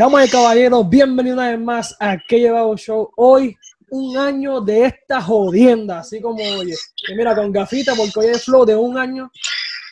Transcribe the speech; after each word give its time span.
Damas 0.00 0.28
y 0.28 0.30
caballeros, 0.30 0.88
bienvenidos 0.88 1.36
una 1.36 1.50
vez 1.50 1.60
más 1.60 1.94
a 2.00 2.16
Que 2.16 2.40
Llevado 2.40 2.74
Show. 2.74 3.12
Hoy, 3.16 3.54
un 3.90 4.16
año 4.16 4.62
de 4.62 4.86
esta 4.86 5.20
jodienda, 5.20 5.98
así 5.98 6.22
como 6.22 6.42
oye. 6.42 6.74
Y 7.06 7.14
mira, 7.14 7.36
con 7.36 7.52
gafita, 7.52 7.94
porque 7.94 8.20
hoy 8.20 8.26
es 8.28 8.42
flow 8.42 8.64
de 8.64 8.74
un 8.74 8.96
año 8.96 9.30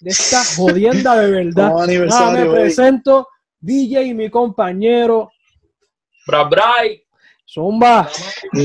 de 0.01 0.09
esta 0.09 0.43
jodienda 0.57 1.15
de 1.15 1.31
verdad. 1.31 1.53
Como 1.73 1.81
Nada, 1.81 1.85
aniversario, 1.85 2.41
me 2.41 2.49
hoy. 2.49 2.55
presento, 2.55 3.29
DJ 3.61 4.05
y 4.05 4.15
mi 4.15 4.31
compañero, 4.31 5.31
Bra 6.27 6.45
Bray. 6.45 7.03
Zumba. 7.47 8.09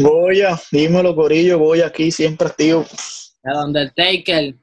Goya, 0.01 0.57
dímelo, 0.71 1.13
Corillo, 1.13 1.59
Goya 1.59 1.87
aquí 1.87 2.09
siempre 2.09 2.47
activo. 2.47 2.85
El 3.43 3.55
Undertaker. 3.57 4.55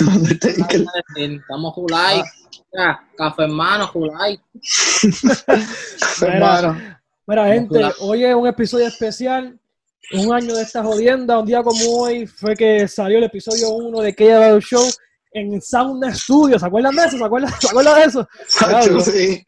¿Dónde 0.00 0.34
te 0.34 0.54
dije? 0.54 0.86
Estamos 1.14 1.72
Julai. 1.72 2.20
Café 3.16 3.42
hermano, 3.44 3.86
Julai. 3.88 4.40
hermano? 6.22 6.76
Mira, 7.26 7.46
gente, 7.46 7.80
hoy 8.00 8.24
es 8.24 8.34
un 8.34 8.46
episodio 8.46 8.86
especial. 8.86 9.58
Un 10.12 10.32
año 10.32 10.54
de 10.54 10.62
esta 10.62 10.82
jodienda. 10.82 11.38
Un 11.38 11.46
día 11.46 11.62
como 11.62 11.80
hoy 12.00 12.26
fue 12.26 12.56
que 12.56 12.88
salió 12.88 13.18
el 13.18 13.24
episodio 13.24 13.70
1 13.70 14.00
de 14.00 14.14
Que 14.14 14.24
Llevado 14.24 14.60
Show 14.60 14.84
en 15.32 15.60
Sauna 15.60 16.14
Studio. 16.14 16.58
¿Se 16.58 16.66
acuerdan 16.66 16.94
de 16.94 17.04
eso? 17.04 17.18
¿Se 17.18 17.24
acuerdan, 17.24 17.52
¿se 17.60 17.68
acuerdan 17.68 17.94
de 18.00 18.04
eso? 18.06 18.28
Sacho, 18.46 19.00
sí. 19.00 19.42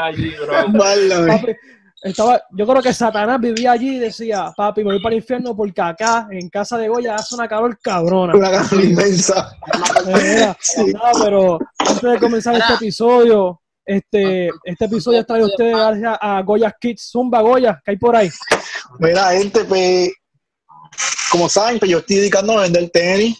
Allí, 0.00 0.34
bro. 0.42 0.68
Válame. 0.72 1.56
Estaba, 2.02 2.42
yo 2.52 2.66
creo 2.66 2.82
que 2.82 2.94
Satanás 2.94 3.38
vivía 3.40 3.72
allí 3.72 3.96
y 3.96 3.98
decía, 3.98 4.52
papi, 4.56 4.82
me 4.82 4.92
voy 4.94 5.02
para 5.02 5.14
el 5.14 5.20
infierno 5.20 5.54
porque 5.54 5.82
acá, 5.82 6.28
en 6.30 6.48
casa 6.48 6.78
de 6.78 6.88
Goya, 6.88 7.14
hace 7.14 7.34
una 7.34 7.46
calor 7.46 7.78
cabrona. 7.78 8.34
Una 8.34 8.48
gana 8.48 8.68
inmensa. 8.82 9.54
Mira, 10.06 10.56
Sí. 10.60 10.92
nada, 10.94 11.12
pero 11.22 11.58
antes 11.78 12.02
de 12.02 12.18
comenzar 12.18 12.54
este 12.56 12.74
episodio, 12.74 13.60
este, 13.84 14.48
este 14.64 14.84
episodio 14.86 15.26
trae 15.26 15.42
a 15.42 15.46
ustedes 15.46 15.76
gracias 15.76 16.18
a 16.20 16.42
Goya 16.42 16.74
Kids. 16.80 17.10
Zumba 17.10 17.42
Goya, 17.42 17.80
que 17.84 17.90
hay 17.90 17.96
por 17.98 18.16
ahí. 18.16 18.30
Mira, 18.98 19.32
gente, 19.32 19.64
pues, 19.64 20.10
como 21.30 21.48
saben, 21.50 21.78
pues 21.78 21.90
yo 21.90 21.98
estoy 21.98 22.16
dedicando 22.16 22.58
a 22.58 22.62
vender 22.62 22.88
tenis. 22.90 23.38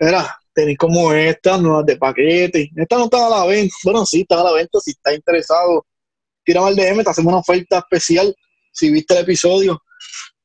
Mira, 0.00 0.36
tenis 0.52 0.76
como 0.76 1.12
estas, 1.12 1.60
nuevas 1.60 1.86
de 1.86 1.96
paquete. 1.96 2.70
Estas 2.74 2.98
no 2.98 3.04
están 3.04 3.22
a 3.22 3.28
la 3.28 3.46
venta. 3.46 3.74
Bueno, 3.84 4.04
sí, 4.04 4.22
están 4.22 4.40
a 4.40 4.44
la 4.44 4.52
venta. 4.52 4.80
Si 4.80 4.90
estás 4.90 5.14
interesado, 5.14 5.86
tira 6.44 6.66
al 6.66 6.76
DM, 6.76 7.02
te 7.02 7.10
hacemos 7.10 7.30
una 7.32 7.40
oferta 7.40 7.78
especial 7.78 8.34
si 8.72 8.90
viste 8.90 9.14
el 9.14 9.20
episodio. 9.20 9.80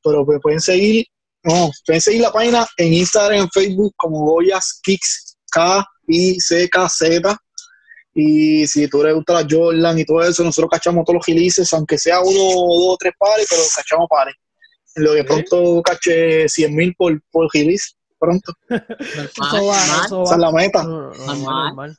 Pero 0.02 0.24
pues 0.24 0.38
pueden 0.42 0.60
seguir, 0.60 1.06
no, 1.42 1.70
pueden 1.86 2.00
seguir 2.00 2.20
la 2.20 2.32
página 2.32 2.66
en 2.76 2.94
Instagram, 2.94 3.40
en 3.40 3.50
Facebook 3.50 3.92
como 3.96 4.24
Goyas 4.24 4.80
Kicks, 4.82 5.36
K-I-C-K-Z. 5.50 7.36
Y 8.14 8.66
si 8.66 8.88
tú 8.88 9.02
le 9.02 9.12
gusta 9.12 9.34
la 9.34 9.46
Jordan 9.48 9.98
y 9.98 10.04
todo 10.04 10.22
eso, 10.22 10.42
nosotros 10.42 10.70
cachamos 10.70 11.04
todos 11.04 11.16
los 11.18 11.26
releases, 11.26 11.72
aunque 11.72 11.98
sea 11.98 12.20
uno, 12.20 12.32
dos 12.32 12.94
o 12.94 12.96
tres 12.98 13.12
pares, 13.18 13.46
pero 13.48 13.62
cachamos 13.74 14.06
pares. 14.08 14.34
Lo 14.96 15.14
que 15.14 15.24
pronto 15.24 15.82
caché 15.82 16.48
100 16.48 16.74
mil 16.74 16.94
por, 16.96 17.20
por 17.30 17.48
release, 17.52 17.92
pronto. 18.18 18.52
Eso 18.68 19.66
va, 19.66 20.04
eso 20.04 20.24
Esa 20.24 20.34
es 20.34 20.40
la 20.40 20.50
meta. 20.50 20.82
No, 20.82 20.90
no, 20.90 21.12
no, 21.12 21.26
Normal. 21.26 21.66
normal, 21.66 21.98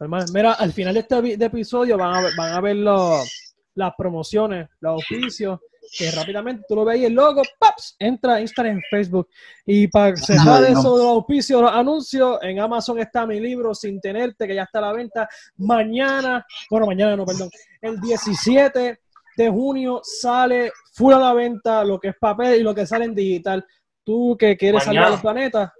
normal. 0.00 0.24
Mira, 0.32 0.52
al 0.54 0.72
final 0.72 0.94
de 0.94 1.00
este 1.00 1.20
de 1.36 1.44
episodio 1.44 1.96
van 1.98 2.14
a 2.14 2.20
ver, 2.22 2.32
van 2.36 2.52
a 2.54 2.60
ver 2.60 2.76
los- 2.76 3.54
las 3.74 3.92
promociones, 3.96 4.68
los 4.80 4.96
oficios, 5.02 5.60
que 5.96 6.10
rápidamente 6.10 6.64
tú 6.68 6.74
lo 6.76 6.84
ves 6.84 6.94
ahí 6.96 7.04
el 7.06 7.14
logo, 7.14 7.42
¡paps! 7.58 7.96
entra 7.98 8.34
a 8.34 8.40
Instagram 8.40 8.76
en 8.76 8.82
Facebook. 8.90 9.28
Y 9.64 9.88
para 9.88 10.16
cerrar 10.16 10.64
Ay, 10.64 10.72
no. 10.74 10.80
eso 10.80 10.96
de 10.96 11.02
los 11.04 11.12
auspicios, 11.14 11.62
los 11.62 11.72
anuncios, 11.72 12.38
en 12.42 12.60
Amazon 12.60 12.98
está 12.98 13.26
mi 13.26 13.40
libro 13.40 13.74
Sin 13.74 14.00
Tenerte, 14.00 14.46
que 14.46 14.54
ya 14.54 14.64
está 14.64 14.78
a 14.80 14.82
la 14.82 14.92
venta. 14.92 15.28
Mañana, 15.56 16.44
bueno, 16.70 16.86
mañana 16.86 17.16
no, 17.16 17.24
perdón, 17.24 17.48
el 17.80 18.00
17 18.00 19.00
de 19.36 19.48
junio 19.50 20.00
sale 20.02 20.72
full 20.92 21.14
a 21.14 21.18
la 21.18 21.32
venta 21.32 21.84
lo 21.84 21.98
que 21.98 22.08
es 22.08 22.14
papel 22.20 22.60
y 22.60 22.62
lo 22.62 22.74
que 22.74 22.86
sale 22.86 23.04
en 23.06 23.14
digital. 23.14 23.64
Tú 24.04 24.36
que 24.38 24.56
quieres 24.56 24.86
Mañana. 24.86 25.06
salvar 25.06 25.16
el 25.18 25.22
planeta, 25.22 25.74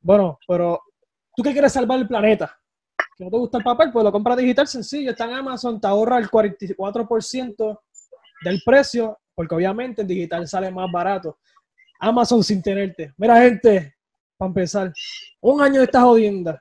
bueno, 0.00 0.38
pero 0.46 0.80
tú 1.36 1.42
que 1.42 1.52
quieres 1.52 1.72
salvar 1.72 1.98
el 1.98 2.08
planeta, 2.08 2.58
que 3.18 3.24
no 3.24 3.30
te 3.30 3.36
gusta 3.36 3.58
el 3.58 3.64
papel, 3.64 3.90
pues 3.92 4.04
lo 4.04 4.12
compras 4.12 4.36
digital 4.38 4.68
sencillo, 4.68 5.10
está 5.10 5.24
en 5.24 5.32
Amazon, 5.32 5.80
te 5.80 5.88
ahorra 5.88 6.18
el 6.18 6.30
44% 6.30 7.80
del 8.44 8.62
precio, 8.64 9.18
porque 9.34 9.56
obviamente 9.56 10.02
en 10.02 10.08
digital 10.08 10.46
sale 10.46 10.70
más 10.70 10.90
barato. 10.90 11.38
Amazon 11.98 12.44
sin 12.44 12.62
tenerte. 12.62 13.12
Mira, 13.16 13.42
gente, 13.42 13.96
para 14.36 14.48
empezar, 14.48 14.92
un 15.40 15.60
año 15.60 15.80
de 15.80 15.84
esta 15.86 16.02
jodienda. 16.02 16.60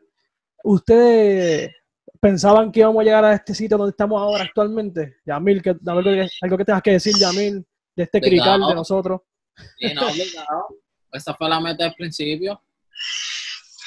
¿Ustedes 0.64 1.72
pensaban 2.20 2.72
que 2.72 2.80
íbamos 2.80 3.02
a 3.02 3.04
llegar 3.04 3.24
a 3.24 3.34
este 3.34 3.54
sitio 3.54 3.78
donde 3.78 3.92
estamos 3.92 4.20
ahora 4.20 4.44
actualmente? 4.44 5.18
Yamil, 5.26 5.62
que, 5.62 5.76
algo, 5.86 6.04
que, 6.04 6.28
algo 6.42 6.58
que 6.58 6.66
tengas 6.66 6.82
que 6.82 6.92
decir, 6.92 7.14
Yamil, 7.20 7.64
de 7.96 8.04
este 8.04 8.20
crical 8.20 8.62
de 8.68 8.74
nosotros. 8.74 9.22
Sí, 9.78 9.94
no, 9.94 10.08
obligado. 10.08 10.68
Esa 11.12 11.36
fue 11.36 11.48
la 11.48 11.60
meta 11.60 11.84
del 11.84 11.94
principio. 11.94 12.60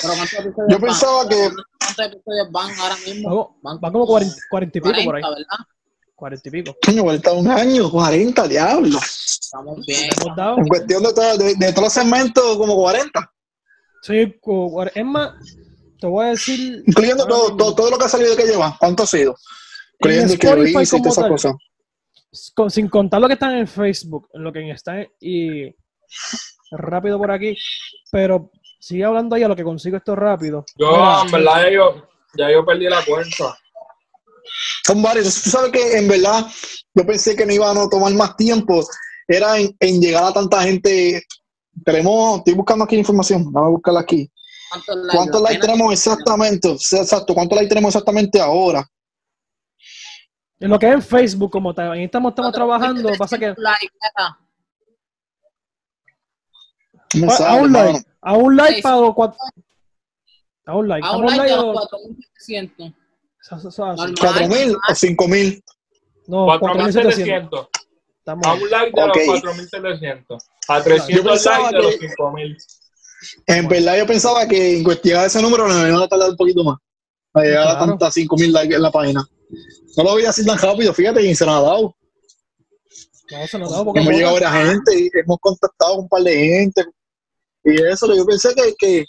Pero 0.03 0.15
¿cuántos 0.15 0.33
episodios 0.33 0.69
Yo 0.71 0.79
van? 0.79 0.81
pensaba 0.81 1.29
que- 1.29 1.51
¿Cuántos 1.79 2.07
episodios 2.07 2.49
van 2.53 2.71
ahora 2.81 2.97
mismo? 3.07 3.57
Van, 3.63 3.75
Van 3.75 3.81
van 3.81 3.93
como 3.93 4.07
40, 4.07 4.37
40 4.51 4.79
y 4.79 4.81
pico 4.81 4.91
por 4.93 4.97
ahí. 4.99 5.05
40, 5.23 5.29
¿verdad? 5.31 5.67
40 6.15 6.49
y 6.49 6.53
pico. 6.53 6.77
Coño, 6.85 7.03
vuelta 7.03 7.33
un 7.33 7.49
año, 7.49 7.91
40, 7.91 8.49
diablo. 8.49 8.99
Estamos 8.99 9.85
bien. 9.87 10.11
Hemos 10.21 10.37
dado. 10.37 10.59
En 10.59 10.67
cuestión 10.69 11.03
de, 11.03 11.13
todo- 11.15 11.39
de, 11.39 11.55
de 11.55 11.73
todos 11.73 11.85
los 11.85 11.93
segmentos, 11.93 12.57
como 12.57 12.75
40. 12.77 13.33
Sí, 14.03 14.35
es 14.95 15.05
más, 15.05 15.33
te 16.01 16.07
voy 16.07 16.27
a 16.27 16.29
decir. 16.31 16.83
Incluyendo 16.87 17.27
todo, 17.27 17.57
todo, 17.57 17.75
todo 17.75 17.91
lo 17.91 17.99
que 17.99 18.05
ha 18.05 18.09
salido 18.09 18.31
de 18.31 18.37
que 18.37 18.49
lleva. 18.49 18.77
¿Cuánto 18.79 19.03
ha 19.03 19.07
sido? 19.07 19.35
Incluyendo 19.99 20.35
que 20.39 20.47
Spotify 20.47 20.83
esas 20.83 21.15
tal. 21.17 21.29
cosas. 21.31 21.53
con- 22.55 22.71
sin 22.71 22.89
contar 22.89 23.21
lo 23.21 23.27
que 23.27 23.35
está 23.35 23.59
en 23.59 23.67
Facebook, 23.67 24.29
lo 24.35 24.53
que 24.53 24.71
está 24.71 25.01
en- 25.01 25.09
y 25.21 25.75
rápido 26.71 27.19
por 27.19 27.31
aquí, 27.33 27.57
pero 28.13 28.51
sigue 28.81 29.05
hablando 29.05 29.37
ahí 29.37 29.43
a 29.45 29.49
lo 29.49 29.55
que 29.55 29.63
consigo 29.63 29.97
esto 29.97 30.17
rápido. 30.17 30.65
Yo, 30.77 30.91
Mira, 30.91 31.23
en 31.25 31.31
verdad, 31.31 31.63
ya 31.63 31.71
yo, 31.71 32.09
ya 32.35 32.51
yo 32.51 32.65
perdí 32.65 32.89
la 32.89 33.05
cuenta. 33.05 33.57
Son 34.85 35.03
varios. 35.03 35.43
Tú 35.43 35.51
sabes 35.51 35.71
que 35.71 35.99
en 35.99 36.09
verdad 36.09 36.47
yo 36.95 37.07
pensé 37.07 37.37
que 37.37 37.47
no 37.47 37.53
iban 37.53 37.79
a 37.79 37.89
tomar 37.89 38.13
más 38.15 38.37
tiempo. 38.37 38.83
Era 39.29 39.59
en, 39.59 39.77
en 39.79 40.01
llegar 40.01 40.25
a 40.25 40.33
tanta 40.33 40.63
gente. 40.63 41.23
Tenemos, 41.85 42.39
estoy 42.39 42.55
buscando 42.55 42.85
aquí 42.85 42.97
información. 42.97 43.53
Vamos 43.53 43.69
a 43.69 43.71
buscarla 43.71 44.01
aquí. 44.01 44.29
¿Cuántos 44.71 44.97
likes? 44.97 45.17
¿Cuántos 45.17 45.43
likes 45.43 45.57
Apenas- 45.59 45.73
tenemos 45.75 45.93
exactamente? 45.93 46.69
Exacto, 46.71 47.35
¿cuántos 47.35 47.57
likes 47.57 47.69
tenemos 47.69 47.89
exactamente 47.95 48.41
ahora? 48.41 48.85
En 50.59 50.71
lo 50.71 50.79
que 50.79 50.89
es 50.89 50.93
en 50.95 51.03
Facebook 51.03 51.51
como 51.51 51.73
tal, 51.75 51.93
ahí 51.93 52.05
estamos, 52.05 52.31
estamos 52.33 52.53
trabajando, 52.53 53.11
pasa 53.19 53.39
que. 53.39 53.55
No 57.15 57.31
a, 57.33 57.37
a 57.37 57.55
un 57.57 57.73
mano. 57.73 57.93
like, 57.93 58.07
a 58.23 58.33
un 58.37 58.57
like 58.57 58.75
Sí, 58.77 58.83
pago 58.83 59.15
cuatro, 59.15 59.39
a 60.67 60.77
un 60.77 60.89
like, 60.89 61.07
A 61.07 61.11
a 61.11 61.17
un 61.17 61.27
like 61.27 61.39
like, 61.39 61.51
de 61.51 61.57
los 61.57 61.65
o- 61.67 61.73
4700. 61.73 62.93
eso- 63.43 63.57
eso- 63.57 63.69
eso- 63.69 63.87
Normal. 63.87 64.15
¿Cuatro 64.21 64.49
mil 64.49 64.77
o 64.77 64.95
cinco 64.95 65.29
mil? 65.29 65.65
no, 66.27 66.47
4700. 66.61 67.69
4.700. 67.69 67.69
Estamos 68.19 68.47
A 68.47 68.53
un 68.55 68.71
like 68.71 68.93
de 68.95 69.03
Ok. 69.03 69.17
los 69.17 69.43
4.700. 69.43 70.39
A 70.69 70.83
300 70.83 71.25
pensaba 71.33 71.59
likes 71.73 71.77
de 71.77 71.83
los 71.83 71.97
que- 71.97 72.09
5.000. 72.09 72.57
En 73.47 73.69
verdad 73.69 73.99
yo 73.99 74.07
pensaba 74.07 74.47
que 74.47 74.77
en 74.79 74.85
cuestión 74.85 75.21
de 75.21 75.27
ese 75.27 75.43
número 75.43 75.67
nos 75.69 75.77
iban 75.89 76.01
a 76.03 76.09
tardar 76.09 76.31
un 76.31 76.37
poquito 76.37 76.63
más. 76.65 76.79
A 77.35 77.43
llegar 77.43 77.59
a 77.67 77.71
Claro. 77.73 77.87
tantas 77.87 78.15
5 78.15 78.37
mil 78.37 78.53
likes 78.53 78.75
en 78.75 78.83
la 78.83 78.91
página. 78.91 79.27
No 79.97 80.05
lo 80.05 80.11
voy 80.13 80.25
a 80.25 80.31
así 80.31 80.45
tan 80.47 80.57
rápido, 80.59 80.95
fíjate, 80.95 81.23
y 81.27 81.35
se 81.35 81.45
nos 81.45 81.57
ha 81.57 81.61
dado. 81.63 81.97
no, 83.33 83.47
se 83.47 83.59
nos 83.59 83.71
da 83.71 83.85
poco 83.85 83.99
a 83.99 84.03
Hemos 84.03 84.13
llegado 84.15 84.37
a 84.37 84.41
varias 84.41 84.69
gente 84.73 84.99
y 85.01 85.11
hemos 85.19 85.39
contactado 85.41 85.95
con 85.95 86.01
un 86.05 86.09
par 86.09 86.23
de 86.23 86.35
gente. 86.35 86.85
Y 87.65 87.83
eso, 87.83 88.13
yo 88.15 88.25
pensé 88.25 88.55
que, 88.55 88.75
que 88.79 89.05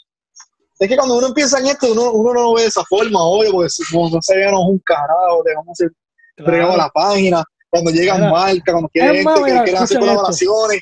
es 0.80 0.88
que 0.90 0.98
cuando 0.98 1.16
uno 1.18 1.28
empieza 1.28 1.60
en 1.60 1.68
esto, 1.68 1.92
uno, 1.92 2.12
uno 2.12 2.34
no 2.34 2.42
lo 2.42 2.54
ve 2.56 2.64
de 2.64 2.68
esa 2.70 2.84
forma, 2.86 3.22
obvio, 3.22 3.52
porque 3.52 3.72
como 3.92 4.10
no 4.10 4.22
se 4.22 4.36
ve 4.36 4.48
un 4.52 4.80
carajo, 4.80 5.44
dejamos 5.46 5.72
hacer 5.74 5.92
Claro. 6.36 6.52
fregado 6.52 6.78
la 6.78 6.90
página, 6.90 7.44
cuando 7.70 7.92
llegan 7.92 8.18
Mira, 8.20 8.32
marcas, 8.32 8.64
cuando 8.66 8.82
más, 8.82 8.92
gente 8.94 9.34
que 9.36 9.52
mira, 9.52 9.64
quieren 9.64 9.84
hacer 9.84 10.00
colaboraciones. 10.00 10.82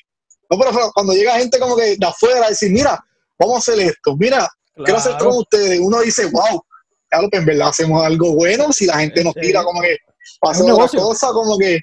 No, 0.50 0.57
pero 0.57 0.92
cuando 0.94 1.13
llega 1.13 1.38
gente 1.38 1.60
como 1.60 1.75
que 1.75 1.98
de 1.98 2.06
afuera 2.06 2.50
decir, 2.50 2.71
mira, 2.71 2.98
vamos 3.38 3.56
a 3.56 3.57
hacer 3.60 3.80
esto, 3.88 4.16
mira, 4.16 4.48
quiero 4.75 4.98
hacer 4.98 5.12
Claro. 5.13 5.30
con 5.30 5.38
ustedes. 5.39 5.80
Uno 5.80 6.00
dice, 6.01 6.25
wow, 6.27 6.63
claro, 7.10 7.27
que 7.30 7.38
en 7.39 7.45
verdad 7.45 7.68
hacemos 7.69 8.04
algo 8.06 8.33
bueno 8.36 8.71
si 8.71 8.86
la 8.86 9.00
gente 9.00 9.24
nos 9.24 9.33
tira 9.36 9.63
como 9.63 9.81
que 9.81 9.98
pasa 10.39 10.63
otra 10.63 10.88
cosa, 11.00 11.27
como 11.33 11.57
que 11.57 11.80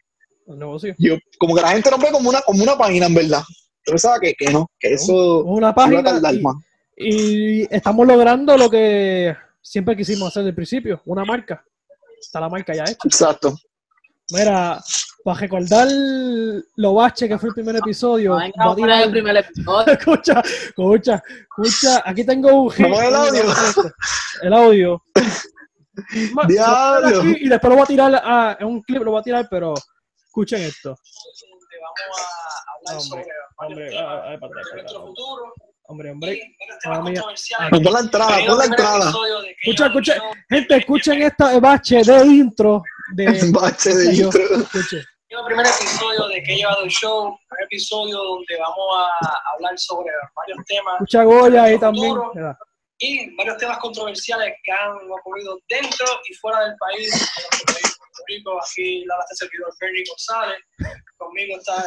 yo, 0.98 1.16
como 1.38 1.54
que 1.54 1.62
la 1.62 1.70
gente 1.72 1.90
nos 1.90 2.00
ve 2.00 2.10
como 2.12 2.28
una, 2.30 2.40
como 2.42 2.62
una 2.62 2.78
página, 2.78 3.06
en 3.06 3.14
verdad. 3.14 3.42
Yo 3.86 3.92
pensaba 3.92 4.18
que, 4.20 4.34
que 4.34 4.50
no, 4.50 4.70
que 4.78 4.94
eso 4.94 5.44
Una 5.44 5.58
iba 5.58 5.68
a 5.70 5.74
página 5.74 6.02
tardar 6.02 6.34
y- 6.34 6.40
más. 6.42 6.56
Y 6.98 7.74
estamos 7.74 8.06
logrando 8.06 8.56
lo 8.56 8.70
que 8.70 9.36
siempre 9.60 9.96
quisimos 9.96 10.28
hacer 10.28 10.42
desde 10.42 10.50
el 10.50 10.54
principio, 10.56 11.02
una 11.04 11.24
marca. 11.24 11.62
Está 12.20 12.40
la 12.40 12.48
marca 12.48 12.74
ya 12.74 12.84
hecha. 12.84 12.96
Exacto. 13.04 13.54
Mira, 14.30 14.82
para 15.22 15.38
recordar 15.40 15.86
lo 16.76 16.94
bache 16.94 17.28
que 17.28 17.38
fue 17.38 17.50
el 17.50 17.54
primer 17.54 17.76
episodio, 17.76 18.36
el 18.40 19.10
primer 19.10 19.36
escucha, 19.86 20.40
escucha, 20.40 21.22
escucha, 21.42 22.02
aquí 22.04 22.24
tengo 22.24 22.62
un 22.62 22.70
hit. 22.70 22.82
Vamos 22.86 23.00
al 23.00 23.14
audio. 23.14 23.42
El 24.42 24.52
audio. 24.52 25.02
Diablo. 26.48 27.24
Y 27.24 27.48
después 27.48 27.70
lo 27.70 27.76
voy 27.76 27.84
a 27.84 27.86
tirar 27.86 28.14
a, 28.22 28.56
en 28.58 28.66
un 28.66 28.82
clip, 28.82 29.02
lo 29.02 29.12
voy 29.12 29.20
a 29.20 29.24
tirar, 29.24 29.46
pero 29.50 29.74
escuchen 30.26 30.62
esto. 30.62 30.90
donde 30.90 31.76
vamos 31.82 32.20
a 32.20 32.75
hablar 32.86 33.02
Hombre, 33.02 33.24
sobre 33.24 33.26
hombre, 33.58 33.88
temas 33.90 34.02
ah, 34.02 34.22
ah, 34.22 34.22
para 34.22 34.34
atrás, 34.34 34.40
de 34.40 34.48
para 34.48 34.82
nuestro 34.82 34.98
atrás. 34.98 35.08
futuro 35.08 35.54
Hombre, 35.88 36.10
hombre. 36.10 36.40
temas. 36.82 37.70
Pon 37.70 37.92
la 37.92 38.00
entrada, 38.00 38.36
Bienvenido 38.36 38.56
pon 38.56 38.58
la 38.58 38.64
entrada. 38.64 39.12
Escucha, 39.62 39.86
escucha. 39.86 40.14
Gente, 40.48 40.76
escuchen 40.76 41.22
esta 41.22 41.60
bache 41.60 42.02
de 42.02 42.26
intro 42.26 42.82
de. 43.14 43.26
Bache 43.52 43.94
de 43.94 44.14
intro. 44.14 44.40
El 45.28 45.44
primer 45.44 45.66
episodio 45.66 46.28
de 46.28 46.42
Que 46.42 46.56
llevado 46.56 46.82
el 46.82 46.90
show, 46.90 47.26
un 47.26 47.62
episodio 47.62 48.16
donde 48.16 48.56
vamos 48.58 48.96
a 49.20 49.52
hablar 49.54 49.78
sobre 49.78 50.10
varios 50.34 50.58
temas 50.66 50.94
Escucha 50.94 51.24
Goya 51.24 51.64
ahí 51.64 51.78
también. 51.78 52.14
Y 52.98 53.36
varios 53.36 53.58
temas 53.58 53.78
controversiales 53.78 54.54
que 54.64 54.72
han 54.72 54.96
ocurrido 55.10 55.58
dentro 55.68 56.06
y 56.28 56.34
fuera 56.34 56.60
del 56.60 56.74
país, 56.78 57.12
en 57.12 57.42
nuestro 57.42 57.74
país, 57.74 57.96
Puerto 57.98 58.22
Rico. 58.28 58.58
Aquí 58.60 59.04
la 59.04 59.16
este 59.20 59.44
servidor 59.44 59.70
Bernie 59.78 60.04
González, 60.08 60.58
conmigo 61.18 61.58
está 61.58 61.84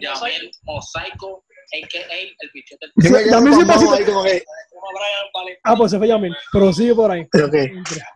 Yamil 0.00 0.50
Mosaico, 0.62 1.44
a.k.a. 1.72 2.14
el 2.14 2.50
bicho 2.52 2.76
del... 2.80 3.30
También 3.30 3.54
sí 3.54 3.86
ahí 3.92 4.04
como 4.04 4.22
que, 4.24 4.44
Valentín, 5.34 5.60
Ah, 5.64 5.74
pues 5.76 5.90
se 5.90 5.98
fue 5.98 6.08
Yamil. 6.08 6.34
Pero 6.52 6.72
sigue 6.72 6.94
por 6.94 7.10
ahí. 7.10 7.22
ok. 7.22 7.54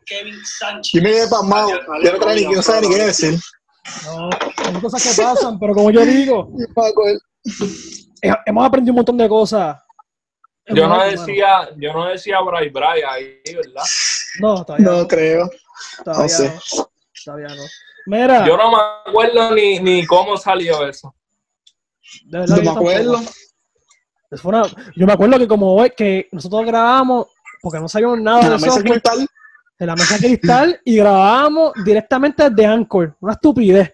Kevin 0.07 0.45
Sánchez. 0.59 0.93
Yo 0.93 1.03
me 1.03 1.11
quedé 1.11 1.29
pasmado. 1.29 1.71
Yo 2.03 2.13
no 2.13 2.19
creo 2.19 2.35
ni 2.35 2.49
que 2.49 2.55
no 2.57 2.63
sabe 2.63 2.81
ni 2.83 2.95
qué 2.95 3.03
decir. 3.03 3.39
No, 4.05 4.31
son 4.65 4.81
cosas 4.81 5.03
que 5.03 5.23
pasan, 5.23 5.59
pero 5.59 5.75
como 5.75 5.91
yo 5.91 6.05
digo, 6.05 6.51
hemos 8.47 8.67
aprendido 8.67 8.93
un 8.93 8.97
montón 8.97 9.19
de 9.19 9.29
cosas. 9.29 9.77
Yo 10.67 10.89
no 10.89 11.05
decía, 11.05 11.69
yo 11.77 11.93
no 11.93 12.09
decía 12.09 12.41
Bray 12.41 12.71
Bray 12.71 13.03
ahí, 13.03 13.43
¿verdad? 13.55 13.85
No, 14.41 14.65
todavía 14.65 14.87
no. 14.87 14.99
No 15.03 15.09
creo. 15.09 15.51
todavía 16.03 16.23
no 16.23 16.29
sé. 16.29 16.49
no. 16.77 16.89
Todavía 17.25 17.49
no. 17.49 17.63
Mira, 18.07 18.47
Yo 18.47 18.57
no 18.57 18.71
me 18.71 18.79
acuerdo 19.07 19.55
ni, 19.55 19.79
ni 19.81 20.07
cómo 20.07 20.37
salió 20.37 20.87
eso. 20.87 21.15
De 22.25 22.39
verdad 22.39 22.57
No 22.57 22.63
yo 22.63 22.73
me 22.73 22.79
acuerdo. 22.79 23.21
Fue 24.37 24.49
una- 24.49 24.67
yo 24.97 25.07
me 25.07 25.13
acuerdo 25.13 25.39
que 25.39 25.49
como 25.49 25.75
hoy, 25.75 25.91
que 25.97 26.29
nosotros 26.33 26.65
grabamos, 26.67 27.27
porque 27.63 27.79
no 27.79 27.89
sabíamos 27.89 28.21
nada 28.21 28.41
de 28.41 28.51
la 28.51 28.57
mesa 28.57 28.67
software, 28.73 29.01
cristal. 29.01 29.29
en 29.79 29.87
la 29.87 29.95
mesa 29.95 30.19
de 30.19 30.27
cristal 30.27 30.81
y 30.85 30.97
grabábamos 30.97 31.73
directamente 31.85 32.49
desde 32.51 32.67
Anchor. 32.67 33.17
Una 33.21 33.33
estupidez. 33.33 33.93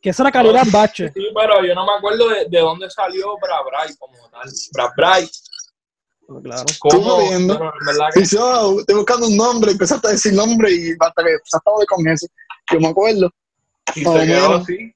Que 0.00 0.10
esa 0.10 0.22
era 0.22 0.32
calidad 0.32 0.64
bache. 0.70 1.10
Sí, 1.14 1.28
pero 1.34 1.64
yo 1.64 1.74
no 1.74 1.86
me 1.86 1.92
acuerdo 1.96 2.28
de, 2.28 2.46
de 2.50 2.60
dónde 2.60 2.90
salió 2.90 3.38
Bra 3.38 3.62
Bray 3.62 3.94
como 3.96 4.28
tal. 4.30 4.50
Bra 4.72 4.92
Bray. 4.96 5.30
Claro. 6.42 6.64
¿Cómo? 6.78 7.28
Viendo. 7.28 7.58
Que 8.14 8.36
oh, 8.38 8.80
estoy 8.80 8.96
buscando 8.96 9.26
un 9.26 9.36
nombre, 9.36 9.72
empezaste 9.72 10.08
a 10.08 10.10
decir 10.10 10.32
nombre 10.32 10.70
y 10.72 10.90
hasta 10.98 11.22
que 11.22 11.32
empezaste 11.32 11.70
a 11.70 11.86
con 11.86 12.08
eso. 12.08 12.26
Yo 12.72 12.80
me 12.80 12.88
acuerdo. 12.88 13.30
y 13.94 14.04
se 14.04 14.26
quedó 14.26 14.54
así. 14.56 14.94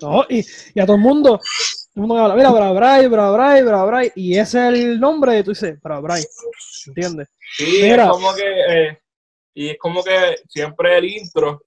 No, 0.00 0.24
y, 0.28 0.44
y 0.74 0.80
a 0.80 0.86
todo 0.86 0.96
el 0.96 1.02
mundo, 1.02 1.38
todo 1.94 2.04
el 2.04 2.08
mundo 2.08 2.18
habla, 2.18 2.34
mira, 2.34 2.50
Bra 2.50 2.72
Bray, 2.72 3.06
Bra 3.08 3.30
Bray, 3.30 3.62
Bra 3.62 3.84
Bray, 3.84 4.12
y 4.14 4.36
ese 4.38 4.68
es 4.68 4.74
el 4.74 5.00
nombre, 5.00 5.38
y 5.38 5.42
tú 5.42 5.50
dices, 5.50 5.80
Bra 5.80 6.00
Bray, 6.00 6.22
¿entiendes? 6.86 7.28
Sí, 7.56 7.80
Mira. 7.82 8.04
es 8.04 8.10
como 8.10 8.34
que, 8.34 8.42
eh, 8.68 8.98
y 9.54 9.70
es 9.70 9.78
como 9.78 10.02
que 10.02 10.36
siempre 10.48 10.98
el 10.98 11.04
intro, 11.04 11.62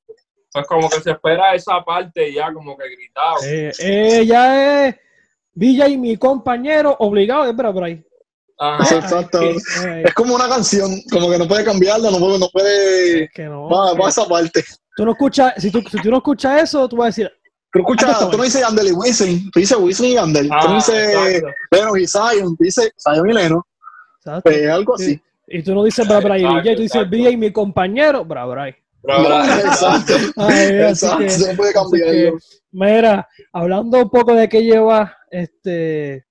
pues 0.51 0.68
como 0.68 0.89
que 0.89 1.00
se 1.01 1.12
espera 1.12 1.54
esa 1.56 1.83
parte 1.83 2.33
ya 2.33 2.51
como 2.54 2.75
que 2.77 2.83
gritado. 2.89 3.36
Eh, 3.45 3.71
ella 3.80 4.88
es 4.88 4.95
Villa 5.53 5.88
y 5.88 5.98
mi 5.98 6.18
compañero 6.18 6.95
obligado 7.00 7.45
es 7.45 7.56
Bra 7.56 7.71
Bray. 7.71 8.03
Ajá. 8.60 8.95
Exacto. 8.95 9.42
Eh, 9.42 10.03
Es 10.06 10.13
como 10.13 10.36
una 10.36 10.50
canción, 10.50 11.01
como 11.12 11.30
que 11.30 11.38
no 11.38 11.48
puede 11.48 11.63
cambiarla, 11.63 12.10
no 12.12 12.18
puede, 12.19 12.39
no 12.39 12.50
puede. 12.50 13.24
es 13.25 13.31
que 13.31 13.44
no. 13.44 13.69
Va, 13.69 13.94
va 13.94 14.06
a 14.06 14.07
eh, 14.07 14.10
esa 14.10 14.27
parte. 14.27 14.63
tú 14.95 15.06
no 15.06 15.12
escuchas, 15.12 15.53
si 15.57 15.69
tú, 15.71 15.81
si 15.89 16.01
tú 16.01 16.10
no 16.10 16.18
escuchas 16.18 16.63
eso, 16.63 16.88
tú 16.89 16.98
vas 16.98 17.06
a 17.06 17.07
decir, 17.10 17.31
Pero 17.71 17.83
escucha, 17.83 18.07
Ah, 18.19 18.29
tú 18.31 18.37
no 18.37 18.43
dices 18.43 18.61
Yandel 18.61 18.87
y 18.87 18.91
Wisin, 18.91 19.51
tú 19.51 19.59
dices 19.59 19.77
Wisin 19.77 20.05
y 20.05 20.13
Yandel. 20.13 20.47
tú 20.47 20.53
no 20.55 20.59
Ah, 20.61 20.75
dices. 20.75 21.43
Leno 21.71 21.97
y 21.97 22.07
Zion, 22.07 22.55
tú 22.57 22.63
dices 22.63 22.91
Zion 22.97 23.29
y 23.29 23.33
Leno. 23.33 23.67
¿sabes? 24.19 24.41
Pues 24.43 24.69
algo 24.69 24.95
así. 24.95 25.21
Y 25.47 25.63
tú 25.63 25.73
no 25.75 25.83
dices 25.83 26.07
Bra 26.07 26.19
Bray 26.19 26.43
y 26.43 26.69
y 26.69 26.75
tú 26.75 26.81
dices. 26.81 27.09
Villa 27.09 27.29
y 27.29 27.37
mi 27.37 27.51
compañero, 27.51 28.25
Bra 28.25 28.45
Bray. 28.45 28.75
Bra 29.03 29.19
Bray. 29.19 29.59
Exacto. 29.65 30.13
Ay, 30.37 30.67
Exacto. 30.89 31.17
que- 31.19 31.29
Se 31.29 31.55
puede 31.55 31.73
cambiarlo. 31.73 32.37
mira, 32.71 33.27
hablando 33.53 33.97
un 34.01 34.09
poco 34.09 34.33
de 34.33 34.49
qué 34.49 34.61
lleva 34.63 35.15
este 35.31 36.25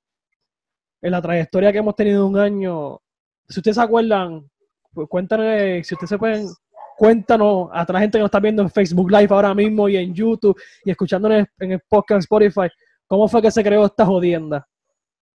en 1.02 1.10
la 1.12 1.22
trayectoria 1.22 1.70
que 1.72 1.78
hemos 1.78 1.94
tenido 1.94 2.26
un 2.26 2.38
año, 2.38 3.00
si 3.48 3.60
ustedes 3.60 3.76
se 3.76 3.82
acuerdan, 3.82 4.50
pues 4.92 5.06
cuéntanos, 5.08 5.46
si 5.86 5.94
ustedes 5.94 6.08
se 6.10 6.18
pueden, 6.18 6.48
cuéntanos 6.96 7.69
a 7.72 7.84
la 7.88 8.00
gente 8.00 8.19
que 8.19 8.20
nos 8.20 8.28
está 8.28 8.40
viendo 8.40 8.62
en 8.62 8.70
Facebook 8.70 9.10
Live 9.10 9.28
ahora 9.31 9.54
mismo 9.54 9.88
y 9.88 9.96
en 9.96 10.14
YouTube 10.14 10.58
y 10.84 10.90
escuchándonos 10.90 11.46
en, 11.58 11.72
el 11.72 11.81
podcast 11.88 12.20
Spotify, 12.20 12.69
¿cómo 13.06 13.28
fue 13.28 13.43
que 13.43 13.50
se 13.50 13.62
creó 13.62 13.87
esta 13.87 14.06
jodienda? 14.06 14.66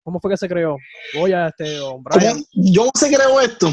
¿Cómo 0.03 0.19
fue 0.19 0.31
que 0.31 0.37
se 0.37 0.47
creó? 0.47 0.77
Voy 1.15 1.33
a 1.33 1.47
este. 1.47 1.79
¿Cómo? 1.79 2.03
Yo 2.53 2.85
no 2.85 2.91
sé 2.97 3.13
creo 3.13 3.41
esto. 3.41 3.69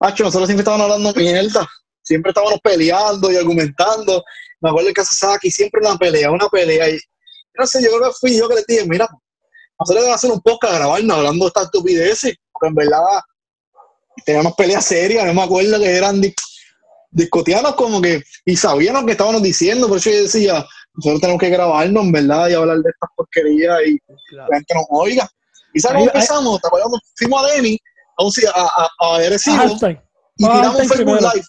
Hacho, 0.00 0.24
nosotros 0.24 0.48
siempre 0.48 0.62
estábamos 0.62 0.84
hablando 0.84 1.12
mierda. 1.12 1.68
Siempre 2.02 2.30
estábamos 2.30 2.60
peleando 2.62 3.30
y 3.30 3.36
argumentando. 3.36 4.24
Me 4.60 4.70
acuerdo 4.70 4.90
que 4.94 5.04
Sasaki 5.04 5.50
siempre 5.50 5.82
una 5.82 5.98
pelea, 5.98 6.30
una 6.30 6.48
pelea. 6.48 6.88
Y 6.88 6.98
no 7.58 7.66
sé, 7.66 7.82
yo 7.82 7.90
creo 7.90 8.10
que 8.10 8.16
fui 8.18 8.38
yo 8.38 8.48
que 8.48 8.54
le 8.54 8.64
dije, 8.66 8.86
mira, 8.86 9.06
nosotros 9.78 10.02
debemos 10.02 10.14
hacer 10.14 10.30
un 10.30 10.40
podcast 10.40 10.74
grabarnos 10.76 11.16
hablando 11.18 11.44
de 11.44 11.48
estas 11.48 11.64
estupideces. 11.64 12.34
Porque 12.50 12.68
en 12.68 12.74
verdad 12.74 13.20
teníamos 14.24 14.54
peleas 14.54 14.84
serias. 14.84 15.26
No 15.26 15.34
me 15.34 15.42
acuerdo 15.42 15.78
que 15.78 15.94
eran 15.94 16.22
discutíamos 17.10 17.74
como 17.74 18.00
que 18.00 18.22
y 18.44 18.56
sabíamos 18.56 19.04
que 19.04 19.12
estábamos 19.12 19.42
diciendo. 19.42 19.88
Por 19.88 19.98
eso 19.98 20.10
yo 20.10 20.22
decía, 20.22 20.64
nosotros 20.94 21.20
tenemos 21.20 21.40
que 21.40 21.50
grabarnos, 21.50 22.04
en 22.04 22.12
verdad, 22.12 22.48
y 22.48 22.54
hablar 22.54 22.78
de 22.78 22.90
estas 22.90 23.10
porquerías 23.16 23.78
y 23.86 23.98
Claro. 24.30 24.48
la 24.50 24.56
gente 24.56 24.74
nos 24.74 24.84
oiga. 24.90 25.28
¿Y 25.74 25.80
sabes 25.80 25.96
cómo 25.98 26.06
empezamos? 26.06 26.60
¿Te 26.60 26.66
acuerdas? 26.68 26.90
Fuimos 27.16 27.42
a 27.44 27.52
Denny, 27.54 27.78
a, 28.18 28.24
un, 28.24 28.32
a, 28.54 28.60
a, 28.60 29.16
a 29.16 29.24
y 29.24 30.44
tiramos 30.44 30.70
un 30.80 30.88
Facebook 30.88 30.96
primero. 30.96 31.20
Live. 31.20 31.44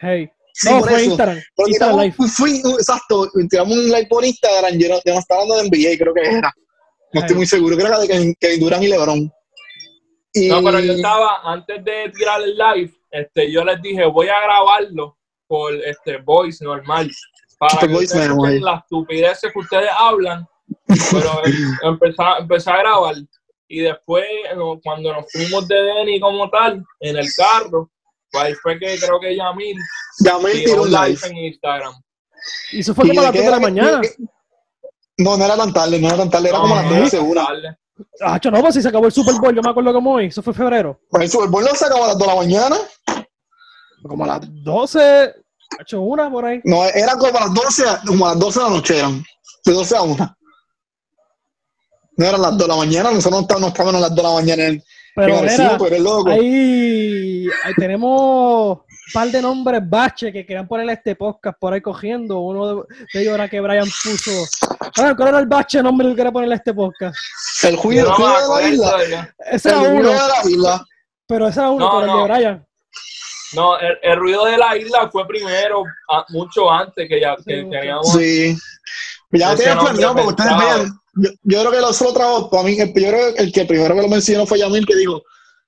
Hey. 0.00 0.30
Sí, 0.54 0.68
no, 0.70 0.78
por 0.80 0.88
fue 0.90 0.96
eso. 1.00 1.10
Instagram. 1.10 1.40
Pero 1.56 1.68
Instagram 1.68 1.96
tiramos, 2.00 2.18
Live. 2.18 2.32
fui, 2.62 2.72
exacto, 2.78 3.30
tiramos 3.50 3.76
un 3.78 3.84
live 3.86 4.06
por 4.08 4.24
Instagram, 4.24 4.78
yo 4.78 4.88
no, 4.88 4.96
yo 5.04 5.14
no 5.14 5.18
estaba 5.18 5.42
hablando 5.42 5.62
de 5.62 5.68
NBA, 5.68 5.98
creo 5.98 6.14
que 6.14 6.20
era. 6.20 6.52
No 7.14 7.20
estoy 7.20 7.36
muy 7.36 7.46
seguro, 7.46 7.76
creo 7.76 7.88
que 7.88 7.92
era 7.94 8.00
de 8.00 8.08
Kevin, 8.08 8.34
Kevin 8.38 8.60
Durant 8.60 8.82
y 8.84 8.88
LeBron. 8.88 9.32
Y, 10.34 10.48
No, 10.48 10.62
pero 10.62 10.80
yo 10.80 10.92
estaba, 10.92 11.40
antes 11.44 11.84
de 11.84 12.10
tirar 12.14 12.40
el 12.42 12.56
live, 12.56 12.94
este, 13.12 13.50
yo 13.52 13.64
les 13.64 13.80
dije, 13.80 14.04
voy 14.06 14.28
a 14.28 14.40
grabarlo 14.40 15.16
por 15.46 15.72
este 15.74 16.16
voice 16.18 16.64
normal. 16.64 17.08
Para 17.58 17.78
Por 17.78 17.88
que 17.88 17.94
voice 17.94 18.18
ahí. 18.20 18.58
las 18.60 18.80
estupideces 18.82 19.52
que 19.52 19.58
ustedes 19.58 19.90
hablan. 19.96 20.44
Pero 20.86 21.44
em- 21.44 21.76
empecé, 21.84 22.22
a- 22.22 22.38
empecé 22.38 22.70
a 22.70 22.76
grabar. 22.78 23.14
Y 23.68 23.80
después, 23.80 24.24
no, 24.56 24.80
cuando 24.82 25.12
nos 25.12 25.30
fuimos 25.30 25.68
de 25.68 25.76
Denny 25.76 26.18
como 26.20 26.50
tal, 26.50 26.82
en 27.00 27.16
el 27.16 27.26
carro, 27.36 27.90
pues 28.30 28.44
ahí 28.44 28.54
fue 28.54 28.78
que 28.78 28.98
creo 28.98 29.20
que 29.20 29.36
Yamil 29.36 29.76
llamé 30.24 30.54
y 30.54 30.64
tiró 30.64 30.82
un 30.82 30.90
live 30.90 31.18
en 31.24 31.36
Instagram. 31.36 31.94
Y 32.72 32.80
eso 32.80 32.94
fue 32.94 33.06
Y 33.06 33.08
como 33.10 33.20
a 33.20 33.24
las 33.24 33.32
de 33.32 33.38
2 33.38 33.44
qué 33.44 33.50
de 33.50 33.56
la 33.56 33.60
mañana. 33.60 34.00
que- 34.00 34.14
No, 35.18 35.36
no 35.36 35.44
era 35.44 35.56
tan 35.56 35.72
tarde, 35.72 35.98
no 36.00 36.08
era 36.08 36.16
tan 36.16 36.30
tarde, 36.30 36.48
era 36.48 36.58
como 36.58 36.74
a 36.74 36.82
las 36.82 36.90
No, 36.90 37.00
12, 37.00 37.18
una. 37.20 37.46
tarde. 37.46 37.76
Ah, 38.20 38.40
no, 38.50 38.60
pues 38.60 38.74
si 38.74 38.82
se 38.82 38.88
acabó 38.88 39.06
el 39.06 39.12
Super 39.12 39.34
Bowl, 39.36 39.54
yo 39.54 39.62
me 39.62 39.70
acuerdo 39.70 39.92
cómo 39.92 40.14
hoy, 40.14 40.26
eso 40.26 40.42
fue 40.42 40.52
febrero. 40.52 40.98
Pues 41.08 41.24
el 41.24 41.30
Super 41.30 41.48
Bowl 41.48 41.62
no 41.62 41.74
se 41.74 41.84
acabó 41.84 42.04
a 42.04 42.08
las 42.08 42.18
2 42.18 42.26
de 42.26 42.34
la 42.34 42.40
mañana. 42.40 42.76
Como 44.02 44.24
a 44.24 44.26
las 44.26 44.40
12, 44.64 45.34
hecho 45.80 46.00
una 46.00 46.30
por 46.30 46.44
ahí. 46.44 46.60
No, 46.64 46.84
era 46.84 47.12
como 47.16 47.36
a 47.38 47.40
las 47.40 47.54
12, 47.54 47.88
a- 47.88 48.00
como 48.06 48.26
a 48.26 48.30
las 48.30 48.38
12 48.38 48.58
de 48.58 48.64
la 48.64 48.70
noche 48.70 48.98
eran. 48.98 49.24
De 49.64 49.72
12 49.72 49.96
a 49.96 50.02
1. 50.02 50.36
No 52.16 52.26
eran 52.26 52.42
las 52.42 52.50
2 52.52 52.58
de 52.58 52.68
la 52.68 52.76
mañana, 52.76 53.10
nosotros 53.10 53.60
no 53.60 53.68
estábamos, 53.68 53.92
no 53.92 53.98
a 53.98 54.00
las 54.02 54.10
2 54.14 54.16
de 54.16 54.22
la 54.22 54.34
mañana 54.34 54.64
en, 54.66 54.82
Pero 55.14 55.28
en 55.28 55.38
Arecibo, 55.38 55.62
mira, 55.64 55.78
tú 55.78 55.86
eres 55.86 56.00
loco. 56.00 56.30
ahí, 56.30 57.46
ahí 57.64 57.74
tenemos 57.76 58.78
un 58.78 59.12
par 59.14 59.28
de 59.30 59.40
nombres 59.42 59.80
bache 59.88 60.30
que 60.32 60.44
querían 60.44 60.68
ponerle 60.68 60.92
este 60.94 61.16
podcast 61.16 61.58
por 61.58 61.72
ahí 61.72 61.80
cogiendo. 61.80 62.40
Uno 62.40 62.84
de 63.12 63.20
ellos 63.20 63.34
era 63.34 63.48
que 63.48 63.60
Brian 63.60 63.84
puso. 63.86 64.30
¿Cuál 65.16 65.28
era 65.28 65.38
el 65.38 65.46
bache 65.46 65.82
nombre 65.82 66.08
que 66.10 66.16
quería 66.16 66.32
ponerle 66.32 66.56
este 66.56 66.74
podcast? 66.74 67.16
El 67.62 67.76
juicio, 67.76 68.04
no 68.04 68.14
juicio 68.14 68.54
de 68.56 68.62
la 68.62 68.68
isla. 68.68 69.34
Ese 69.50 69.68
El 69.70 69.74
era 69.74 69.80
juicio 69.90 70.00
uno, 70.00 70.10
de 70.10 70.16
la 70.28 70.50
isla. 70.50 70.86
pero 71.26 71.48
ese 71.48 71.60
era 71.60 71.70
uno, 71.70 71.84
No, 71.86 72.00
pero 72.00 72.02
el 72.02 72.06
no. 72.18 72.18
de 72.26 72.32
Brian. 72.32 72.66
No, 73.54 73.78
el, 73.78 73.98
el 74.02 74.16
ruido 74.18 74.44
de 74.46 74.56
la 74.56 74.76
isla 74.76 75.08
fue 75.10 75.26
primero, 75.26 75.84
a- 76.08 76.24
mucho 76.30 76.70
antes 76.70 77.08
que 77.08 77.20
ya 77.20 77.36
que 77.36 77.42
Sí, 77.42 77.70
teníamos. 77.70 78.12
Sí. 78.12 78.56
Ya 79.32 79.50
lo 79.52 79.56
tenían 79.56 79.78
planeado 79.78 80.14
porque 80.14 80.28
ustedes 80.28 80.58
vean. 80.58 80.92
Yo, 81.14 81.30
yo 81.42 81.60
creo 81.60 81.70
que 81.72 81.80
lo 81.80 81.92
solo 81.92 82.12
trabajo 82.12 82.50
para 82.50 82.62
mí. 82.64 82.78
El, 82.78 82.88
yo 82.88 82.92
creo 83.10 83.34
que 83.34 83.42
el 83.42 83.52
que 83.52 83.64
primero 83.64 83.94
que 83.94 84.02
lo 84.02 84.08
mencionó 84.08 84.46
fue 84.46 84.58
Yamil 84.58 84.86
que 84.86 84.96
dijo: 84.96 85.22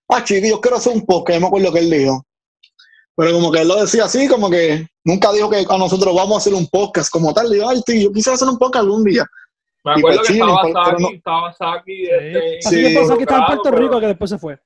Ah, 0.08 0.22
chico, 0.24 0.46
yo 0.46 0.60
quiero 0.60 0.76
hacer 0.78 0.92
un 0.94 1.04
podcast. 1.04 1.36
Yo 1.36 1.40
me 1.40 1.46
acuerdo 1.48 1.72
que 1.72 1.78
él 1.80 1.90
dijo. 1.90 2.24
Pero 3.16 3.32
como 3.32 3.52
que 3.52 3.60
él 3.60 3.68
lo 3.68 3.80
decía 3.80 4.04
así, 4.06 4.26
como 4.28 4.50
que 4.50 4.86
nunca 5.04 5.32
dijo 5.32 5.48
que 5.48 5.64
a 5.68 5.78
nosotros 5.78 6.14
vamos 6.14 6.34
a 6.34 6.38
hacer 6.38 6.54
un 6.54 6.66
podcast 6.68 7.10
como 7.10 7.32
tal. 7.32 7.50
Digo, 7.50 7.68
ay, 7.68 7.80
tío, 7.82 8.02
yo 8.08 8.12
quisiera 8.12 8.34
hacer 8.34 8.48
un 8.48 8.58
podcast 8.58 8.82
algún 8.84 9.04
día. 9.04 9.24
Me 9.84 9.92
Y 9.92 9.98
acuerdo 9.98 10.18
pues 10.18 10.28
que 10.28 10.34
sí, 10.34 10.40
estaba 10.40 10.62
Saki, 10.90 11.02
no- 11.02 11.10
estaba 11.10 11.52
Saki, 11.52 11.96
Sí. 11.96 12.10
este, 12.10 12.40
que 12.40 12.62
Sí. 12.62 12.70
que 13.16 13.22
estaba 13.22 13.38
en 13.40 13.46
Puerto 13.46 13.62
pero 13.64 13.76
Rico, 13.78 14.00
que 14.00 14.06
después 14.08 14.30
se 14.30 14.38
fue. 14.38 14.58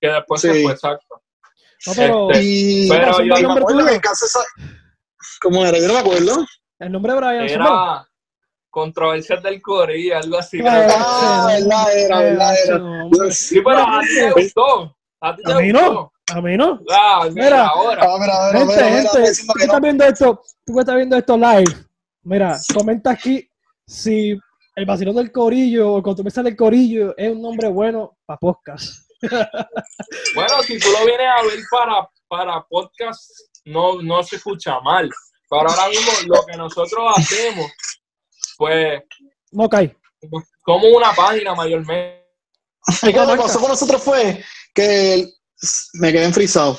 que 0.00 0.08
después 0.08 0.40
Sí. 0.40 0.48
se 0.48 0.62
fue, 0.62 0.72
exacto. 0.72 1.20
No, 1.86 1.92
pero 1.96 2.30
Este, 2.30 2.44
Y, 2.44 2.88
Pero 2.88 3.12
yo- 3.20 3.34
me 3.34 3.42
nombre 3.42 3.62
acuerdo 3.62 3.88
esa... 4.22 4.40
¿Cómo 5.40 5.64
era? 5.64 5.78
Yo 5.78 5.86
no 5.88 5.94
me 5.94 6.00
acuerdo. 6.00 6.46
el 6.80 6.92
nombre 6.92 7.12
de 7.12 7.18
Brian. 7.18 7.48
Era 7.48 8.04
controversias 8.70 9.42
del 9.42 9.60
Corillo, 9.62 10.16
algo 10.18 10.38
así. 10.38 10.60
Ah, 10.66 11.46
verdad 11.48 11.96
era, 11.98 12.18
verdad 12.20 12.54
era. 12.64 13.30
Sí, 13.32 13.60
pero 13.64 13.78
a 13.78 14.00
ti 14.00 14.06
te 14.14 14.30
gustó. 14.32 14.96
A 15.20 15.34
ti 15.36 15.42
te 15.42 15.52
A 15.52 15.56
mí 15.58 15.72
gustó. 15.72 15.92
no, 15.92 16.12
a 16.36 16.40
mí 16.42 16.56
no. 16.56 16.80
Ah, 16.90 17.26
mira, 17.32 17.44
Mira. 17.44 17.66
ahora. 17.66 18.02
Ah, 18.04 18.16
mira, 18.20 18.64
mira, 18.66 18.88
Gente, 18.88 19.14
gente, 19.26 19.42
tú 19.46 19.52
que 19.54 19.62
estás 19.64 19.76
no. 19.76 19.80
viendo 19.80 20.04
esto, 20.04 20.42
tú 20.64 20.74
que 20.74 20.80
estás 20.80 20.96
viendo 20.96 21.16
esto 21.16 21.36
live, 21.36 21.74
mira, 22.22 22.56
comenta 22.74 23.10
aquí 23.10 23.48
si 23.86 24.38
el 24.76 24.86
vacilón 24.86 25.16
del 25.16 25.32
corillo 25.32 25.92
o 25.94 25.96
el 25.96 26.02
controversia 26.02 26.42
del 26.42 26.56
corillo 26.56 27.14
es 27.16 27.32
un 27.32 27.42
nombre 27.42 27.68
bueno 27.68 28.16
para 28.26 28.38
podcast. 28.38 29.07
Bueno, 30.34 30.62
si 30.62 30.78
tú 30.78 30.88
lo 30.90 31.04
vienes 31.04 31.26
a 31.26 31.42
ver 31.42 31.58
para, 31.70 32.08
para 32.28 32.62
podcast, 32.68 33.22
no, 33.64 34.00
no 34.02 34.22
se 34.22 34.36
escucha 34.36 34.80
mal. 34.80 35.08
Pero 35.50 35.62
ahora 35.68 35.88
mismo 35.88 36.12
lo 36.26 36.44
que 36.46 36.56
nosotros 36.56 37.12
hacemos, 37.16 37.70
pues, 38.58 39.02
No 39.50 39.68
cae. 39.68 39.96
como 40.62 40.88
una 40.88 41.12
página 41.12 41.54
mayormente. 41.54 42.26
Lo 43.02 43.26
que 43.26 43.36
pasó 43.42 43.60
con 43.60 43.68
nosotros 43.70 44.02
fue 44.02 44.44
que 44.74 45.26
me 45.94 46.12
quedé 46.12 46.24
enfrisado. 46.24 46.78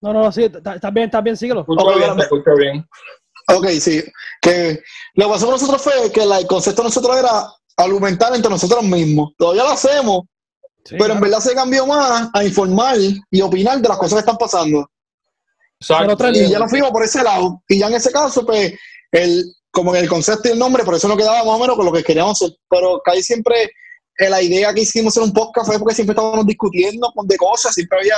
No, 0.00 0.12
no, 0.12 0.32
sí, 0.32 0.44
está 0.44 0.74
está 0.74 0.90
bien, 0.90 1.06
está 1.06 1.20
bien, 1.20 1.36
síguelo. 1.36 1.60
Escucho 1.60 1.84
Ok, 1.84 1.96
bien, 1.96 2.16
bien. 2.58 3.80
Sí. 3.80 4.04
Que 4.40 4.82
lo 5.14 5.26
que 5.26 5.32
pasó 5.32 5.46
con 5.46 5.54
nosotros 5.54 5.82
fue 5.82 6.10
que 6.12 6.24
la- 6.24 6.38
el 6.38 6.46
concepto 6.46 6.82
de 6.82 6.88
nosotros 6.88 7.16
era 7.16 7.46
argumentar 7.76 8.34
entre 8.34 8.50
nosotros 8.50 8.82
mismos. 8.82 9.32
Todavía 9.36 9.64
lo 9.64 9.70
hacemos, 9.70 10.22
Sí, 10.84 10.96
pero 10.98 11.14
en 11.14 11.20
verdad 11.20 11.40
se 11.40 11.54
cambió 11.54 11.86
más 11.86 12.28
a 12.34 12.44
informar 12.44 12.96
y 13.30 13.40
opinar 13.40 13.80
de 13.80 13.88
las 13.88 13.98
cosas 13.98 14.14
que 14.14 14.20
están 14.20 14.36
pasando. 14.36 14.88
Exacto. 15.80 16.28
Y 16.30 16.48
ya 16.48 16.58
nos 16.58 16.70
fuimos 16.70 16.90
por 16.90 17.02
ese 17.04 17.22
lado. 17.22 17.62
Y 17.68 17.78
ya 17.78 17.86
en 17.88 17.94
ese 17.94 18.10
caso, 18.12 18.44
pues, 18.46 18.72
el, 19.10 19.44
como 19.70 19.94
en 19.94 20.02
el 20.02 20.08
concepto 20.08 20.48
y 20.48 20.52
el 20.52 20.58
nombre, 20.58 20.84
por 20.84 20.94
eso 20.94 21.08
no 21.08 21.16
quedaba 21.16 21.38
más 21.44 21.54
o 21.54 21.58
menos 21.58 21.76
con 21.76 21.86
lo 21.86 21.92
que 21.92 22.02
queríamos 22.04 22.40
hacer. 22.40 22.56
Pero 22.68 23.00
que 23.04 23.10
ahí 23.12 23.22
siempre, 23.22 23.70
eh, 24.18 24.28
la 24.30 24.40
idea 24.42 24.72
que 24.74 24.82
hicimos 24.82 25.16
en 25.16 25.24
un 25.24 25.32
podcast 25.32 25.66
fue 25.68 25.78
porque 25.78 25.94
siempre 25.94 26.12
estábamos 26.14 26.46
discutiendo 26.46 27.10
con 27.14 27.26
de 27.26 27.36
cosas, 27.36 27.74
siempre 27.74 27.98
había 28.00 28.16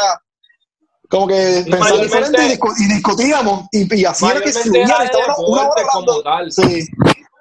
como 1.09 1.26
que 1.28 1.64
pensar 1.71 2.00
diferente 2.00 2.47
y, 2.47 2.56
discu- 2.59 2.75
y 2.78 2.94
discutíamos. 2.94 3.66
Y, 3.73 3.94
y 4.00 4.04
así 4.04 4.25
era 4.26 4.40
que 4.40 4.49
Estaba 4.49 5.37
una, 5.38 5.68
hora 5.68 5.83
hablando. 5.92 6.12
como 6.12 6.23
tal. 6.23 6.50
Sí. 6.52 6.87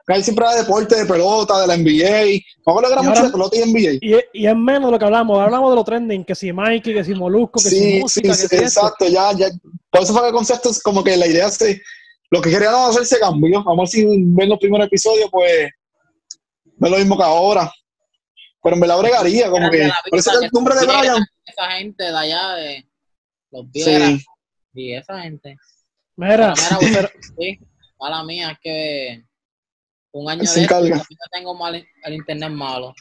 Ahí 0.07 0.21
siempre 0.21 0.45
era 0.45 0.55
deporte, 0.61 0.95
de 0.95 1.05
pelota, 1.05 1.61
de 1.61 1.67
la 1.67 1.75
NBA. 1.77 2.23
Me 2.65 2.71
acuerdo 2.71 2.89
que 2.89 2.93
era 2.93 3.01
mucho 3.03 3.15
ahora- 3.19 3.27
de 3.27 3.31
pelota 3.31 3.55
y 3.57 3.61
NBA. 3.61 3.97
Y, 4.01 4.13
es- 4.15 4.25
y 4.33 4.47
es 4.47 4.55
menos 4.55 4.85
de 4.87 4.91
lo 4.91 4.99
que 4.99 5.05
hablamos. 5.05 5.39
Hablamos 5.39 5.69
de 5.71 5.75
lo 5.77 5.83
trending, 5.85 6.25
que 6.25 6.35
si 6.35 6.51
Mikey, 6.51 6.93
que 6.93 7.03
si 7.05 7.13
Molusco, 7.15 7.61
que 7.61 7.69
si 7.69 7.79
Sí, 7.79 7.99
música, 8.01 8.33
sí, 8.33 8.41
que 8.43 8.47
sí, 8.49 8.57
si 8.57 8.63
esto. 8.65 8.79
exacto, 8.81 9.07
ya, 9.07 9.31
ya. 9.33 9.47
Por 9.89 10.01
eso 10.01 10.11
fue 10.11 10.21
que 10.23 10.27
el 10.27 10.33
concepto 10.33 10.69
es 10.71 10.81
como 10.83 11.03
que 11.03 11.15
la 11.15 11.25
idea 11.27 11.49
se, 11.49 11.81
lo 12.31 12.41
que 12.41 12.49
queríamos 12.49 12.89
hacer 12.89 13.05
se 13.05 13.19
cambió. 13.19 13.63
Vamos 13.63 13.77
a 13.77 13.81
ver 13.83 13.87
si 13.87 14.05
ven 14.05 14.49
los 14.49 14.59
primeros 14.59 14.87
episodios, 14.87 15.29
pues, 15.31 15.69
no 16.77 16.87
es 16.87 16.91
lo 16.91 16.97
mismo 16.97 17.17
que 17.17 17.23
ahora. 17.23 17.71
Pero 18.61 18.75
me 18.75 18.87
la 18.87 18.95
bregaría, 18.97 19.49
como 19.49 19.69
que, 19.69 19.89
por 20.09 20.19
eso 20.19 20.31
que 20.39 20.45
el 20.47 20.51
nombre 20.53 20.75
de 20.75 20.85
Brian, 20.85 21.25
Esa 21.45 21.71
gente 21.77 22.03
de 22.03 22.17
allá 22.17 22.53
de 22.55 22.85
los 23.51 23.69
Vieras 23.71 24.09
sí, 24.19 24.25
y 24.73 24.93
esa 24.95 25.21
gente. 25.21 25.55
Mira, 26.15 26.53
Pero 26.55 26.79
mira, 26.81 26.93
pero- 26.93 27.09
Sí, 27.37 27.59
mala 27.99 28.23
mía, 28.23 28.51
es 28.51 28.57
que 28.61 29.23
un 30.13 30.29
año 30.29 30.45
Se 30.45 30.61
de 30.61 30.65
esto, 30.65 30.85
yo 30.85 30.95
tengo 31.31 31.53
mal, 31.55 31.75
el 31.75 32.13
internet 32.13 32.51
malo. 32.51 32.93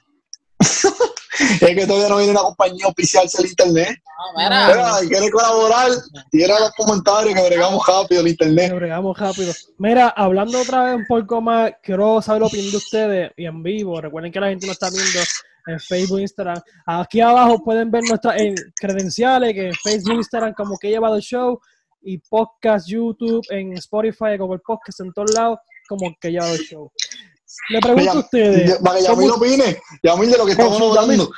es 0.59 1.59
que 1.59 1.87
todavía 1.87 2.09
no 2.09 2.17
viene 2.17 2.33
una 2.33 2.43
compañía 2.43 2.87
oficial 2.87 3.29
del 3.29 3.47
internet. 3.47 3.97
No, 4.05 4.43
mira, 4.43 4.67
Mira, 4.69 5.05
y 5.05 5.09
quiere 5.09 5.31
colaborar, 5.31 5.91
tira 6.31 6.59
los 6.59 6.73
comentarios 6.73 7.35
que 7.35 7.47
bregamos 7.47 7.87
rápido 7.87 8.23
el 8.23 8.29
internet. 8.29 8.71
que 8.71 8.77
bregamos 8.77 9.19
rápido. 9.19 9.53
Mira, 9.79 10.09
hablando 10.09 10.61
otra 10.61 10.85
vez 10.85 10.97
un 10.97 11.07
poco 11.07 11.41
más, 11.41 11.73
quiero 11.83 12.23
saber 12.23 12.43
la 12.43 12.47
opinión 12.47 12.71
de 12.71 12.77
ustedes 12.77 13.33
y 13.37 13.45
en 13.45 13.63
vivo. 13.63 14.01
Recuerden 14.01 14.33
que 14.33 14.41
la 14.41 14.49
gente 14.49 14.67
nos 14.67 14.75
está 14.75 14.89
viendo 14.91 15.21
en 15.67 15.81
Facebook, 15.81 16.21
Instagram. 16.21 16.61
Aquí 16.87 17.21
abajo 17.21 17.63
pueden 17.63 17.91
ver 17.91 18.05
nuestras 18.05 18.41
eh, 18.41 18.55
credenciales, 18.75 19.53
que 19.53 19.69
en 19.69 19.75
Facebook, 19.75 20.15
Instagram, 20.15 20.55
como 20.55 20.79
que 20.79 20.89
he 20.89 20.91
llevado 20.91 21.17
el 21.17 21.23
show, 21.23 21.61
y 22.05 22.19
podcast, 22.19 22.89
YouTube, 22.89 23.45
en 23.51 23.75
Spotify, 23.75 24.37
como 24.39 24.55
el 24.55 24.61
podcast 24.61 25.01
en 25.01 25.13
todos 25.13 25.33
lados, 25.35 25.59
como 25.97 26.15
que 26.21 26.31
llevado 26.31 26.55
el 26.55 26.61
show. 26.61 26.91
Le 27.69 27.81
pregunto 27.81 28.11
a 28.11 28.15
Mira, 28.15 28.25
ustedes, 28.25 28.79
Para 28.79 28.99
que 28.99 29.05
Yamil 29.05 29.31
opine, 29.31 29.81
Yamil 30.03 30.31
de 30.31 30.39
lo 30.39 30.47
que 30.47 30.53
estamos 30.53 30.81
hablando. 30.99 31.31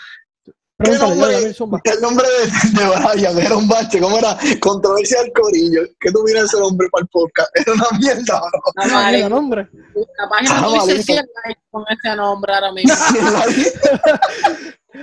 ¿Qué 0.83 0.91
nombre? 0.99 1.55
ya. 1.55 1.93
El 1.93 2.01
nombre 2.01 2.27
de, 2.29 2.81
de 2.81 2.89
Brian 3.15 3.39
era 3.39 3.57
un 3.57 3.69
bache, 3.69 4.01
¿cómo 4.01 4.19
era? 4.19 4.37
Controversia 4.61 5.23
del 5.23 5.33
corillo. 5.33 5.83
¿Qué 6.01 6.11
tú 6.11 6.23
miras 6.25 6.45
ese 6.45 6.59
nombre 6.59 6.89
para 6.91 7.03
el 7.03 7.09
podcast? 7.09 7.49
Era 7.55 7.73
una 7.75 7.99
mierda, 7.99 8.41
¿o 8.43 8.73
la, 8.75 8.85
Mira, 8.85 8.97
página- 9.03 9.29
nombre. 9.29 9.69
la 9.73 10.29
página 10.29 10.57
Ah, 10.57 10.61
no 10.63 10.73
dice 10.73 10.87
malito. 10.89 11.03
100 11.05 11.17
likes 11.45 11.61
con 11.71 11.85
ese 11.89 12.17
nombre 12.17 12.55
ahora 12.55 12.73
mismo. 12.73 12.95
¿no? 12.95 13.43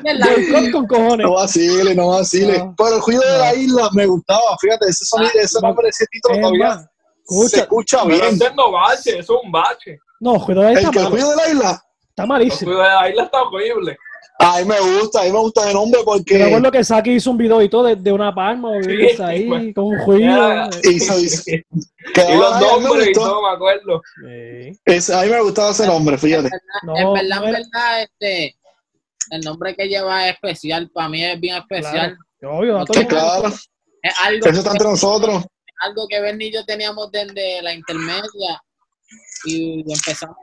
100 0.03 0.19
likes. 0.19 0.51
Boicot 0.51 0.71
con 0.71 0.87
cojones. 0.87 1.25
No 1.25 1.33
vacile, 1.33 1.95
no 1.95 2.07
vacile. 2.07 2.57
No. 2.59 2.75
Pero 2.77 2.95
el 2.95 3.01
de 3.01 3.25
No. 3.31 3.37
la 3.39 3.55
isla 3.55 3.89
me 3.93 4.05
gustaba, 4.07 4.57
fíjate, 4.59 4.85
ese 4.89 5.05
sonido, 5.05 5.31
ese 5.35 5.59
nombre, 5.61 5.87
ese 5.89 6.05
título 6.11 6.35
todavía 6.39 6.90
se 7.49 7.59
escucha, 7.59 8.05
bien. 8.05 8.21
ese 8.23 8.53
no 8.55 8.71
bache, 8.71 9.19
eso 9.19 9.37
es 9.37 9.43
un 9.43 9.51
bache. 9.51 9.99
no, 10.19 10.43
cuidado, 10.43 10.69
El 10.69 10.77
está 10.77 10.91
que 10.91 10.99
el 10.99 11.11
de 11.11 11.35
la 11.35 11.49
isla, 11.49 11.83
está 12.09 12.25
malísimo. 12.25 12.71
cuidados 12.71 12.93
de 12.93 13.01
la 13.01 13.09
isla 13.09 13.23
está 13.23 13.41
horrible. 13.43 13.97
a 14.39 14.57
mí 14.59 14.65
me 14.65 14.79
gusta, 14.79 15.21
a 15.21 15.23
mí 15.25 15.31
me 15.31 15.39
gusta 15.39 15.67
el 15.67 15.73
nombre 15.75 15.99
Me 15.99 16.05
porque 16.05 16.43
acuerdo 16.43 16.71
que 16.71 16.83
Saki 16.83 17.11
hizo 17.11 17.29
un 17.31 17.37
video 17.37 17.61
y 17.61 17.69
todo 17.69 17.83
de, 17.83 17.95
de 17.95 18.11
una 18.11 18.33
palma 18.33 18.71
ahí 19.25 19.73
con 19.73 19.83
un 19.85 19.99
juicio. 19.99 20.31
Era- 20.31 20.69
hizo, 20.83 21.19
hizo- 21.19 21.43
y 21.51 21.63
los 22.37 22.59
me 22.59 22.67
nombres 22.67 23.07
y 23.09 23.13
todo, 23.13 23.41
me 23.43 23.49
acuerdo. 23.55 24.01
Sí. 24.23 24.79
Ese- 24.85 25.13
a 25.13 25.21
mí 25.23 25.29
me 25.29 25.41
gustaba 25.41 25.71
ese 25.71 25.85
nombre, 25.85 26.17
fíjate. 26.17 26.49
No, 26.83 26.97
en 26.97 27.13
verdad, 27.13 27.39
no 27.39 27.45
en 27.47 27.51
verdad, 27.53 28.01
este, 28.03 28.55
el 29.29 29.41
nombre 29.41 29.75
que 29.75 29.87
lleva 29.87 30.27
es 30.27 30.33
especial. 30.33 30.89
Para 30.93 31.09
mí 31.09 31.23
es 31.23 31.39
bien 31.39 31.57
especial. 31.57 32.17
Obvio, 32.43 32.83
Sí, 32.87 32.93
el 32.93 32.99
mundo. 32.99 33.07
claro, 33.09 33.47
Es 34.01 34.13
algo, 34.23 34.45
eso 34.47 34.59
está 34.59 34.71
entre 34.71 34.87
nosotros. 34.89 35.43
Algo 35.81 36.07
que 36.07 36.19
Bernie 36.21 36.47
y 36.47 36.53
yo 36.53 36.65
teníamos 36.65 37.11
desde 37.11 37.61
la 37.61 37.73
intermedia 37.73 38.61
y 39.45 39.81
empezamos, 39.91 40.37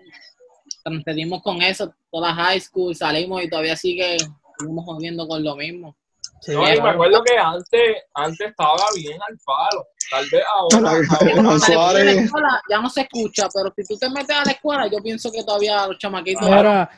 transferimos 0.84 1.42
con 1.42 1.62
eso, 1.62 1.92
toda 2.10 2.34
high 2.34 2.60
school, 2.60 2.94
salimos 2.94 3.42
y 3.42 3.48
todavía 3.48 3.76
sigue, 3.76 4.16
seguimos 4.58 4.84
jodiendo 4.84 5.26
con 5.26 5.42
lo 5.42 5.56
mismo. 5.56 5.96
Sí, 6.40 6.52
No, 6.52 6.62
y 6.72 6.80
me 6.80 6.90
acuerdo 6.90 7.22
que 7.24 7.36
antes, 7.36 7.96
antes 8.14 8.48
estaba 8.50 8.76
bien 8.94 9.18
al 9.28 9.36
palo. 9.44 9.86
Tal 10.10 10.26
vez 10.30 10.42
ahora. 10.54 10.90
ahora- 11.76 12.04
la 12.04 12.12
escuela, 12.12 12.62
ya 12.70 12.80
no 12.80 12.88
se 12.90 13.00
escucha, 13.02 13.48
pero 13.52 13.72
si 13.76 13.84
tú 13.84 13.98
te 13.98 14.08
metes 14.10 14.36
a 14.36 14.44
la 14.44 14.52
escuela, 14.52 14.86
yo 14.86 14.98
pienso 15.02 15.30
que 15.32 15.42
todavía 15.42 15.86
los 15.86 15.98
chamaquitos... 15.98 16.46
Claro, 16.46 16.88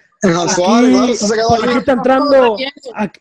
eso 1.08 1.26
se 1.26 1.34
quedó 1.34 1.54
aquí 1.54 1.78
está 1.78 1.92
entrando, 1.92 2.56
aquí- 2.94 3.20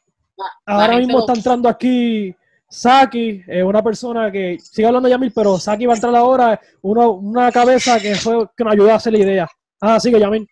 ahora 0.66 0.98
mismo 0.98 1.20
está 1.22 1.34
entrando 1.34 1.70
aquí 1.70 2.36
Saki, 2.70 3.44
eh, 3.48 3.64
una 3.64 3.84
persona 3.84 4.32
que 4.32 4.58
sigue 4.60 4.88
hablando 4.88 5.10
Yamil, 5.10 5.32
pero 5.34 5.58
Saki 5.58 5.86
va 5.88 5.94
a 5.94 5.96
entrar 5.96 6.16
ahora, 6.16 6.60
uno, 6.82 7.14
una 7.14 7.52
cabeza 7.52 8.00
que 8.00 8.16
fue 8.16 8.48
que 8.56 8.64
nos 8.64 8.74
ayudó 8.74 8.92
a 8.92 8.96
hacer 8.96 9.14
la 9.14 9.20
idea. 9.20 9.48
Ah, 9.82 10.00
sigue 10.00 10.20
Yamil. 10.20 10.48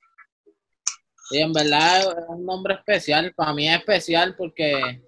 Sí, 1.29 1.39
en 1.39 1.53
verdad 1.53 2.01
es 2.01 2.25
un 2.29 2.45
nombre 2.45 2.74
especial. 2.74 3.33
Para 3.36 3.53
mí 3.53 3.69
es 3.69 3.77
especial 3.77 4.36
porque 4.36 5.01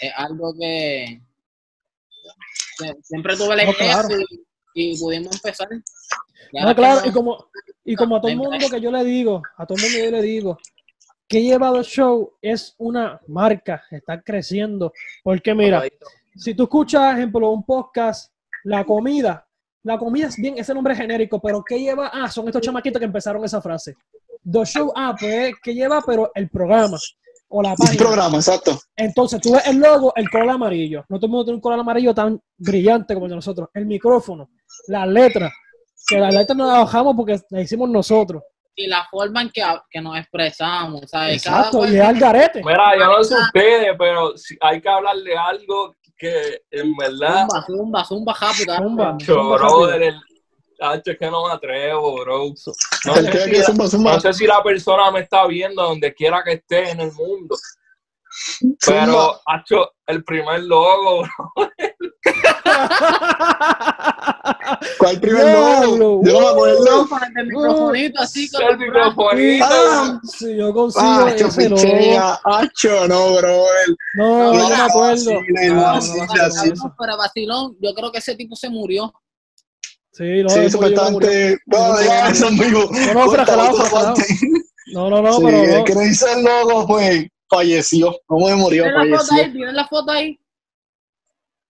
es 0.00 0.12
algo 0.16 0.54
que, 0.58 1.20
siempre 3.02 3.36
tuve 3.36 3.56
la 3.56 3.64
No, 3.64 3.72
idea 3.72 4.02
claro. 4.02 4.20
y, 4.74 4.92
y 4.94 4.98
pudimos 4.98 5.34
empezar. 5.34 5.68
Y 6.52 6.60
No, 6.60 6.74
claro, 6.74 7.06
y 7.06 7.12
como, 7.12 7.50
y 7.84 7.96
como 7.96 8.16
a 8.16 8.20
todo 8.20 8.30
el 8.30 8.38
mundo 8.38 8.68
que 8.70 8.80
yo 8.80 8.90
le 8.90 9.04
digo, 9.04 9.42
a 9.56 9.66
todo 9.66 9.76
el 9.76 9.82
mundo 9.84 9.98
yo 9.98 10.10
le 10.10 10.22
digo, 10.22 10.58
que 11.30 11.38
he 11.38 11.42
llevado 11.44 11.76
el 11.76 11.84
show 11.84 12.32
es 12.42 12.74
una 12.76 13.20
marca, 13.28 13.84
está 13.92 14.20
creciendo. 14.20 14.92
Porque 15.22 15.54
mira, 15.54 15.84
si 16.34 16.54
tú 16.54 16.64
escuchas, 16.64 17.14
ejemplo, 17.14 17.50
un 17.50 17.64
podcast, 17.64 18.32
la 18.64 18.84
comida, 18.84 19.46
la 19.84 19.96
comida 19.96 20.26
es 20.26 20.36
bien, 20.36 20.58
ese 20.58 20.74
nombre 20.74 20.92
es 20.92 20.98
genérico, 20.98 21.40
pero 21.40 21.62
¿qué 21.62 21.78
lleva? 21.78 22.10
Ah, 22.12 22.28
son 22.28 22.48
estos 22.48 22.60
chamaquitos 22.62 22.98
que 22.98 23.06
empezaron 23.06 23.44
esa 23.44 23.62
frase. 23.62 23.94
The 24.44 24.64
show, 24.64 24.92
ah, 24.96 25.14
pues, 25.18 25.54
¿qué 25.62 25.72
lleva? 25.72 26.02
Pero 26.04 26.32
el 26.34 26.50
programa 26.50 26.98
o 27.48 27.62
la 27.62 27.76
página. 27.76 27.96
programa, 27.96 28.36
exacto. 28.38 28.80
Entonces, 28.96 29.40
tú 29.40 29.52
ves 29.52 29.64
el 29.68 29.78
logo, 29.78 30.12
el 30.16 30.28
color 30.28 30.50
amarillo. 30.50 31.04
No 31.08 31.16
todo 31.18 31.26
el 31.26 31.30
mundo 31.30 31.44
tiene 31.44 31.56
un 31.58 31.62
color 31.62 31.78
amarillo 31.78 32.12
tan 32.12 32.42
brillante 32.58 33.14
como 33.14 33.26
el 33.26 33.30
de 33.30 33.36
nosotros. 33.36 33.68
El 33.72 33.86
micrófono, 33.86 34.50
las 34.88 35.06
letras, 35.06 35.52
que 36.08 36.18
las 36.18 36.34
letras 36.34 36.58
no 36.58 36.66
las 36.66 36.78
bajamos 36.78 37.14
porque 37.14 37.40
las 37.50 37.62
hicimos 37.62 37.88
nosotros. 37.88 38.42
Y 38.74 38.86
la 38.86 39.04
forma 39.10 39.42
en 39.42 39.50
que, 39.50 39.62
que 39.90 40.00
nos 40.00 40.16
expresamos, 40.18 41.02
¿sabes? 41.10 41.36
Exacto, 41.36 41.80
Cada 41.80 41.92
y 41.92 41.96
es 41.96 42.02
al 42.02 42.18
garete. 42.18 42.62
Mira, 42.64 42.96
yo 42.98 43.04
no 43.06 43.24
sé 43.24 43.34
ustedes, 43.34 43.94
pero 43.98 44.36
si 44.36 44.56
hay 44.60 44.80
que 44.80 44.88
hablar 44.88 45.16
de 45.16 45.36
algo 45.36 45.96
que 46.16 46.62
en 46.70 46.94
verdad. 46.96 47.46
zumba, 47.48 47.64
zumba, 47.66 48.04
zumba 48.04 48.34
rápido. 48.40 48.76
Zumba. 48.76 49.16
Chorro, 49.18 49.90
el. 49.92 50.14
Tacho, 50.78 51.10
es 51.10 51.18
que 51.18 51.30
no 51.30 51.46
me 51.46 51.52
atrevo, 51.52 52.20
bro. 52.20 52.54
No 53.04 53.14
El 53.16 53.24
sé, 53.26 53.30
que 53.30 53.38
si 53.40 53.50
que 53.50 53.58
la, 53.58 53.64
zumba, 53.64 53.86
zumba. 53.88 54.12
no 54.14 54.20
sé 54.20 54.32
si 54.32 54.46
la 54.46 54.62
persona 54.62 55.10
me 55.10 55.20
está 55.20 55.46
viendo 55.46 55.82
donde 55.82 56.14
quiera 56.14 56.42
que 56.42 56.52
esté 56.52 56.88
en 56.90 57.00
el 57.00 57.12
mundo. 57.12 57.54
Pero, 58.86 59.40
hacho, 59.46 59.90
el 60.06 60.24
primer 60.24 60.62
logo, 60.64 61.22
bro. 61.22 61.30
¿Cuál 64.98 65.20
primer 65.20 65.52
logo? 65.54 66.22
Yo 66.24 66.32
no 66.32 66.40
me 66.40 66.48
acuerdo. 66.48 67.08
El 67.36 67.46
microfonito 67.46 68.22
así 68.22 68.50
con 68.50 68.62
El 68.62 68.68
el 68.70 68.78
microfonito. 68.78 69.64
Ah, 69.68 70.20
Si 70.24 70.56
yo 70.56 70.72
consigo 70.72 71.04
Acho, 71.26 71.46
ese 71.46 71.68
logo. 71.68 71.82
pichea. 71.82 72.40
Acho, 72.44 73.08
no, 73.08 73.34
bro. 73.36 73.64
No, 74.14 74.52
No, 74.52 74.52
yo 74.54 74.58
no 74.60 74.68
me 74.68 74.76
no, 74.76 74.84
acuerdo. 74.84 75.30
No, 75.32 75.40
no, 75.40 75.74
no, 75.74 76.00
no, 76.00 76.26
no, 76.26 76.74
no. 76.74 76.94
Pero 76.98 77.16
vacilón, 77.16 77.76
yo 77.80 77.94
creo 77.94 78.12
que 78.12 78.18
ese 78.18 78.34
tipo 78.36 78.56
se 78.56 78.68
murió. 78.70 79.12
Sí, 80.12 80.42
no, 80.42 80.48
Sí, 80.50 80.62
yo 80.64 80.70
supuestamente. 80.70 81.58
Bueno, 81.66 81.98
digan 81.98 82.32
eso, 82.32 82.46
amigo. 82.48 82.90
No, 83.14 83.24
no. 83.24 84.14
No, 84.92 85.08
no, 85.08 85.22
no, 85.22 85.32
Sí, 85.34 85.42
pero 85.44 85.62
el 85.62 85.84
no. 85.84 85.94
no 85.94 86.02
hizo 86.06 86.26
el 86.26 86.42
logo, 86.42 86.86
pues, 86.86 87.26
falleció. 87.50 88.16
¿Cómo 88.26 88.48
se 88.48 88.54
murió? 88.56 88.84
¿Tienen 88.84 89.10
la 89.10 89.18
foto 89.18 89.26
Falleció. 89.26 89.44
ahí? 89.46 89.52
¿Tienen 89.52 89.76
la 89.76 89.86
foto 89.88 90.12
ahí? 90.12 90.40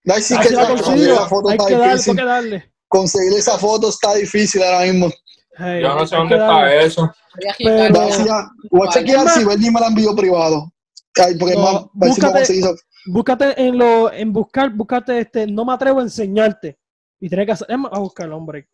Ay, 0.07 0.23
sí 0.23 0.35
que 0.41 0.51
la 0.51 0.63
la 0.63 1.27
foto 1.29 1.49
Hay 1.51 1.57
está 1.57 1.67
que 1.69 1.75
darle, 1.77 1.93
difícil. 1.93 2.17
que 2.17 2.25
darle. 2.25 2.73
Conseguir 2.89 3.33
esa 3.39 3.59
foto 3.59 3.89
está 3.89 4.15
difícil 4.15 4.63
ahora 4.63 4.81
mismo. 4.87 5.11
Hey, 5.57 5.83
Yo 5.83 5.95
no 5.95 6.07
sé 6.07 6.17
dónde 6.17 6.35
está 6.37 6.47
darle. 6.47 6.85
eso. 6.85 7.13
Pero-. 7.59 7.93
Voy 7.95 8.09
a 8.09 8.11
chequear- 8.11 8.49
voy 8.71 8.89
a 8.89 8.91
chequear 8.91 9.29
si 9.31 9.45
Bernie 9.45 9.71
me 9.71 9.81
la 9.81 9.87
envió 9.89 10.15
privado. 10.15 10.73
Ay, 11.17 11.35
porque 11.39 11.55
No, 11.55 11.61
más, 11.63 11.85
ver 11.95 12.13
si 12.15 12.21
búscate-. 12.61 12.81
Búscate 13.07 13.63
en 13.63 13.79
lo, 13.79 14.13
en 14.13 14.33
buscar, 14.33 14.71
búscate 14.71 15.21
este, 15.21 15.47
no 15.47 15.65
me 15.65 15.73
atrevo 15.73 16.01
a 16.01 16.03
enseñarte. 16.03 16.79
Y 17.19 17.29
tienes 17.29 17.47
que 17.47 17.53
hacer, 17.53 17.67
es 17.71 17.79
más, 17.79 17.93
a 17.93 17.99
buscarlo, 17.99 18.37
hombre. 18.37 18.69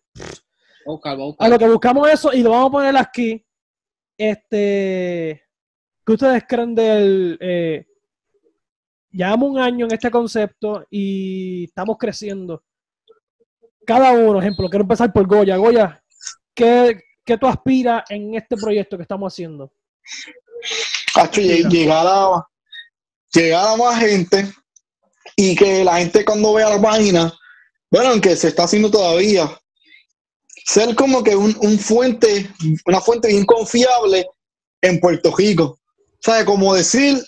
A 1.39 1.49
lo 1.49 1.59
que 1.59 1.69
buscamos 1.69 2.09
eso 2.09 2.33
y 2.33 2.43
lo 2.43 2.51
vamos 2.51 2.69
a 2.69 2.73
poner 2.73 2.97
aquí. 2.97 3.45
Este, 4.17 5.43
¿qué 6.07 6.13
ustedes 6.13 6.45
creen 6.49 6.75
del, 6.75 7.37
eh, 7.41 7.87
llevamos 9.11 9.51
un 9.51 9.59
año 9.59 9.87
en 9.87 9.93
este 9.93 10.11
concepto 10.11 10.87
y 10.91 11.65
estamos 11.65 11.97
creciendo. 11.99 12.63
Cada 13.85 14.13
uno, 14.13 14.41
ejemplo, 14.41 14.69
quiero 14.69 14.83
empezar 14.83 15.13
por 15.13 15.27
Goya. 15.27 15.57
Goya, 15.57 16.03
¿qué, 16.55 17.01
qué 17.25 17.39
tú 17.39 17.47
aspiras 17.47 18.05
en 18.11 18.35
este 18.35 18.57
proyecto 18.57 18.97
que 18.97 19.03
estamos 19.03 19.33
haciendo? 19.33 19.73
Cacho, 21.15 21.41
lle- 21.41 21.69
llegar 21.69 22.07
a, 22.07 22.47
llegar 23.33 23.69
a 23.69 23.77
más 23.77 23.99
gente 24.01 24.53
y 25.37 25.55
que 25.55 25.85
la 25.85 25.99
gente 25.99 26.25
cuando 26.25 26.55
vea 26.55 26.69
la 26.71 26.81
página, 26.81 27.33
bueno, 27.91 28.11
aunque 28.11 28.37
se 28.37 28.49
está 28.49 28.65
haciendo 28.65 28.91
todavía, 28.91 29.49
ser 30.67 30.95
como 30.95 31.23
que 31.23 31.37
un, 31.37 31.57
un 31.61 31.79
fuente, 31.79 32.51
una 32.87 33.01
fuente 33.01 33.29
bien 33.29 33.45
confiable 33.45 34.27
en 34.83 34.99
Puerto 35.01 35.35
Rico. 35.37 35.79
¿Sabes? 36.21 36.45
Como 36.45 36.75
decir 36.75 37.23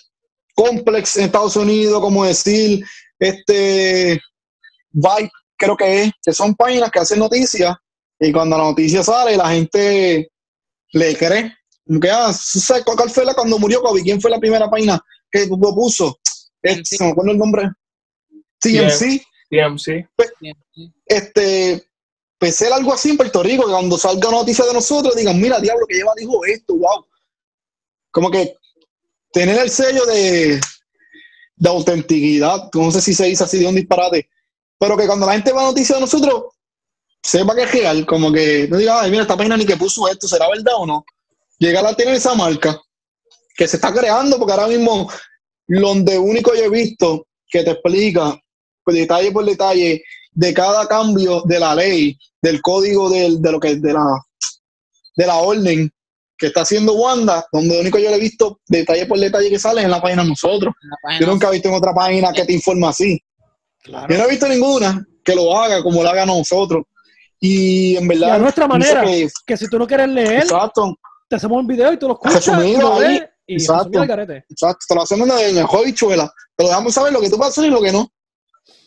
Complex 0.55 1.17
en 1.17 1.25
Estados 1.25 1.55
Unidos, 1.55 2.01
como 2.01 2.25
decir 2.25 2.83
este 3.17 4.19
Vibe, 4.91 5.31
creo 5.57 5.77
que 5.77 6.03
es, 6.03 6.11
que 6.23 6.33
son 6.33 6.55
páginas 6.55 6.91
que 6.91 6.99
hacen 6.99 7.19
noticias 7.19 7.75
y 8.19 8.31
cuando 8.31 8.57
la 8.57 8.63
noticia 8.63 9.03
sale 9.03 9.37
la 9.37 9.49
gente 9.49 10.29
le 10.91 11.15
cree. 11.15 11.55
Como 11.85 11.99
que, 11.99 12.09
ah, 12.09 12.31
¿sabes 12.33 12.83
cuál 12.83 13.09
fue 13.09 13.25
la 13.25 13.33
cuando 13.33 13.57
murió 13.57 13.81
Kobe? 13.81 14.01
¿Quién 14.01 14.21
fue 14.21 14.29
la 14.29 14.39
primera 14.39 14.69
página 14.69 15.03
que 15.31 15.47
lo 15.47 15.73
puso? 15.73 16.19
Este, 16.61 16.97
se 16.97 17.03
me 17.03 17.11
acuerdo 17.11 17.31
el 17.31 17.37
nombre. 17.37 17.69
TMC. 18.59 19.21
TMC. 19.49 20.07
Este, 21.05 21.83
ser 22.51 22.73
algo 22.73 22.93
así 22.93 23.11
en 23.11 23.17
Puerto 23.17 23.41
Rico, 23.43 23.65
que 23.65 23.71
cuando 23.71 23.97
salga 23.97 24.31
noticia 24.31 24.65
de 24.65 24.73
nosotros 24.73 25.15
digan, 25.15 25.39
mira, 25.39 25.59
diablo, 25.59 25.85
que 25.87 25.95
lleva 25.95 26.13
dijo 26.15 26.45
esto, 26.45 26.75
wow. 26.75 27.05
Como 28.11 28.29
que 28.29 28.55
tener 29.31 29.57
el 29.59 29.69
sello 29.69 30.05
de, 30.05 30.59
de 31.55 31.69
autenticidad, 31.69 32.69
no 32.73 32.91
sé 32.91 33.01
si 33.01 33.13
se 33.13 33.25
dice 33.25 33.43
así 33.43 33.59
de 33.59 33.67
un 33.67 33.75
disparate, 33.75 34.29
pero 34.77 34.97
que 34.97 35.07
cuando 35.07 35.25
la 35.25 35.33
gente 35.33 35.51
va 35.51 35.61
a 35.61 35.65
noticia 35.65 35.95
de 35.95 36.01
nosotros, 36.01 36.45
sepa 37.21 37.55
que 37.55 37.63
es 37.63 37.71
real, 37.71 38.05
como 38.05 38.31
que 38.31 38.67
no 38.69 38.77
diga, 38.77 39.01
ay, 39.01 39.11
mira, 39.11 39.23
esta 39.23 39.37
página 39.37 39.57
ni 39.57 39.65
que 39.65 39.77
puso 39.77 40.07
esto, 40.07 40.27
¿será 40.27 40.47
verdad 40.49 40.75
o 40.77 40.85
no? 40.85 41.05
Llegar 41.57 41.85
a 41.85 41.95
tener 41.95 42.15
esa 42.15 42.33
marca 42.35 42.79
que 43.55 43.67
se 43.67 43.75
está 43.75 43.93
creando, 43.93 44.37
porque 44.37 44.53
ahora 44.53 44.67
mismo, 44.67 45.09
donde 45.67 46.17
único 46.17 46.55
yo 46.55 46.63
he 46.63 46.69
visto 46.69 47.27
que 47.49 47.63
te 47.63 47.71
explica, 47.71 48.39
pues, 48.83 48.95
detalle 48.97 49.31
por 49.31 49.43
detalle, 49.45 50.01
de 50.31 50.53
cada 50.53 50.87
cambio 50.87 51.41
de 51.41 51.59
la 51.59 51.75
ley, 51.75 52.17
del 52.41 52.61
código 52.61 53.09
del- 53.09 53.41
de 53.41 53.51
lo 53.51 53.59
que 53.59 53.75
de 53.75 53.93
la 53.93 54.05
de 55.17 55.27
la 55.27 55.35
orden 55.35 55.91
que 56.39 56.47
está 56.47 56.61
haciendo 56.61 56.93
Wanda, 56.93 57.45
donde 57.51 57.75
lo 57.75 57.81
único 57.81 57.99
yo 57.99 58.09
le 58.09 58.15
he 58.15 58.19
visto 58.19 58.61
detalle 58.67 59.05
por 59.05 59.19
detalle 59.19 59.49
que 59.49 59.59
sale 59.59 59.81
es 59.81 59.85
en 59.85 59.91
la 59.91 60.01
página 60.01 60.23
de 60.23 60.29
nosotros. 60.29 60.73
La 60.81 60.95
página. 61.03 61.19
Yo 61.19 61.27
nunca 61.31 61.49
he 61.49 61.51
visto 61.51 61.67
en 61.69 61.75
otra 61.75 61.93
página 61.93 62.31
que 62.31 62.45
te 62.45 62.53
informa 62.53 62.89
así. 62.89 63.19
Yo 63.85 64.17
no 64.17 64.23
he 64.25 64.29
visto 64.29 64.47
ninguna 64.47 65.05
que 65.23 65.35
lo 65.35 65.55
haga 65.57 65.83
como 65.83 66.01
lo 66.01 66.09
hagan 66.09 66.27
nosotros. 66.27 66.83
Y 67.39 67.95
en 67.97 68.05
Y 68.05 68.07
verdad. 68.07 68.35
a 68.35 68.37
nuestra 68.39 68.67
manera, 68.67 69.03
que- 69.03 69.29
que 69.45 69.57
si 69.57 69.67
tú 69.69 69.77
no 69.77 69.85
quieres 69.87 70.09
leer, 70.09 70.43
exacto, 70.43 70.95
te 71.27 71.35
hacemos 71.35 71.59
un 71.59 71.67
video 71.67 71.93
y 71.93 71.97
tú 71.97 72.07
lo 72.07 72.13
escuchas 72.13 72.47
y 72.47 72.51
Resumido 72.51 72.93
ahí, 72.95 73.19
ves 73.19 73.29
y 73.47 73.53
exacto. 73.55 74.03
exacto. 74.03 74.85
Te 74.87 74.95
lo 74.95 75.01
hacemos 75.03 75.29
en 75.41 75.57
el 75.57 75.65
juego 75.65 75.85
bichuela. 75.85 76.31
Te 76.55 76.63
lo 76.63 76.69
dejamos 76.69 76.93
saber 76.93 77.13
lo 77.13 77.21
que 77.21 77.29
tú 77.29 77.37
vas 77.37 77.47
a 77.47 77.51
hacer 77.51 77.65
y 77.65 77.69
lo 77.69 77.81
que 77.81 77.91
no. 77.91 78.07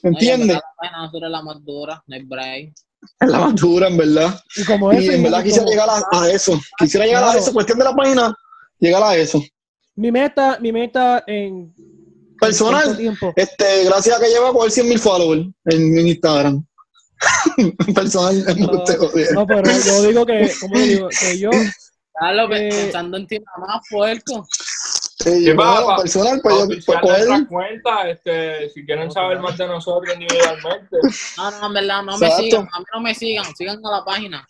¿Me 0.03 0.11
Oye, 0.11 0.19
entiendes? 0.33 0.57
La 0.57 0.62
página 0.77 0.99
de 0.99 1.03
nosotros 1.07 1.23
es 1.29 1.31
la 1.31 1.43
más 1.43 1.65
dura, 1.65 2.03
no 2.07 2.15
hay 2.17 2.23
break. 2.25 2.73
Es 3.21 3.29
la 3.29 3.38
más 3.41 3.55
dura, 3.57 3.88
en 3.88 3.97
verdad. 3.97 4.41
Y 4.57 4.65
como 4.65 4.93
Y 4.93 5.09
en 5.09 5.23
verdad 5.23 5.38
como- 5.38 5.45
quisiera 5.45 5.67
llegar 5.69 5.88
a, 5.91 6.21
a 6.21 6.31
eso. 6.31 6.61
Quisiera 6.79 7.07
llegar 7.07 7.23
a 7.23 7.27
Claro. 7.27 7.38
eso. 7.41 7.53
Cuestión 7.53 7.79
de 7.79 7.85
la 7.85 7.95
página, 7.95 8.37
llegar 8.79 9.03
a 9.03 9.17
eso. 9.17 9.43
mi 9.95 10.11
meta, 10.12 10.59
mi 10.61 10.73
meta 10.73 11.23
en 11.27 11.73
Personal. 12.41 12.91
en 12.91 12.97
tiempo. 12.97 13.33
Este, 13.37 13.85
gracias 13.85 14.17
a 14.17 14.21
que 14.21 14.29
lleva 14.31 14.49
a 14.49 14.53
coger 14.53 14.71
100 14.71 14.88
mil 14.88 14.99
followers 14.99 15.47
en, 15.67 15.99
en 15.99 16.09
Instagram. 16.09 16.65
Personal, 17.95 18.45
No, 18.59 18.83
te 18.85 18.97
jodí. 18.97 19.25
no, 19.35 19.47
pero 19.47 19.62
yo 19.85 20.03
digo 20.09 20.27
que, 20.27 20.53
como 20.61 20.79
digo, 20.79 21.09
que 21.09 21.38
yo, 21.38 21.51
Carlos, 22.15 22.51
Eh, 22.55 22.69
pensando 22.71 23.17
en 23.17 23.27
ti 23.27 23.38
nada 23.38 23.67
más, 23.75 23.83
puerco. 23.91 24.47
Sí, 25.23 25.45
¿Qué 25.45 25.55
bueno, 25.55 25.87
pasa? 25.87 25.97
personal, 26.03 26.41
pues 26.43 26.55
yo 26.59 26.67
pues, 26.67 26.79
Oficial 26.89 27.01
coger. 27.01 27.49
cuenta, 27.49 28.09
este, 28.11 28.69
si 28.71 28.85
quieren 28.85 29.11
saber 29.11 29.41
más 29.41 29.57
de 29.59 29.67
nosotros 29.67 30.15
individualmente, 30.15 30.97
No, 31.37 31.51
no, 31.51 31.67
en 31.67 31.73
verdad, 31.73 32.03
no 32.03 32.19
me 32.19 32.31
sigan, 32.31 32.69
a 32.73 32.79
mí 32.81 32.85
no 32.95 33.01
me 33.01 33.15
sigan, 33.15 33.57
sigan 33.57 33.87
a 33.87 33.91
la 33.91 34.05
página. 34.05 34.47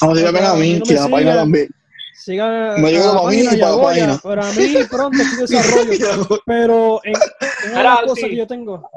Vamos 0.00 0.18
a 0.18 0.20
decirle 0.20 0.46
a 0.46 0.54
mí, 0.54 0.78
No 0.78 0.84
que 0.84 0.94
la 0.94 1.00
página 1.08 1.18
sigan. 1.32 1.36
también. 1.36 1.68
siga 2.14 2.74
Me 2.78 2.92
la 2.92 2.98
para 3.12 3.12
mí 3.14 3.22
página 3.44 3.54
y 3.54 3.60
para 3.60 3.76
la 3.76 3.82
página. 3.82 4.20
pero 4.22 4.42
a 4.42 4.52
mí 4.52 4.74
pronto 4.90 5.18
estoy 5.22 5.38
desarrollo. 5.58 6.40
Pero 6.46 7.00
en, 7.04 7.14
en 7.14 7.70
una 7.70 7.78
de 7.78 7.84
las 7.84 8.00
cosas 8.02 8.24
que 8.28 8.36
yo 8.36 8.46
tengo, 8.46 8.90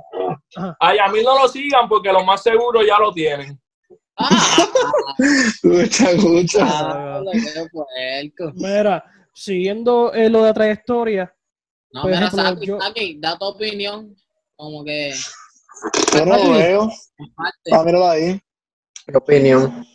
ay, 0.80 0.98
a 1.00 1.08
mí 1.10 1.20
no 1.24 1.40
lo 1.42 1.48
sigan 1.48 1.88
porque 1.90 2.12
lo 2.12 2.24
más 2.24 2.42
seguro 2.44 2.82
ya 2.86 2.98
lo 3.00 3.12
tienen. 3.14 3.60
Ah, 4.18 4.68
Escucha, 5.20 6.12
escucha. 6.12 6.60
ah, 6.68 7.22
mira, 8.56 9.04
siguiendo 9.44 10.14
eh, 10.14 10.30
lo 10.30 10.44
de 10.44 10.54
trayectoria, 10.54 11.34
No, 11.92 12.02
Por 12.04 12.12
mira, 12.12 12.26
ejemplo, 12.26 12.44
Saki, 12.44 12.66
yo- 12.68 12.80
Saki, 12.80 13.20
da 13.20 13.38
tu 13.38 13.46
opinión, 13.46 14.16
como 14.56 14.84
que 14.84 15.14
Yo 16.14 16.26
no 16.26 16.38
lo 16.38 16.52
veo. 16.52 16.90
Ah, 17.72 17.84
mírala 17.84 18.12
ahí. 18.12 18.40
¿Qué 19.08 19.18
opinión? 19.18 19.86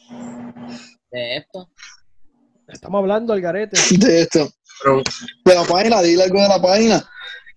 de 1.11 1.37
esto. 1.37 1.68
estamos 2.66 2.98
hablando 2.98 3.33
al 3.33 3.40
garete. 3.40 3.76
De 3.98 4.22
esto. 4.22 4.48
De 5.44 5.54
la 5.54 5.62
página, 5.64 6.02
dile 6.02 6.24
algo 6.24 6.40
de 6.42 6.48
la 6.48 6.61
página. 6.61 7.09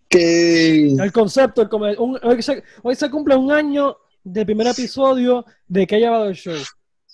Que. 0.09 0.91
El 0.91 1.11
concepto, 1.11 1.61
el 1.63 1.69
come- 1.69 1.97
un- 1.97 2.19
hoy, 2.23 2.41
se, 2.43 2.63
hoy 2.83 2.95
se 2.95 3.09
cumple 3.09 3.35
un 3.35 3.51
año 3.51 3.97
del 4.23 4.45
primer 4.45 4.67
episodio 4.67 5.43
de 5.67 5.87
que 5.87 5.95
ha 5.95 5.99
llevado 5.99 6.25
el 6.29 6.35
show. 6.35 6.55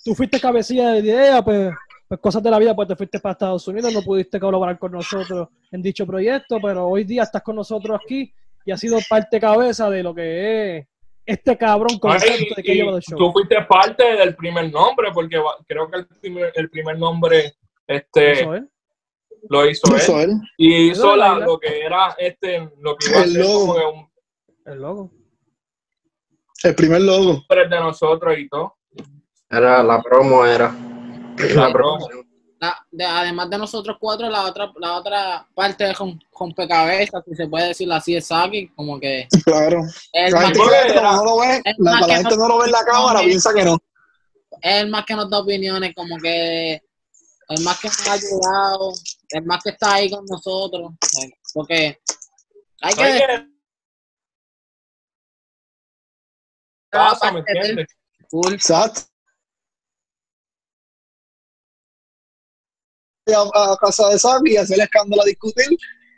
Tú 0.04 0.14
fuiste 0.14 0.38
cabecilla 0.38 0.90
de 0.90 0.98
idea, 1.00 1.42
pues, 1.42 1.72
pues 2.16 2.20
cosas 2.20 2.42
de 2.42 2.50
la 2.50 2.58
vida, 2.58 2.74
pues 2.74 2.88
te 2.88 2.96
fuiste 2.96 3.18
para 3.20 3.32
Estados 3.32 3.66
Unidos, 3.68 3.92
no 3.92 4.02
pudiste 4.02 4.38
colaborar 4.38 4.78
con 4.78 4.92
nosotros 4.92 5.48
en 5.70 5.82
dicho 5.82 6.06
proyecto, 6.06 6.58
pero 6.62 6.86
hoy 6.88 7.04
día 7.04 7.22
estás 7.24 7.42
con 7.42 7.56
nosotros 7.56 7.98
aquí 8.02 8.32
y 8.64 8.70
has 8.72 8.80
sido 8.80 8.98
parte 9.08 9.40
cabeza 9.40 9.90
de 9.90 10.02
lo 10.02 10.14
que 10.14 10.76
es 10.78 10.86
este 11.26 11.56
cabrón 11.56 11.90
Ay, 11.92 11.98
concepto 11.98 12.54
de 12.56 12.62
que 12.62 12.74
llevado 12.74 12.98
el 12.98 13.02
show. 13.02 13.18
tú 13.18 13.32
fuiste 13.32 13.56
parte 13.62 14.04
del 14.16 14.36
primer 14.36 14.70
nombre, 14.70 15.08
porque 15.12 15.38
va- 15.38 15.56
creo 15.66 15.90
que 15.90 15.98
el 15.98 16.06
primer, 16.06 16.52
el 16.54 16.70
primer 16.70 16.98
nombre 16.98 17.54
este, 17.86 18.46
lo 19.48 19.68
hizo 19.68 19.86
él. 19.96 20.30
él. 20.30 20.40
Y 20.58 20.90
hizo 20.90 21.16
la- 21.16 21.38
lo 21.38 21.58
que 21.58 21.80
era 21.80 22.14
este, 22.18 22.68
lo 22.80 22.96
que 22.96 23.08
iba 23.10 23.20
a 23.20 23.24
El 23.24 23.30
ser 23.32 23.42
logo. 23.42 23.60
como 23.60 23.74
que 23.74 23.84
un 23.86 24.08
El 24.72 24.80
logo. 24.80 25.10
El 26.62 26.74
primer 26.74 27.00
logo. 27.02 27.32
nombre 27.32 27.68
de 27.68 27.80
nosotros 27.80 28.38
y 28.38 28.48
todo. 28.48 28.76
era 29.50 29.82
la 29.82 30.02
promo, 30.02 30.44
era. 30.46 30.74
La 31.36 31.72
promo. 31.72 31.98
promoción. 32.06 32.30
La- 32.60 32.86
de- 32.90 33.04
además 33.04 33.50
de 33.50 33.58
nosotros 33.58 33.96
cuatro, 34.00 34.30
la 34.30 34.44
otra, 34.44 34.72
la 34.78 34.96
otra 34.96 35.46
parte 35.54 35.84
de 35.84 35.92
rom- 35.94 36.18
rompecabezas, 36.38 37.22
si 37.28 37.34
se 37.34 37.46
puede 37.46 37.68
decir 37.68 37.92
así, 37.92 38.16
es 38.16 38.26
Saki, 38.26 38.68
como 38.68 38.98
que 38.98 39.28
Claro. 39.44 39.82
el 40.12 40.32
La 40.32 40.40
más, 40.40 40.46
gente 40.46 40.60
que 40.60 40.94
como 40.94 41.12
no 41.16 41.24
lo 41.24 41.38
ve, 41.40 41.62
es 41.64 41.74
la, 41.78 41.96
gente 42.16 42.36
no- 42.36 42.42
no 42.42 42.48
lo 42.48 42.58
ve 42.58 42.66
en 42.66 42.72
la 42.72 42.84
cámara, 42.84 43.20
no, 43.20 43.26
piensa 43.26 43.52
que 43.52 43.64
no. 43.64 43.76
el 44.62 44.88
más 44.88 45.04
que 45.04 45.14
nos 45.14 45.28
da 45.28 45.40
opiniones, 45.40 45.92
como 45.94 46.16
que 46.18 46.80
el 47.48 47.62
más 47.64 47.78
que 47.80 47.88
nos 47.88 48.08
ha 48.08 48.12
ayudado, 48.12 48.92
el 49.30 49.44
más 49.44 49.62
que 49.62 49.70
está 49.70 49.94
ahí 49.94 50.10
con 50.10 50.24
nosotros, 50.24 50.92
porque 51.52 51.98
Hay 52.80 52.94
que 52.94 53.02
que 53.02 53.46
pasa, 56.90 57.32
¿me 57.32 57.40
entiendes? 57.40 57.88
Full. 58.30 58.54
Exacto. 58.54 59.02
A, 63.26 63.72
a 63.72 63.76
casa 63.78 64.08
de 64.10 64.18
Sammy 64.18 64.52
y 64.52 64.56
hacer 64.58 64.78
escándalo 64.80 65.22
a 65.22 65.24
discutir. 65.24 65.66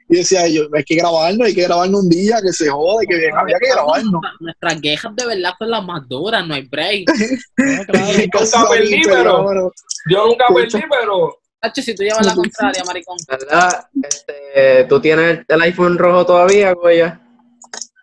Y 0.09 0.17
decía 0.17 0.47
yo, 0.49 0.63
hay 0.75 0.83
que 0.85 0.97
grabarnos, 0.97 1.47
hay 1.47 1.55
que 1.55 1.63
grabarnos 1.63 2.03
un 2.03 2.09
día, 2.09 2.39
que 2.43 2.53
se 2.53 2.69
jode, 2.69 3.07
que 3.07 3.29
había 3.33 3.59
que 3.61 3.69
grabarnos. 3.71 4.21
Nuestras 4.41 4.81
quejas 4.81 5.15
de 5.17 5.27
verdad 5.27 5.53
son 5.59 5.71
las 5.71 5.85
más 5.85 6.09
duras, 6.09 6.47
no 6.47 6.55
hay 6.55 6.63
break. 6.67 7.09
No, 7.57 7.85
claro. 7.93 8.23
Y 8.23 8.31
cosas 8.31 8.61
Nunca 8.61 8.71
perdí, 8.75 9.03
pero- 9.05 9.43
bueno, 9.45 9.73
Yo 10.11 10.27
nunca 10.27 10.45
perdí, 10.53 10.85
pero 10.91 11.39
si 11.75 11.95
tú 11.95 12.03
llevas 12.03 12.27
la 12.27 12.35
contraria, 12.35 12.83
maricón. 12.85 13.17
¿Verdad? 13.29 13.87
Este, 14.03 14.85
¿Tú 14.89 15.01
tienes 15.01 15.41
el 15.49 15.63
iPhone 15.63 15.99
rojo 15.99 16.27
todavía, 16.27 16.73
Goya? 16.73 17.21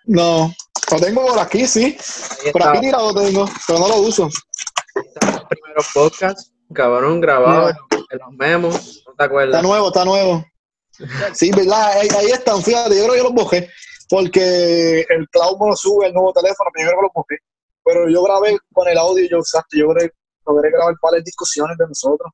No, 0.06 0.54
lo 0.92 1.00
tengo 1.00 1.26
por 1.28 1.39
aquí, 1.39 1.66
sí. 1.66 1.98
Por 2.52 2.68
aquí 2.68 2.82
tirado 2.82 3.13
tengo, 3.13 3.50
pero 3.68 3.80
no 3.80 3.88
lo 3.88 3.98
uso. 3.98 4.30
los 4.96 5.44
primeros 5.50 5.88
podcasts, 5.94 6.52
cabrón, 6.74 7.22
grabados 7.22 7.74
en 8.10 8.20
los 8.20 8.32
memos, 8.34 8.74
¿no 8.74 8.80
te 8.82 9.12
Está 9.12 9.24
acuerdas? 9.26 9.64
nuevo, 9.64 9.88
está 9.88 10.06
nuevo. 10.06 10.46
Sí, 11.34 11.52
verdad, 11.52 11.92
ahí, 11.94 12.08
ahí 12.18 12.28
están, 12.32 12.62
fíjate, 12.62 12.96
yo 12.96 13.04
creo 13.04 13.12
que 13.14 13.18
yo 13.18 13.24
los 13.24 13.34
bojé, 13.34 13.70
porque 14.10 15.02
el 15.10 15.28
cloud 15.30 15.58
me 15.60 15.70
lo 15.70 15.76
sube 15.76 16.08
el 16.08 16.14
nuevo 16.14 16.32
teléfono, 16.34 16.70
pero 16.74 16.86
yo 16.86 16.90
creo 16.92 17.00
que 17.00 17.06
los 17.06 17.14
bojé. 17.14 17.38
Pero 17.86 18.10
yo 18.10 18.24
grabé 18.24 18.58
con 18.72 18.88
el 18.88 18.98
audio, 18.98 19.28
yo 19.30 19.38
exacto, 19.40 19.78
yo 19.78 19.88
creo 19.90 20.08
que 20.10 20.16
logré 20.46 20.72
grabar 20.72 20.94
varias 21.02 21.24
discusiones 21.26 21.78
de 21.78 21.88
nosotros, 21.88 22.32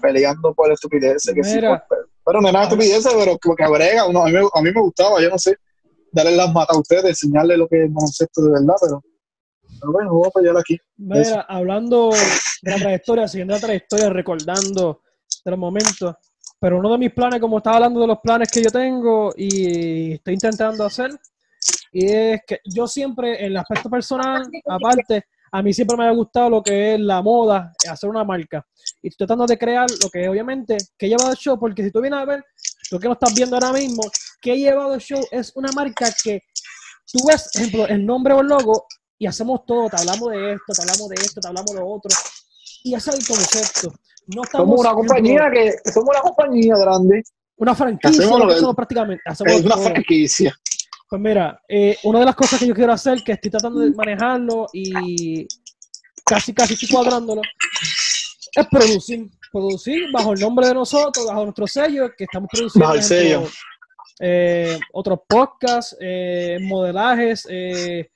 peleando 0.00 0.54
por 0.54 0.70
estupideces, 0.72 1.34
que 1.34 1.42
sí, 1.44 1.60
por- 1.60 1.82
pero 2.24 2.40
no 2.40 2.48
era 2.48 2.62
estupideces, 2.64 3.12
pero 3.14 3.36
que, 3.38 3.50
que 3.56 3.64
agrega, 3.64 4.06
uno, 4.06 4.22
a, 4.22 4.26
mí, 4.26 4.32
me- 4.32 4.48
a 4.52 4.62
mí 4.62 4.70
me 4.72 4.80
gustaba, 4.80 5.20
yo 5.20 5.28
no 5.30 5.38
sé, 5.38 5.56
darle 6.12 6.36
las 6.36 6.52
matas 6.52 6.76
a 6.76 6.80
ustedes, 6.80 7.04
enseñarles 7.04 7.58
lo 7.58 7.68
que 7.68 7.84
es 7.84 7.92
baloncesto 7.92 8.42
de 8.42 8.50
verdad, 8.52 8.74
pero, 8.80 9.02
pero 9.80 9.92
bueno, 9.92 10.14
voy 10.14 10.24
a 10.24 10.28
apoyar 10.28 10.56
aquí. 10.56 10.78
Mira, 10.96 11.46
hablando 11.48 12.10
de 12.62 12.70
la 12.70 12.78
trayectoria, 12.78 13.28
siguiendo 13.28 13.54
la 13.54 13.60
trayectoria, 13.60 14.10
recordando 14.10 15.02
de 15.44 15.50
los 15.50 15.58
momentos, 15.58 16.14
pero 16.58 16.78
uno 16.78 16.92
de 16.92 16.98
mis 16.98 17.12
planes, 17.12 17.40
como 17.40 17.58
estaba 17.58 17.76
hablando 17.76 18.00
de 18.00 18.06
los 18.06 18.18
planes 18.20 18.50
que 18.50 18.62
yo 18.62 18.70
tengo 18.70 19.32
y 19.36 20.14
estoy 20.14 20.34
intentando 20.34 20.84
hacer, 20.84 21.10
y 21.92 22.06
es 22.06 22.40
que 22.46 22.60
yo 22.64 22.86
siempre, 22.86 23.40
en 23.40 23.52
el 23.52 23.56
aspecto 23.56 23.88
personal, 23.88 24.46
aparte, 24.66 25.24
a 25.52 25.62
mí 25.62 25.72
siempre 25.72 25.96
me 25.96 26.06
ha 26.06 26.12
gustado 26.12 26.50
lo 26.50 26.62
que 26.62 26.94
es 26.94 27.00
la 27.00 27.22
moda, 27.22 27.72
hacer 27.88 28.10
una 28.10 28.24
marca. 28.24 28.66
Y 29.02 29.08
estoy 29.08 29.26
tratando 29.26 29.46
de 29.46 29.56
crear 29.56 29.86
lo 30.02 30.10
que 30.10 30.28
obviamente, 30.28 30.76
que 30.98 31.06
he 31.06 31.08
llevado 31.08 31.30
el 31.30 31.36
show, 31.36 31.58
porque 31.58 31.82
si 31.84 31.90
tú 31.90 32.00
vienes 32.00 32.20
a 32.20 32.24
ver, 32.24 32.44
lo 32.90 32.98
que 32.98 33.08
no 33.08 33.14
estás 33.14 33.34
viendo 33.34 33.56
ahora 33.56 33.72
mismo, 33.72 34.02
que 34.40 34.52
he 34.52 34.58
llevado 34.58 34.94
el 34.94 35.00
show 35.00 35.24
es 35.30 35.52
una 35.56 35.70
marca 35.72 36.08
que 36.22 36.42
tú 37.10 37.26
ves, 37.26 37.50
ejemplo, 37.54 37.86
el 37.86 38.04
nombre 38.04 38.34
o 38.34 38.40
el 38.40 38.46
logo 38.48 38.86
y 39.18 39.26
hacemos 39.26 39.64
todo, 39.66 39.88
te 39.88 39.96
hablamos 39.96 40.30
de 40.30 40.52
esto, 40.52 40.72
te 40.74 40.82
hablamos 40.82 41.08
de 41.08 41.14
esto, 41.16 41.40
te 41.40 41.48
hablamos 41.48 41.72
de 41.72 41.80
lo 41.80 41.88
otro. 41.88 42.10
Y 42.84 42.94
ese 42.94 43.10
es 43.10 43.16
el 43.18 43.26
concepto. 43.26 43.92
No 44.28 44.42
estamos 44.42 44.66
Somos 44.66 44.80
una 44.80 44.92
compañía 44.94 45.50
que, 45.52 45.74
somos 45.92 46.08
una 46.10 46.20
compañía 46.20 46.74
grande, 46.76 47.22
una 47.56 47.74
franquicia, 47.74 48.24
Hacemos 48.24 48.40
lo 48.40 48.48
que 48.48 48.54
somos 48.60 48.76
prácticamente. 48.76 49.22
Hacemos 49.26 49.52
es 49.54 49.64
una 49.64 49.74
todo. 49.76 49.84
franquicia. 49.84 50.54
Pues 51.08 51.22
mira, 51.22 51.60
eh, 51.68 51.96
una 52.02 52.18
de 52.18 52.24
las 52.24 52.34
cosas 52.34 52.58
que 52.58 52.66
yo 52.66 52.74
quiero 52.74 52.92
hacer, 52.92 53.22
que 53.22 53.32
estoy 53.32 53.50
tratando 53.50 53.78
de 53.80 53.92
manejarlo 53.92 54.66
y 54.72 55.46
casi, 56.24 56.52
casi 56.52 56.74
estoy 56.74 56.88
cuadrándolo, 56.88 57.40
es 58.54 58.66
producir. 58.68 59.26
Producir 59.52 60.10
bajo 60.12 60.32
el 60.32 60.40
nombre 60.40 60.66
de 60.66 60.74
nosotros, 60.74 61.24
bajo 61.26 61.44
nuestro 61.44 61.66
sello, 61.66 62.10
que 62.18 62.24
estamos 62.24 62.48
produciendo 62.52 62.86
Bajo 62.86 62.96
el 62.96 63.02
sello. 63.02 63.44
eh, 64.20 64.78
otros 64.92 65.20
podcasts, 65.28 65.96
eh, 66.00 66.58
modelajes, 66.62 67.46
eh, 67.48 68.10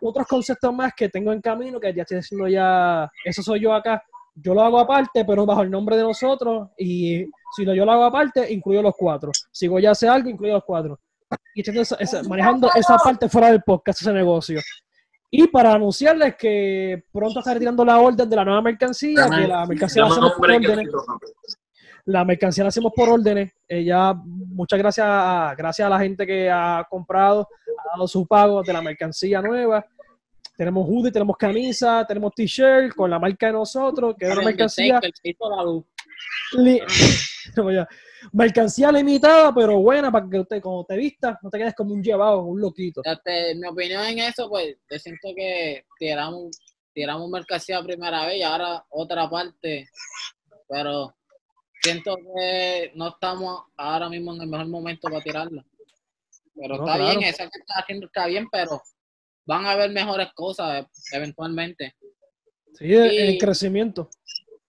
otros 0.00 0.26
conceptos 0.26 0.72
más 0.74 0.92
que 0.96 1.08
tengo 1.08 1.32
en 1.32 1.40
camino, 1.40 1.78
que 1.80 1.92
ya 1.94 2.02
estoy 2.02 2.18
haciendo 2.18 2.48
ya, 2.48 3.10
eso 3.24 3.42
soy 3.42 3.60
yo 3.60 3.72
acá. 3.74 4.02
Yo 4.36 4.52
lo 4.52 4.62
hago 4.62 4.80
aparte, 4.80 5.24
pero 5.24 5.46
bajo 5.46 5.62
el 5.62 5.70
nombre 5.70 5.96
de 5.96 6.02
nosotros. 6.02 6.70
Y 6.76 7.24
si 7.54 7.64
lo, 7.64 7.74
yo 7.74 7.84
lo 7.84 7.92
hago 7.92 8.04
aparte, 8.04 8.52
incluyo 8.52 8.82
los 8.82 8.94
cuatro. 8.96 9.30
Si 9.52 9.68
voy 9.68 9.86
a 9.86 9.92
hacer 9.92 10.08
algo, 10.08 10.28
incluyo 10.28 10.54
los 10.54 10.64
cuatro 10.64 10.98
y 11.54 11.60
echando 11.60 11.80
esa- 11.82 11.96
esa- 11.96 12.22
manejando 12.24 12.68
esa 12.74 12.96
parte 12.98 13.28
fuera 13.28 13.50
del 13.50 13.62
podcast, 13.62 14.00
ese 14.00 14.12
negocio. 14.12 14.60
Y 15.30 15.48
para 15.48 15.72
anunciarles 15.72 16.36
que 16.36 17.04
pronto 17.12 17.40
estaré 17.40 17.58
tirando 17.58 17.84
la 17.84 17.98
orden 17.98 18.28
de 18.28 18.36
la 18.36 18.44
nueva 18.44 18.62
mercancía, 18.62 19.24
que 19.28 19.48
la 19.48 19.66
mercancía 19.66 20.02
la 20.02 20.08
Llama 20.08 20.26
hacemos 20.26 20.38
La 22.06 22.24
mercancía 22.24 22.64
la 22.64 22.68
hacemos 22.68 22.92
por 22.94 23.08
órdenes. 23.08 23.52
Ya, 23.68 24.12
muchas 24.14 24.78
gracias 24.78 25.06
a, 25.08 25.54
gracias 25.56 25.86
a 25.86 25.88
la 25.90 25.98
gente 25.98 26.26
que 26.26 26.50
ha 26.50 26.86
comprado, 26.88 27.48
ha 27.78 27.96
dado 27.96 28.06
su 28.08 28.26
pago 28.26 28.62
de 28.62 28.72
la 28.72 28.82
mercancía 28.82 29.40
nueva. 29.40 29.84
Tenemos 30.56 30.86
hoodie, 30.88 31.10
tenemos 31.10 31.36
camisa, 31.36 32.04
tenemos 32.06 32.32
t-shirt 32.34 32.94
con 32.94 33.10
la 33.10 33.18
marca 33.18 33.46
de 33.46 33.54
nosotros, 33.54 34.14
que 34.18 34.26
es 34.26 34.32
una 34.32 34.40
mercancía 34.44 35.00
li- 36.52 36.80
mercancía 38.32 38.92
limitada, 38.92 39.52
pero 39.54 39.78
buena 39.80 40.12
para 40.12 40.28
que 40.30 40.40
usted, 40.40 40.62
cuando 40.62 40.84
te 40.84 40.96
vistas, 40.96 41.36
no 41.42 41.50
te 41.50 41.58
quedes 41.58 41.74
como 41.74 41.92
un 41.94 42.02
llevado, 42.02 42.42
un 42.44 42.60
loquito. 42.60 43.02
Mi 43.56 43.66
opinión 43.66 44.04
en 44.04 44.18
eso, 44.20 44.48
pues, 44.48 44.76
yo 44.90 44.98
siento 44.98 45.28
que 45.34 45.84
tiramos, 45.98 46.56
tiramos 46.92 47.28
mercancía 47.30 47.82
primera 47.82 48.24
vez 48.26 48.36
y 48.36 48.42
ahora 48.42 48.84
otra 48.90 49.28
parte, 49.28 49.88
pero 50.68 51.14
siento 51.84 52.16
que 52.16 52.92
no 52.94 53.08
estamos 53.08 53.64
ahora 53.76 54.08
mismo 54.08 54.34
en 54.34 54.42
el 54.42 54.48
mejor 54.48 54.66
momento 54.68 55.08
para 55.08 55.22
tirarla. 55.22 55.64
Pero 56.54 56.76
No, 56.78 56.84
está 56.86 56.96
claro. 56.98 57.18
bien, 57.18 57.22
esa 57.28 57.44
que 57.50 57.58
está 57.58 57.74
haciendo 57.80 58.06
está 58.06 58.26
bien, 58.26 58.48
pero 58.50 58.80
van 59.46 59.66
a 59.66 59.72
haber 59.72 59.90
mejores 59.90 60.28
cosas 60.34 60.82
eh, 60.84 60.88
eventualmente. 61.12 61.94
Sí, 62.78 62.92
el, 62.94 63.12
Y- 63.12 63.16
el 63.18 63.38
crecimiento. 63.38 64.08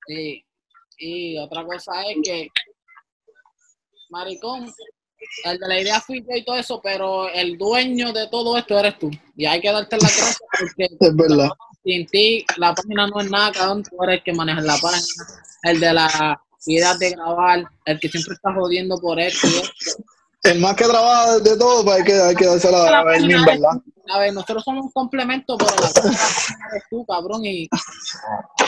Sí. 0.08 0.46
Y 0.98 1.38
otra 1.38 1.64
cosa 1.66 1.92
es 2.04 2.18
que, 2.24 2.48
maricón, 4.10 4.72
el 5.46 5.58
de 5.58 5.68
la 5.68 5.82
idea 5.82 6.00
fui 6.02 6.22
yo 6.22 6.36
y 6.36 6.44
todo 6.46 6.58
eso, 6.58 6.80
pero 6.84 7.30
el 7.30 7.58
dueño 7.58 8.14
de 8.14 8.28
todo 8.30 8.58
esto 8.58 8.78
eres 8.80 8.98
tú. 9.00 9.10
Y 9.36 9.46
hay 9.46 9.60
que 9.62 9.72
darte 9.72 9.98
las 9.98 10.16
gracias 10.16 10.40
porque 10.60 10.86
Es 11.00 11.16
verdad. 11.16 11.50
sin 11.84 12.06
ti 12.08 12.46
la 12.58 12.74
página 12.74 13.08
no 13.08 13.20
es 13.22 13.30
nada, 13.30 13.52
cabrón, 13.52 13.84
tú 13.84 14.02
eres 14.04 14.18
el 14.20 14.24
que 14.24 14.34
maneja 14.34 14.62
la 14.62 14.78
página, 14.82 15.04
el 15.64 15.80
de 15.80 15.94
la 15.94 16.42
idea 16.66 16.96
de 16.96 17.12
grabar, 17.12 17.64
el 17.86 18.00
que 18.00 18.10
siempre 18.10 18.34
está 18.34 18.54
jodiendo 18.54 18.98
por 19.00 19.20
esto 19.20 19.48
y 19.48 19.56
esto. 19.58 20.04
El 20.44 20.60
más 20.60 20.76
que 20.76 20.86
trabaja 20.86 21.40
de 21.40 21.58
todo, 21.58 21.84
pues 21.84 21.98
hay 21.98 22.04
que, 22.04 22.14
hay 22.14 22.36
que 22.36 22.46
dársela 22.46 23.02
a 23.02 23.16
él 23.16 23.26
mismo, 23.26 23.46
¿verdad? 23.46 23.82
A 24.14 24.20
ver, 24.20 24.34
nosotros 24.34 24.64
somos 24.64 24.86
un 24.86 24.92
complemento, 24.92 25.58
pero 25.58 25.72
la 25.72 25.90
página 25.90 26.20
eres 26.72 26.84
tú, 26.90 27.04
cabrón, 27.08 27.44
y 27.46 27.68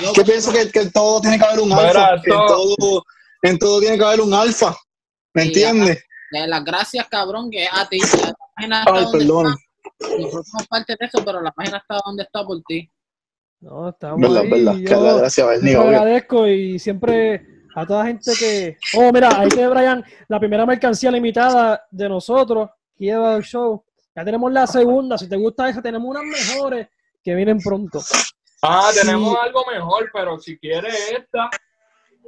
yo, 0.01 0.13
Yo 0.13 0.25
pienso 0.25 0.51
que, 0.51 0.71
que 0.71 0.79
en 0.81 0.91
todo 0.91 1.21
tiene 1.21 1.37
que 1.37 1.45
haber 1.45 1.59
un 1.59 1.71
alfa. 1.71 2.15
En 2.15 2.21
todo, 2.47 3.03
en 3.43 3.59
todo 3.59 3.79
tiene 3.79 3.97
que 3.97 4.03
haber 4.03 4.21
un 4.21 4.33
alfa. 4.33 4.75
¿Me 5.33 5.43
entiendes? 5.43 6.03
las 6.31 6.63
gracias, 6.63 7.07
cabrón, 7.09 7.51
que 7.51 7.67
a 7.71 7.87
ti. 7.87 7.99
La 7.99 8.33
página 8.55 8.83
Ay, 8.87 9.03
está. 9.03 9.17
Nosotros 9.99 10.47
somos 10.51 10.67
parte 10.67 10.95
de 10.99 11.05
eso, 11.05 11.23
pero 11.23 11.41
la 11.41 11.51
página 11.51 11.77
está 11.77 11.99
donde 12.05 12.23
está 12.23 12.43
por 12.43 12.61
ti. 12.67 12.89
No, 13.59 13.89
estamos 13.89 14.19
Verdad, 14.19 14.41
ahí. 14.43 14.49
verdad. 14.49 14.73
Yo 14.75 14.85
Que 14.85 14.95
la 14.95 15.13
gracia 15.13 15.45
obvio. 15.45 15.81
agradezco 15.81 16.47
y 16.47 16.79
siempre 16.79 17.56
a 17.79 17.85
toda 17.85 17.99
la 17.99 18.05
gente 18.07 18.31
que... 18.39 18.77
Oh, 18.95 19.11
mira, 19.13 19.29
ahí 19.39 19.49
tiene 19.49 19.67
Brian 19.67 20.03
la 20.27 20.39
primera 20.39 20.65
mercancía 20.65 21.11
limitada 21.11 21.85
de 21.91 22.09
nosotros 22.09 22.69
que 22.97 23.05
lleva 23.05 23.35
el 23.35 23.43
show. 23.43 23.83
Ya 24.15 24.25
tenemos 24.25 24.51
la 24.51 24.65
segunda. 24.65 25.15
Si 25.15 25.29
te 25.29 25.35
gusta 25.35 25.69
esa, 25.69 25.79
tenemos 25.81 26.09
unas 26.09 26.23
mejores 26.23 26.87
que 27.23 27.35
vienen 27.35 27.59
pronto. 27.59 28.01
Ah, 28.63 28.89
tenemos 28.95 29.31
Sí. 29.31 29.37
algo 29.43 29.63
mejor, 29.71 30.09
pero 30.11 30.39
si 30.39 30.57
quieres 30.57 30.95
esta, 31.11 31.49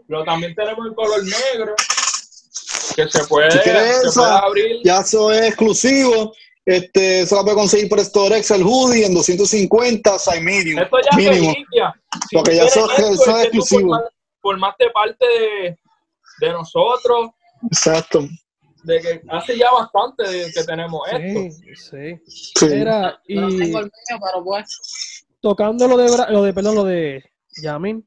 pero 0.08 0.24
también 0.24 0.54
tenemos 0.54 0.86
el 0.86 0.94
color 0.94 1.24
negro, 1.24 1.74
que 2.96 3.08
se 3.08 3.24
puede, 3.26 3.50
Si 3.50 3.58
quieres 3.60 4.02
se 4.02 4.08
esa, 4.10 4.22
puede 4.22 4.34
abrir. 4.34 4.82
Ya 4.84 5.00
eso 5.00 5.32
es 5.32 5.48
exclusivo. 5.48 6.32
Este, 6.64 7.26
se 7.26 7.36
la 7.36 7.42
puede 7.42 7.56
conseguir 7.56 7.90
por 7.90 8.00
StoreX 8.00 8.52
el 8.52 8.62
hoodie 8.62 9.08
en 9.08 9.16
250, 9.16 10.20
size 10.20 10.42
medium. 10.42 10.78
Esto 10.80 10.98
ya 11.10 11.18
mínimo. 11.18 11.52
Si 12.30 12.36
Porque 12.36 12.56
ya 12.56 12.66
eso- 12.66 12.88
esto, 12.92 13.02
eso 13.14 13.14
es 13.14 13.24
tú 13.24 13.58
exclusivo. 13.58 13.98
Forma- 14.42 14.74
Formaste 14.76 14.90
parte 14.92 15.26
de, 15.28 15.80
de 16.42 16.54
nosotros, 16.54 17.32
Exacto. 17.64 18.22
de 18.84 19.00
que 19.02 19.22
hace 19.30 19.58
ya 19.58 19.72
bastante 19.72 20.24
de 20.24 20.52
que 20.54 20.64
tenemos 20.64 21.02
esto. 21.12 21.56
Sí, 21.76 22.18
sí. 22.26 22.84
No 22.84 23.18
y 23.28 23.36
tengo 23.58 23.80
el 23.80 23.86
mío, 23.86 24.20
pero 24.24 24.44
pues, 24.44 25.26
tocando 25.42 25.88
lo 25.88 25.98
de, 25.98 26.08
Bra- 26.10 26.30
lo 26.30 26.44
de, 26.44 26.54
perdón, 26.54 26.76
lo 26.76 26.84
de 26.84 27.24
Yamin. 27.62 28.06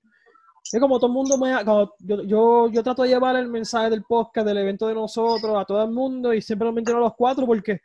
Es 0.72 0.80
como 0.80 0.98
todo 0.98 1.08
el 1.08 1.12
mundo 1.12 1.36
me 1.36 1.52
ha- 1.52 1.64
como 1.64 1.92
yo, 1.98 2.22
yo, 2.22 2.68
yo 2.70 2.82
trato 2.82 3.02
de 3.02 3.08
llevar 3.10 3.36
el 3.36 3.48
mensaje 3.48 3.90
del 3.90 4.04
podcast, 4.04 4.46
del 4.46 4.56
evento 4.58 4.86
de 4.86 4.94
nosotros, 4.94 5.54
a 5.56 5.64
todo 5.66 5.82
el 5.84 5.90
mundo 5.90 6.32
y 6.32 6.40
siempre 6.40 6.64
lo 6.66 6.72
menciono 6.72 7.00
a 7.00 7.02
los 7.08 7.14
cuatro 7.14 7.44
porque 7.46 7.80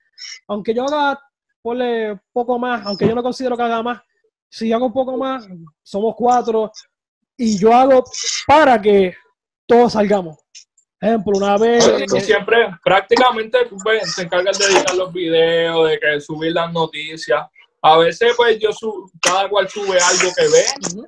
aunque 0.47 0.73
yo 0.73 0.85
haga, 0.85 1.19
ponle 1.61 2.17
poco 2.31 2.57
más, 2.57 2.85
aunque 2.85 3.05
yo 3.07 3.13
no 3.13 3.21
considero 3.23 3.57
que 3.57 3.63
haga 3.63 3.83
más, 3.83 4.01
si 4.49 4.71
hago 4.71 4.85
un 4.85 4.93
poco 4.93 5.17
más, 5.17 5.45
somos 5.83 6.15
cuatro 6.15 6.71
y 7.37 7.57
yo 7.57 7.73
hago 7.73 8.03
para 8.47 8.81
que 8.81 9.15
todos 9.65 9.93
salgamos. 9.93 10.37
Ejemplo, 10.99 11.37
una 11.37 11.57
vez. 11.57 11.83
Sí, 12.07 12.21
siempre, 12.21 12.69
prácticamente 12.83 13.59
pues, 13.83 14.15
se 14.15 14.23
encargan 14.23 14.53
de 14.57 14.65
editar 14.65 14.95
los 14.95 15.13
videos, 15.13 15.89
de 15.89 15.99
que 15.99 16.19
subir 16.19 16.53
las 16.53 16.73
noticias. 16.73 17.45
A 17.83 17.97
veces, 17.97 18.33
pues, 18.35 18.57
yo 18.59 18.73
su, 18.73 19.11
cada 19.21 19.47
cual 19.47 19.69
sube 19.69 19.99
algo 19.99 20.31
que 20.35 20.47
ve. 20.47 21.07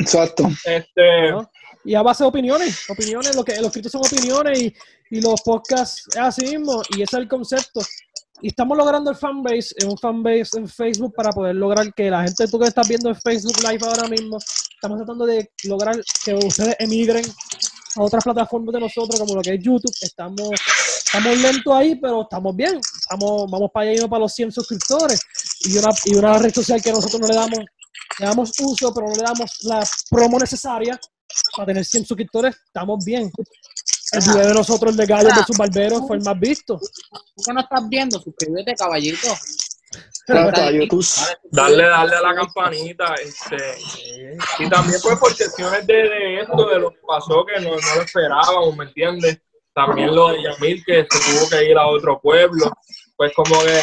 Exacto. 0.00 0.48
Este, 0.64 1.30
¿no? 1.30 1.48
Y 1.84 1.94
a 1.94 2.02
base 2.02 2.24
de 2.24 2.28
opiniones, 2.28 2.90
opiniones, 2.90 3.36
lo 3.36 3.44
que 3.44 3.56
los 3.56 3.66
escritos 3.66 3.92
son 3.92 4.02
opiniones 4.04 4.60
y, 4.60 4.74
y 5.10 5.20
los 5.20 5.40
podcasts 5.42 6.04
es 6.08 6.18
así 6.18 6.44
mismo, 6.44 6.82
y 6.90 7.02
ese 7.02 7.16
es 7.16 7.22
el 7.22 7.28
concepto. 7.28 7.80
Y 8.40 8.48
estamos 8.48 8.76
logrando 8.78 9.10
el 9.10 9.16
fanbase, 9.16 9.74
un 9.86 9.98
fanbase 9.98 10.58
en 10.58 10.68
Facebook 10.68 11.12
para 11.14 11.30
poder 11.30 11.56
lograr 11.56 11.92
que 11.92 12.10
la 12.10 12.22
gente, 12.22 12.46
tú 12.46 12.58
que 12.58 12.68
estás 12.68 12.86
viendo 12.86 13.08
en 13.08 13.16
Facebook 13.16 13.56
Live 13.62 13.84
ahora 13.84 14.08
mismo, 14.08 14.38
estamos 14.38 14.98
tratando 14.98 15.26
de 15.26 15.50
lograr 15.64 15.96
que 16.24 16.34
ustedes 16.34 16.76
emigren 16.78 17.24
a 17.96 18.02
otras 18.02 18.22
plataformas 18.22 18.72
de 18.74 18.80
nosotros, 18.80 19.18
como 19.18 19.34
lo 19.34 19.42
que 19.42 19.54
es 19.54 19.60
YouTube. 19.60 19.92
Estamos, 20.00 20.50
estamos 21.04 21.38
lentos 21.38 21.74
ahí, 21.74 21.96
pero 21.96 22.22
estamos 22.22 22.54
bien. 22.54 22.76
Estamos, 22.76 23.50
vamos 23.50 23.70
para 23.72 23.90
allá 23.90 24.04
y 24.04 24.08
para 24.08 24.20
los 24.20 24.32
100 24.32 24.52
suscriptores. 24.52 25.20
Y 25.62 25.76
una, 25.76 25.90
y 26.04 26.14
una 26.14 26.38
red 26.38 26.54
social 26.54 26.80
que 26.80 26.92
nosotros 26.92 27.20
no 27.20 27.26
le 27.26 27.34
damos, 27.34 27.58
le 28.20 28.26
damos 28.26 28.52
uso, 28.60 28.94
pero 28.94 29.08
no 29.08 29.14
le 29.16 29.22
damos 29.22 29.58
la 29.62 29.84
promo 30.10 30.38
necesaria 30.38 30.98
para 31.56 31.66
tener 31.66 31.84
100 31.84 32.06
suscriptores, 32.06 32.56
estamos 32.66 33.04
bien. 33.04 33.30
El 34.12 34.20
video 34.22 34.48
de 34.48 34.54
nosotros, 34.54 34.92
el 34.92 34.96
de 34.96 35.06
Gallos 35.06 35.34
de 35.34 35.44
sus 35.44 35.56
barberos, 35.56 36.02
fue 36.06 36.16
el 36.16 36.22
más 36.22 36.38
visto. 36.38 36.78
¿Tú 36.78 37.42
que 37.44 37.52
no 37.52 37.60
estás 37.60 37.88
viendo? 37.88 38.18
Suscríbete, 38.20 38.74
caballito. 38.74 39.28
Claro, 40.26 40.50
darle, 41.50 41.84
darle 41.84 42.16
a 42.16 42.20
la 42.20 42.34
campanita, 42.34 43.14
este, 43.14 43.56
y 44.58 44.68
también 44.68 45.00
pues 45.02 45.18
por 45.18 45.20
cuestiones 45.20 45.86
de, 45.86 45.94
de 45.94 46.40
esto, 46.42 46.68
de 46.68 46.78
lo 46.78 46.90
que 46.90 46.98
pasó, 47.06 47.46
que 47.46 47.58
no, 47.62 47.70
no 47.70 47.94
lo 47.96 48.02
esperábamos, 48.02 48.76
¿me 48.76 48.84
entiendes? 48.84 49.40
También 49.72 50.14
lo 50.14 50.28
de 50.28 50.42
Yamil, 50.42 50.84
que 50.84 51.06
se 51.10 51.32
tuvo 51.32 51.48
que 51.48 51.70
ir 51.70 51.78
a 51.78 51.86
otro 51.86 52.20
pueblo, 52.20 52.70
pues 53.16 53.32
como 53.34 53.62
que 53.62 53.80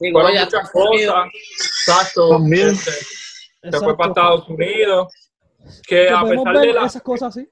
Digo, 0.00 0.20
fueron 0.20 0.34
ya 0.34 0.44
muchas 0.46 0.70
cosas, 0.70 1.28
exacto, 1.58 2.28
También. 2.30 2.68
este, 2.70 2.90
se 3.70 3.78
fue 3.78 3.96
para 3.96 4.08
Estados 4.08 4.48
Unidos, 4.48 5.12
que 5.86 6.06
Que 6.06 6.10
a 6.10 6.22
pesar 6.22 6.58
de 6.60 6.72
la, 6.72 6.86
esas 6.86 7.02
cosas 7.02 7.36
así. 7.36 7.48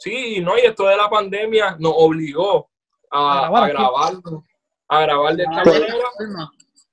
Sí, 0.00 0.40
no, 0.40 0.58
y 0.58 0.62
esto 0.62 0.86
de 0.86 0.96
la 0.96 1.08
pandemia 1.08 1.76
nos 1.78 1.92
obligó 1.96 2.68
a, 3.12 3.46
A 3.46 3.68
grabar 3.68 4.14
a 4.92 5.00
grabar, 5.02 5.36
de 5.36 5.42
esta 5.44 5.64
manera. 5.64 5.94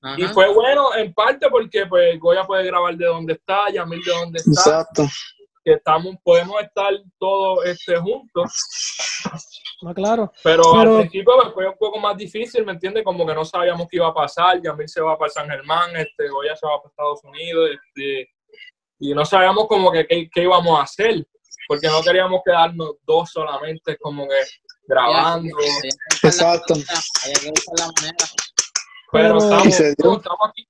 Ajá. 0.04 0.16
y 0.20 0.24
fue 0.28 0.48
bueno 0.54 0.94
en 0.96 1.12
parte 1.14 1.50
porque 1.50 1.88
pues 1.88 2.20
Goya 2.20 2.44
puede 2.46 2.64
grabar 2.66 2.96
de 2.96 3.06
donde 3.08 3.34
está, 3.34 3.70
Yamil 3.74 4.04
de 4.04 4.12
donde 4.12 4.38
está, 4.38 4.52
Exacto. 4.52 5.04
que 5.66 5.74
estamos, 5.74 6.16
podemos 6.24 6.62
estar 6.62 6.94
todos 7.18 7.66
este, 7.66 7.98
juntos, 7.98 8.52
No, 9.82 9.94
claro. 9.96 10.32
pero, 10.44 10.62
Pero- 10.72 10.80
al 10.98 11.00
principio 11.00 11.34
pues, 11.42 11.54
fue 11.54 11.68
un 11.70 11.78
poco 11.80 12.00
más 12.00 12.16
difícil, 12.16 12.64
¿me 12.66 12.74
entiendes? 12.74 13.04
Como 13.04 13.26
que 13.26 13.34
no 13.34 13.44
sabíamos 13.44 13.88
qué 13.90 13.98
iba 13.98 14.08
a 14.08 14.14
pasar, 14.14 14.62
Yamil 14.62 14.88
se 14.88 15.02
va 15.02 15.18
para 15.18 15.32
San 15.32 15.50
Germán, 15.50 15.96
este, 15.96 16.30
Goya 16.30 16.56
se 16.56 16.68
va 16.68 16.78
para 16.78 16.90
Estados 16.90 17.24
Unidos, 17.24 17.72
este, 17.72 18.30
y 19.00 19.14
no 19.16 19.26
sabíamos 19.26 19.68
como 19.68 19.92
que 19.92 20.06
qué, 20.06 20.30
qué 20.32 20.44
íbamos 20.44 20.80
a 20.80 20.84
hacer, 20.84 21.26
porque 21.68 21.88
no 21.88 22.02
queríamos 22.02 22.42
quedarnos 22.46 22.96
dos 23.06 23.30
solamente 23.32 23.98
como 23.98 24.28
que 24.28 24.36
grabando, 24.88 25.56
Exacto. 26.24 26.74
Hay 26.76 27.34
que 27.34 27.50
buscar 27.50 27.76
la 27.80 27.92
manera. 27.96 28.18
pero, 29.12 29.38
estamos, 29.38 29.80
estamos 29.80 30.50
aquí. 30.50 30.68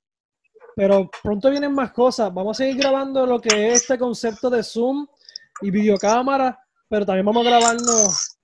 Pero 0.76 1.10
pronto 1.24 1.50
vienen 1.50 1.74
más 1.74 1.92
cosas. 1.92 2.34
Vamos 2.34 2.58
a 2.58 2.64
seguir 2.64 2.78
grabando 2.78 3.26
lo 3.26 3.40
que 3.42 3.68
es 3.72 3.82
este 3.82 3.98
concepto 3.98 4.50
de 4.50 4.64
Zoom 4.64 5.08
y 5.62 5.72
videocámara, 5.72 6.60
pero 6.88 7.06
también 7.06 7.26
vamos 7.26 7.46
a 7.46 7.50
grabarnos 7.50 8.38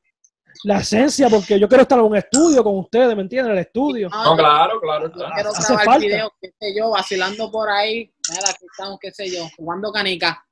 la 0.63 0.79
esencia, 0.79 1.29
porque 1.29 1.59
yo 1.59 1.67
quiero 1.67 1.81
estar 1.83 1.99
en 1.99 2.05
un 2.05 2.15
estudio 2.15 2.63
con 2.63 2.77
ustedes, 2.79 3.15
¿me 3.15 3.23
entienden? 3.23 3.51
El 3.53 3.59
estudio. 3.59 4.07
Ah, 4.11 4.23
No, 4.25 4.37
claro, 4.37 4.79
claro, 4.79 5.07
Yo 5.07 5.11
claro. 5.13 5.33
quiero 5.35 5.49
Hace 5.49 5.73
grabar 5.73 5.85
falta. 5.85 5.99
videos, 5.99 6.29
qué 6.41 6.53
sé 6.59 6.75
yo, 6.77 6.89
vacilando 6.91 7.51
por 7.51 7.69
ahí. 7.69 8.13
Mira, 8.29 8.49
aquí 8.49 8.65
estamos, 8.71 8.97
qué 9.01 9.11
sé 9.11 9.29
yo, 9.29 9.45
jugando 9.57 9.91
canica. 9.91 10.43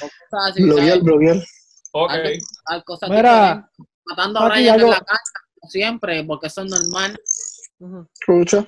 Cosas 0.00 0.50
así, 0.50 0.62
Bloguear, 0.62 0.88
¿sabes? 0.88 1.02
bloguear. 1.04 1.36
Ok. 1.92 2.10
Cosas 2.84 3.10
Mira. 3.10 3.70
Matando 4.06 4.40
a 4.40 4.46
algo- 4.46 4.72
en 4.86 4.90
la 4.90 4.96
cancha, 4.96 5.32
como 5.60 5.70
siempre, 5.70 6.24
porque 6.24 6.46
eso 6.48 6.62
es 6.62 6.70
normal. 6.70 7.18
Escucha. 8.20 8.66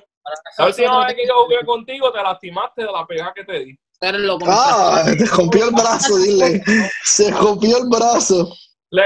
La 0.57 0.65
última 0.67 1.05
vez 1.05 1.15
que 1.15 1.27
yo 1.27 1.33
jugué 1.43 1.65
contigo 1.65 2.11
te 2.11 2.21
lastimaste 2.21 2.81
de 2.83 2.91
la 2.91 3.05
pegada 3.05 3.33
que 3.35 3.43
te 3.43 3.59
di. 3.65 3.79
Lo 4.01 4.37
Ah, 4.47 5.03
te 5.17 5.25
rompió 5.25 5.65
el 5.69 5.71
brazo, 5.71 6.17
dile. 6.17 6.63
Se 7.03 7.31
rompió 7.31 7.77
el 7.77 7.87
brazo. 7.89 8.53
Le 8.91 9.03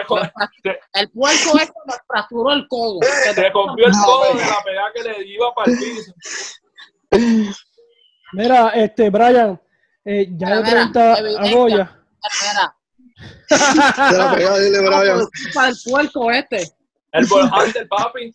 El 0.94 1.10
puerco 1.12 1.58
este 1.58 1.74
me 1.86 1.94
fracturó 2.08 2.52
el 2.52 2.68
codo. 2.68 3.00
te 3.34 3.50
rompió 3.50 3.88
el 3.88 3.94
codo 3.94 4.34
de 4.34 4.46
la 4.46 4.64
pegada 4.64 4.92
que 4.94 5.04
le 5.04 5.28
iba 5.28 5.54
para 5.56 5.72
el 5.72 5.78
piso. 5.78 6.14
Mira, 8.34 8.70
este, 8.70 9.10
Brian, 9.10 9.60
eh, 10.06 10.28
ya 10.38 10.56
le 10.56 10.62
pregunta 10.70 11.14
a. 11.14 11.52
Goya. 11.52 11.96
Se 13.48 13.58
la 14.18 14.34
pegada, 14.36 14.60
dile, 14.60 14.80
Brian. 14.80 15.28
para 15.54 15.70
el 15.70 15.76
puerco 15.84 16.32
este. 16.32 16.72
El 17.12 17.26
volante 17.26 17.86
papi. 17.88 18.32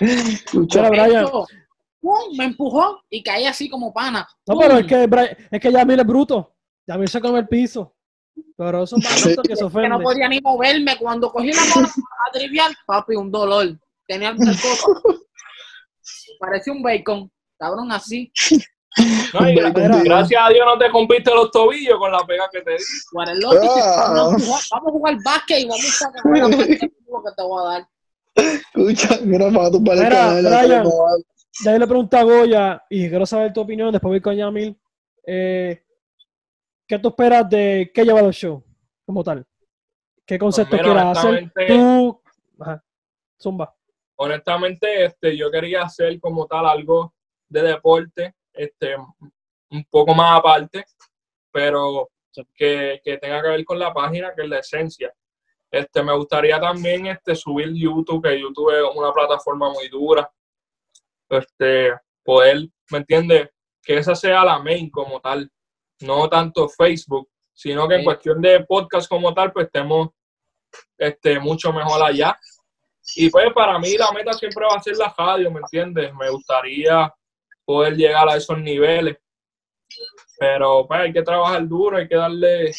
Escucha. 0.00 0.88
Brian. 0.90 1.26
¡pum! 2.00 2.36
me 2.36 2.44
empujó 2.46 3.02
y 3.08 3.22
caí 3.22 3.46
así 3.46 3.68
como 3.70 3.92
pana. 3.92 4.26
No, 4.46 4.58
pero 4.58 4.78
es 4.78 4.86
que, 4.86 5.06
Brian- 5.06 5.36
es 5.50 5.60
que 5.60 5.70
Yamil 5.72 6.00
es 6.00 6.06
bruto. 6.06 6.54
Yamil 6.86 7.08
se 7.08 7.20
come 7.20 7.38
el 7.40 7.48
piso. 7.48 7.94
Pero 8.56 8.82
eso 8.84 8.96
es 8.96 9.04
más 9.04 9.12
Sí. 9.20 9.28
lento 9.28 9.42
que 9.42 9.50
se 9.54 9.60
que 9.60 9.62
no 9.62 9.66
ofende. 9.68 9.98
podía 10.02 10.28
ni 10.28 10.40
moverme. 10.40 10.96
Cuando 10.98 11.30
cogí 11.30 11.52
la 11.52 11.62
mano 11.74 11.86
a 11.86 12.32
trivial, 12.32 12.74
papi, 12.86 13.14
un 13.14 13.30
dolor. 13.30 13.78
Tenía 14.06 14.30
el 14.30 14.36
codo. 14.36 15.00
Parecía 16.40 16.72
un 16.72 16.82
bacon. 16.82 17.30
Cabrón, 17.58 17.92
así. 17.92 18.32
No, 19.32 19.48
y 19.48 19.54
gracias 20.04 20.42
a 20.44 20.50
Dios 20.50 20.66
no 20.66 20.78
te 20.78 20.88
rompiste 20.88 21.34
los 21.34 21.50
tobillos 21.50 21.98
con 21.98 22.12
la 22.12 22.18
pegada 22.26 22.48
que 22.52 22.60
te 22.60 22.72
di. 22.72 22.76
Ah. 23.18 24.12
Vamos 24.14 24.70
a 24.70 24.78
jugar- 24.80 25.16
básquet 25.24 25.60
y 25.60 25.64
vamos 25.66 25.86
a 25.86 26.06
sacar 26.06 26.22
la 26.24 26.66
que 26.66 26.76
te 26.78 27.42
voy 27.42 27.62
a 27.64 27.68
dar. 27.70 27.88
Escucha, 28.34 29.18
mira, 29.22 29.50
para 29.50 29.70
tu 29.70 29.82
para 29.84 29.98
el 29.98 30.04
Mira, 30.04 30.16
canal. 30.16 30.42
Brian. 30.42 30.84
la- 30.84 30.90
Ya 31.64 31.72
yo 31.72 31.78
le 31.78 31.86
pregunté 31.86 32.16
a 32.16 32.22
Goya 32.22 32.82
y 32.88 33.08
quiero 33.08 33.26
saber 33.26 33.52
tu 33.52 33.60
opinión, 33.60 33.92
después 33.92 34.10
voy 34.10 34.20
con 34.20 34.34
Yamil. 34.36 34.78
Eh, 35.26 35.82
¿Qué 36.86 36.98
tú 36.98 37.08
esperas 37.08 37.48
de 37.48 37.90
qué 37.94 38.04
lleva 38.04 38.20
el 38.20 38.32
show 38.32 38.62
como 39.06 39.22
tal? 39.24 39.46
¿Qué 40.26 40.38
concepto 40.38 40.76
Pues 40.76 40.82
mira, 40.82 41.12
quieras 41.12 41.18
hacer 41.18 41.52
tú? 41.68 42.20
Ajá. 42.60 42.82
Zumba. 43.40 43.74
Honestamente, 44.16 45.04
este, 45.06 45.36
yo 45.36 45.50
quería 45.50 45.82
hacer 45.82 46.18
como 46.20 46.46
tal 46.46 46.66
algo 46.66 47.14
de 47.48 47.62
deporte, 47.62 48.34
este, 48.52 48.96
un 48.96 49.84
poco 49.90 50.14
más 50.14 50.38
aparte, 50.38 50.84
pero 51.50 52.08
que, 52.54 53.00
que 53.04 53.18
tenga 53.18 53.42
que 53.42 53.48
ver 53.48 53.64
con 53.64 53.78
la 53.78 53.92
página, 53.92 54.32
que 54.34 54.42
es 54.42 54.48
la 54.48 54.58
esencia. 54.58 55.12
Este, 55.70 56.02
me 56.02 56.14
gustaría 56.14 56.60
también 56.60 57.06
este, 57.06 57.34
subir 57.34 57.72
YouTube, 57.74 58.22
que 58.22 58.38
YouTube 58.40 58.70
es 58.70 58.96
una 58.96 59.12
plataforma 59.12 59.70
muy 59.70 59.88
dura. 59.88 60.30
Este, 61.28 61.92
poder, 62.22 62.68
¿me 62.90 62.98
entiendes? 62.98 63.48
Que 63.82 63.96
esa 63.96 64.14
sea 64.14 64.44
la 64.44 64.58
main 64.58 64.90
como 64.90 65.20
tal, 65.20 65.50
no 66.00 66.28
tanto 66.28 66.68
Facebook, 66.68 67.28
sino 67.54 67.88
que 67.88 67.94
en 67.94 68.00
Sí. 68.00 68.04
cuestión 68.04 68.40
de 68.42 68.64
podcast 68.64 69.08
como 69.08 69.32
tal, 69.32 69.52
pues 69.52 69.66
estemos 69.66 70.10
este, 70.98 71.40
mucho 71.40 71.72
mejor 71.72 72.02
allá. 72.02 72.38
Y 73.16 73.30
pues 73.30 73.52
para 73.52 73.78
mí 73.78 73.96
la 73.96 74.12
meta 74.12 74.32
siempre 74.32 74.64
va 74.64 74.76
a 74.76 74.82
ser 74.82 74.96
la 74.96 75.12
radio, 75.16 75.50
¿me 75.50 75.60
entiendes? 75.60 76.14
Me 76.14 76.30
gustaría 76.30 77.12
poder 77.64 77.94
llegar 77.96 78.28
a 78.28 78.36
esos 78.36 78.58
niveles. 78.58 79.16
Pero 80.38 80.86
pues 80.86 81.00
hay 81.00 81.12
que 81.12 81.22
trabajar 81.22 81.66
duro, 81.68 81.96
hay 81.98 82.08
que 82.08 82.16
darle 82.16 82.72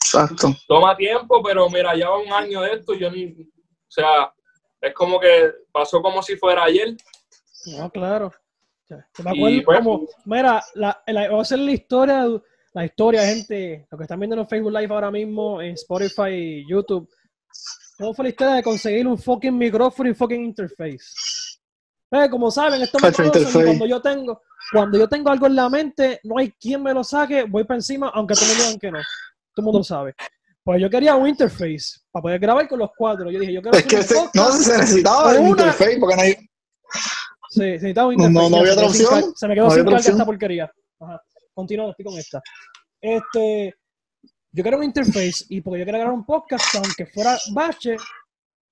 Exacto. 0.00 0.48
toma 0.68 0.96
tiempo, 0.96 1.42
pero 1.42 1.68
mira, 1.68 1.94
ya 1.96 2.08
va 2.08 2.18
un 2.18 2.32
año 2.32 2.60
de 2.62 2.72
esto, 2.74 2.94
yo 2.94 3.10
ni, 3.10 3.26
o 3.26 3.90
sea, 3.90 4.32
es 4.80 4.94
como 4.94 5.18
que 5.18 5.52
pasó 5.72 6.00
como 6.00 6.22
si 6.22 6.36
fuera 6.36 6.64
ayer. 6.64 6.96
No, 7.78 7.90
claro. 7.90 8.32
Yo 8.88 8.96
me 9.24 9.30
Y, 9.34 9.60
acuerdo 9.60 9.64
pues, 9.64 9.78
como, 9.78 10.06
mira, 10.26 10.62
la, 10.74 11.02
la- 11.06 11.30
voy 11.30 11.38
a 11.38 11.42
hacer 11.42 11.58
la 11.58 11.70
historia, 11.72 12.26
la 12.74 12.84
historia, 12.84 13.26
gente, 13.26 13.86
lo 13.90 13.98
que 13.98 14.04
están 14.04 14.20
viendo 14.20 14.36
en 14.36 14.46
Facebook 14.46 14.72
Live 14.72 14.92
ahora 14.94 15.10
mismo, 15.10 15.60
en 15.60 15.72
Spotify 15.74 16.28
y 16.30 16.68
YouTube. 16.70 17.08
¿Cómo 17.98 18.12
fue 18.14 18.24
la 18.24 18.28
historia 18.30 18.54
de 18.56 18.62
conseguir 18.62 19.06
un 19.06 19.16
fucking 19.18 19.56
micrófono 19.56 20.10
y 20.10 20.14
fucking 20.14 20.44
interface? 20.44 20.98
Eh, 22.14 22.30
como 22.30 22.50
saben, 22.50 22.80
esto 22.82 22.98
me 23.02 23.10
conocen, 23.12 23.64
cuando 23.66 23.86
yo 23.86 24.00
tengo, 24.00 24.40
cuando 24.72 24.98
yo 24.98 25.08
tengo 25.08 25.30
algo 25.30 25.46
en 25.46 25.56
la 25.56 25.68
mente, 25.68 26.20
no 26.24 26.38
hay 26.38 26.52
quien 26.52 26.82
me 26.82 26.94
lo 26.94 27.02
saque, 27.02 27.42
voy 27.44 27.64
para 27.64 27.78
encima, 27.78 28.10
aunque 28.14 28.34
todo 28.34 28.44
el 28.44 28.50
mundo 28.50 28.64
diga 28.68 28.78
que 28.80 28.90
no. 28.92 28.98
Todo 28.98 29.58
el 29.58 29.64
mundo 29.64 29.78
lo 29.80 29.84
sabe. 29.84 30.14
Pues 30.62 30.80
yo 30.80 30.88
quería 30.88 31.14
un 31.16 31.28
interface 31.28 32.00
para 32.12 32.22
poder 32.22 32.38
grabar 32.40 32.68
con 32.68 32.78
los 32.78 32.90
cuatro. 32.96 33.30
Yo 33.30 33.38
dije, 33.40 33.52
yo 33.52 33.60
quiero 33.62 33.76
Es 33.76 33.84
que 33.84 33.96
un 33.96 34.02
se, 34.02 34.14
no 34.34 34.52
se 34.52 34.78
necesitaba 34.78 35.32
el 35.32 35.40
Una- 35.40 35.48
interface 35.50 35.98
porque 35.98 36.16
no 36.16 36.22
hay. 36.22 36.36
Sí, 37.50 37.60
necesitaba 37.60 38.08
un 38.08 38.16
No, 38.16 38.24
interface. 38.26 38.50
no 38.50 38.56
había 38.58 38.72
Se 38.74 38.76
me 38.80 38.86
otra 38.86 38.86
opción. 38.86 39.32
Se 39.36 39.48
me 39.48 39.54
quedó 39.54 39.64
No 39.64 39.70
sin 39.70 39.80
había 39.80 39.92
carga 39.96 40.10
esta 40.10 40.24
porquería. 40.26 40.72
Ajá. 41.00 41.22
Continuo, 41.52 41.90
estoy 41.90 42.04
con 42.04 42.14
esta. 42.18 42.42
Este, 43.00 43.74
yo 44.52 44.62
quería 44.64 44.76
una 44.76 44.86
interface 44.86 45.44
y 45.48 45.60
porque 45.60 45.80
yo 45.80 45.84
quería 45.84 45.98
grabar 46.00 46.14
un 46.14 46.24
podcast, 46.24 46.74
aunque 46.76 47.06
fuera 47.06 47.36
bache, 47.52 47.96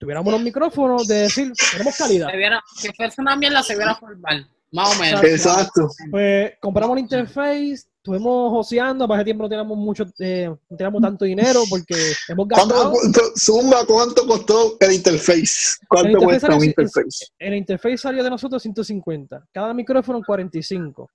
tuviéramos 0.03 0.33
unos 0.33 0.43
micrófonos 0.43 1.07
de 1.07 1.15
decir, 1.15 1.53
tenemos 1.71 1.97
calidad. 1.97 2.29
Se 2.29 2.37
viera, 2.37 2.61
que 2.83 2.93
fuese 2.93 3.21
una 3.21 3.37
mierda, 3.37 3.63
se 3.63 3.77
viera 3.77 3.95
formal. 3.95 4.49
Más 4.73 4.97
o 4.97 5.01
menos. 5.01 5.23
Exacto. 5.23 5.89
Pues 6.11 6.55
compramos 6.61 6.97
la 6.97 7.01
interface, 7.03 7.75
estuvimos 7.99 8.51
joseando, 8.51 9.07
para 9.07 9.21
ese 9.21 9.27
tiempo 9.27 9.45
no 9.45 9.49
teníamos 9.49 9.79
mucho, 9.79 10.05
eh, 10.19 10.49
no 10.49 10.77
teníamos 10.77 11.03
tanto 11.03 11.25
dinero 11.25 11.61
porque 11.71 11.95
hemos 12.29 12.49
¿Cuánto, 12.49 12.75
gastado. 12.75 12.91
cuánto- 12.91 13.21
Zumba, 13.39 13.85
¿cuánto 13.87 14.27
costó 14.27 14.77
el 14.81 14.93
interface? 14.93 15.77
¿Cuánto 15.87 16.09
El 16.09 16.15
interface 16.15 16.25
cuesta 16.41 16.47
un 16.49 16.53
salió- 16.55 16.65
interface? 16.65 17.27
El 17.39 17.55
interface 17.55 17.97
salió 17.99 18.25
de 18.25 18.31
nosotros 18.31 18.61
150, 18.61 19.45
cada 19.53 19.73
micrófono 19.73 20.21
45. 20.27 21.11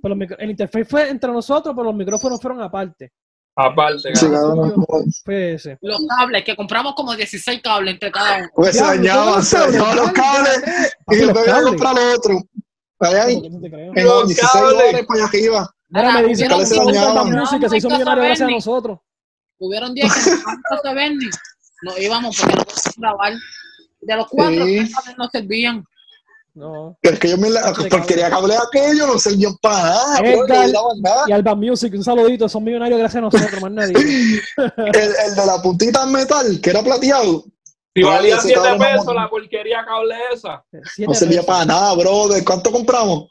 Pero 0.00 0.14
el 0.38 0.50
interface 0.50 0.84
fue 0.84 1.08
entre 1.10 1.32
nosotros, 1.32 1.74
pero 1.74 1.86
los 1.86 1.94
micrófonos 1.96 2.40
fueron 2.40 2.62
aparte. 2.62 3.10
Aparte, 3.60 4.14
Sí, 4.14 4.26
cabrón. 4.26 4.40
cada 4.40 4.74
uno. 4.76 4.86
Fue 5.24 5.54
ese. 5.54 5.78
Los 5.82 5.98
cables, 6.16 6.44
que 6.44 6.54
compramos 6.54 6.94
como 6.94 7.14
16 7.16 7.60
cables 7.60 7.94
entre 7.94 8.12
cada 8.12 8.38
uno. 8.38 8.48
Pues 8.54 8.76
se 8.76 8.84
dañaban, 8.84 9.26
todos 9.32 9.48
se 9.48 9.58
dañaban 9.58 9.96
los 9.96 10.12
cables 10.12 10.62
y 11.08 11.16
los 11.16 11.26
después 11.26 11.48
a 11.48 11.50
cables. 11.50 11.68
comprar 11.68 11.96
otro. 12.16 12.38
Allá 13.00 13.24
hay 13.24 13.34
¿Cómo 13.34 13.42
que 13.42 13.50
no 13.50 13.60
te 13.60 13.70
creo? 13.70 13.92
en 13.96 14.04
Los 14.04 14.28
16 14.28 14.52
cables. 14.52 14.70
dólares 14.70 15.06
para 15.06 15.18
allá 15.18 15.28
arriba. 15.28 15.74
Ahora 15.94 16.12
me 16.22 16.28
que 16.28 16.34
se 16.36 16.76
dañaban. 16.76 17.30
música 17.32 17.68
se 17.68 17.76
hizo 17.78 17.88
millonario 17.90 18.22
gracias 18.24 18.48
a 18.48 18.50
nosotros. 18.52 18.98
Hubieron 19.58 19.92
días 19.94 20.14
que 20.14 20.30
nos 20.30 20.38
íbamos 20.38 20.84
a 20.84 20.94
Bernie, 20.94 21.30
nos 21.82 21.98
íbamos 22.00 22.36
porque 22.40 22.54
no 22.56 22.64
podíamos 22.64 22.96
grabar. 22.96 23.32
De 24.00 24.16
los 24.16 24.26
cuatro, 24.28 24.64
no 25.18 25.28
servían. 25.32 25.84
No. 26.58 26.98
Pero 27.00 27.14
es 27.14 27.20
que 27.20 27.28
yo 27.28 27.38
me 27.38 27.50
la, 27.50 27.72
porquería 27.72 28.28
cable 28.28 28.54
aquello 28.56 29.06
no 29.06 29.16
servían 29.16 29.56
para 29.62 29.78
nada, 29.90 30.18
Edgar. 30.18 30.68
Y 31.28 31.32
Alba 31.32 31.54
Music, 31.54 31.94
un 31.94 32.02
saludito, 32.02 32.48
son 32.48 32.64
millonarios 32.64 32.98
gracias 32.98 33.18
a 33.18 33.20
nosotros, 33.20 33.62
más 33.62 33.70
nadie. 33.70 33.94
El, 34.56 34.96
el 34.96 35.34
de 35.36 35.46
la 35.46 35.62
puntita 35.62 36.02
en 36.02 36.10
metal, 36.12 36.60
que 36.60 36.70
era 36.70 36.82
plateado, 36.82 37.44
Si 37.94 38.02
valía 38.02 38.38
Ese 38.38 38.48
7 38.48 38.60
cabrón, 38.60 38.78
pesos 38.80 39.14
la 39.14 39.30
porquería 39.30 39.84
cable 39.86 40.16
esa. 40.34 40.64
No 41.06 41.14
servía 41.14 41.44
para 41.44 41.64
nada, 41.64 41.94
brother. 41.94 42.44
¿Cuánto 42.44 42.72
compramos? 42.72 43.28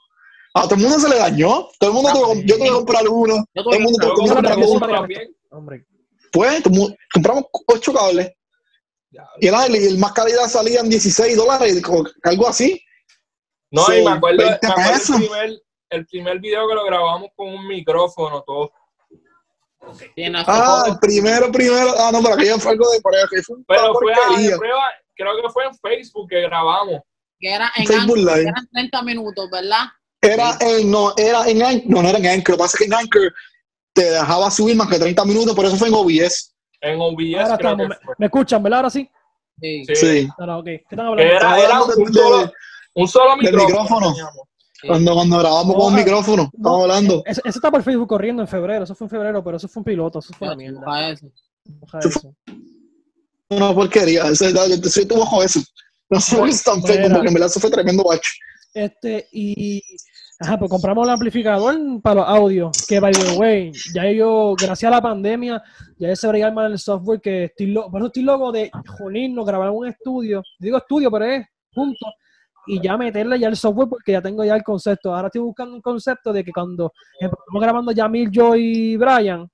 A 0.53 0.61
todo 0.63 0.75
el 0.75 0.81
mundo 0.81 0.97
se 0.97 1.09
le 1.09 1.17
dañó. 1.17 1.67
Todo 1.77 1.89
el 1.89 1.93
mundo 1.95 2.09
tuvo- 2.13 2.33
yo 2.45 2.55
tuve 2.55 2.65
que 2.67 2.73
comprar 2.73 3.07
uno. 3.09 3.45
Yo 3.53 3.63
Todo 3.63 3.73
el 3.73 3.83
mundo 3.83 3.97
tuve 3.99 4.09
tuvo 4.15 4.23
que 4.23 4.29
Yo 4.29 4.35
comprar 4.35 5.05
uno. 5.09 5.83
Pues 6.31 6.63
compramos 7.13 7.43
ocho 7.67 7.93
cables. 7.93 8.31
Y 9.39 9.47
el, 9.47 9.75
el 9.75 9.97
más 9.97 10.13
calidad 10.13 10.47
salían 10.47 10.87
16 10.89 11.35
dólares, 11.35 11.81
algo 12.23 12.47
así. 12.47 12.81
No, 13.71 13.83
Sí, 13.85 13.95
y 13.99 14.05
me 14.05 14.11
acuerdo, 14.11 14.37
me 14.37 14.45
20 14.45 14.67
acuerdo 14.67 14.91
el, 14.93 15.19
primer, 15.27 15.61
el 15.89 16.05
primer 16.07 16.39
video 16.39 16.67
que 16.67 16.75
lo 16.75 16.85
grabamos 16.85 17.29
con 17.35 17.47
un 17.49 17.67
micrófono, 17.67 18.41
todo. 18.43 18.71
Tiene 20.15 20.43
Ah, 20.47 20.83
el 20.87 20.97
primero, 20.99 21.51
primero. 21.51 21.93
Ah, 21.97 22.09
no, 22.11 22.21
pero 22.21 22.33
aquello 22.35 22.59
fue 22.59 22.71
algo 22.73 22.89
de 22.91 22.99
por 23.01 23.15
ahí, 23.15 23.23
que 23.29 23.41
fue 23.41 23.55
Pero 23.67 23.93
fue 23.93 24.13
a 24.13 24.57
prueba, 24.57 24.83
creo 25.15 25.41
que 25.41 25.49
fue 25.49 25.65
en 25.65 25.73
Facebook 25.75 26.29
que 26.29 26.41
grabamos. 26.41 27.01
que 27.39 27.49
era 27.53 27.71
en 27.75 27.85
Facebook 27.87 28.17
Anchor, 28.17 28.17
Live. 28.17 28.43
que 28.43 28.49
eran 28.49 28.67
30 28.73 29.01
minutos, 29.03 29.49
¿verdad? 29.51 29.85
Era 30.21 30.57
en, 30.61 30.91
no, 30.91 31.13
era 31.15 31.47
en 31.47 31.61
Anchor, 31.61 31.89
no, 31.89 32.01
no 32.01 32.09
era 32.09 32.17
en 32.17 32.25
Anchor. 32.27 32.49
Lo 32.53 32.57
que 32.57 32.63
pasa 32.63 32.75
es 32.75 32.79
que 32.79 32.85
en 32.85 32.93
Anchor 32.95 33.33
te 33.93 34.03
dejaba 34.11 34.51
subir 34.51 34.75
más 34.75 34.89
que 34.89 34.99
30 34.99 35.23
minutos, 35.25 35.55
por 35.55 35.65
eso 35.65 35.77
fue 35.77 35.87
en 35.87 35.93
OBS. 35.93 36.53
En 36.81 36.99
OBS 36.99 37.35
ahora 37.39 37.57
creo 37.57 37.71
estamos. 37.71 37.77
que 37.77 37.87
Me, 37.87 37.95
fue. 38.05 38.15
me 38.17 38.25
escuchan, 38.25 38.63
¿verdad? 38.63 38.77
Ahora 38.79 38.89
sí. 38.89 39.09
Sí. 39.61 39.85
Sí. 39.85 39.95
Sí. 39.95 40.29
Ahora, 40.37 40.57
ok. 40.57 40.65
¿Qué 40.65 40.83
están 40.89 40.99
hablando? 41.07 41.23
Era, 41.23 41.59
era 41.59 41.77
hablando 41.77 41.85
un, 41.97 42.51
solo, 43.05 43.33
un 43.33 43.41
solo 43.41 43.43
del 43.43 43.67
micrófono. 43.67 44.09
micrófono. 44.11 44.47
Sí. 44.79 44.87
Cuando, 44.87 45.13
cuando 45.15 45.39
grabamos 45.39 45.75
con 45.75 45.85
un 45.85 45.91
No, 45.91 45.97
micrófono, 45.97 46.43
No, 46.43 46.51
estamos 46.53 46.81
hablando. 46.81 47.23
Ese, 47.25 47.41
ese 47.43 47.57
está 47.57 47.71
por 47.71 47.83
Facebook 47.83 48.07
corriendo 48.07 48.43
en 48.43 48.47
febrero. 48.47 48.83
Eso 48.83 48.93
fue 48.95 49.05
en 49.05 49.09
febrero, 49.09 49.43
pero 49.43 49.57
eso 49.57 49.67
fue 49.67 49.81
un 49.81 49.85
piloto. 49.85 50.19
Eso 50.19 50.33
fue 50.37 50.47
una 50.47 50.55
mierda. 50.55 51.09
eso. 51.09 51.27
Eso 51.99 52.09
eso. 52.09 52.35
Una 53.49 53.73
porquería. 53.73 54.27
Eso, 54.27 54.49
yo 54.49 54.81
te 54.81 54.89
soy 54.89 55.05
tu 55.05 55.19
ojo 55.19 55.43
eso. 55.43 55.59
No 56.09 56.19
sé 56.21 56.37
qué 56.41 56.49
es 56.49 56.63
tan 56.63 56.81
feo, 56.83 57.09
porque 57.11 57.27
en 57.27 57.33
verdad 57.33 57.49
eso 57.49 57.59
fue 57.59 57.71
tremendo 57.71 58.03
bacho. 58.03 58.29
Este, 58.73 59.27
y. 59.31 59.81
Ajá, 60.39 60.59
pues 60.59 60.69
compramos 60.69 61.07
el 61.07 61.13
amplificador 61.13 61.75
para 62.03 62.21
los 62.21 62.29
audios. 62.29 62.85
Que, 62.87 62.99
by 62.99 63.11
the 63.11 63.37
way, 63.37 63.71
ya 63.93 64.09
yo, 64.11 64.53
gracias 64.55 64.87
a 64.91 64.95
la 64.95 65.01
pandemia, 65.01 65.63
ya 65.97 66.15
se 66.15 66.27
bregar 66.27 66.53
mal 66.53 66.71
el 66.71 66.77
software 66.77 67.19
que 67.19 67.45
estoy 67.45 67.67
loco. 67.67 67.89
Por 67.89 68.01
eso 68.01 68.07
estoy 68.07 68.23
loco 68.23 68.51
de 68.51 68.69
unirnos, 68.99 69.45
grabar 69.47 69.69
en 69.69 69.75
un 69.75 69.87
estudio. 69.87 70.43
Digo 70.59 70.77
estudio, 70.77 71.09
pero 71.09 71.25
es 71.25 71.47
juntos. 71.73 72.13
Y 72.67 72.81
ya 72.81 72.97
meterle 72.97 73.39
ya 73.39 73.47
el 73.47 73.55
software 73.55 73.87
porque 73.89 74.11
ya 74.11 74.21
tengo 74.21 74.43
ya 74.43 74.55
el 74.55 74.63
concepto. 74.63 75.13
Ahora 75.15 75.27
estoy 75.27 75.41
buscando 75.41 75.73
un 75.75 75.81
concepto 75.81 76.33
de 76.33 76.43
que 76.43 76.51
cuando 76.51 76.91
estamos 77.19 77.61
grabando 77.61 77.91
Yamil, 77.91 78.29
yo 78.29 78.55
y 78.55 78.97
Brian, 78.97 79.49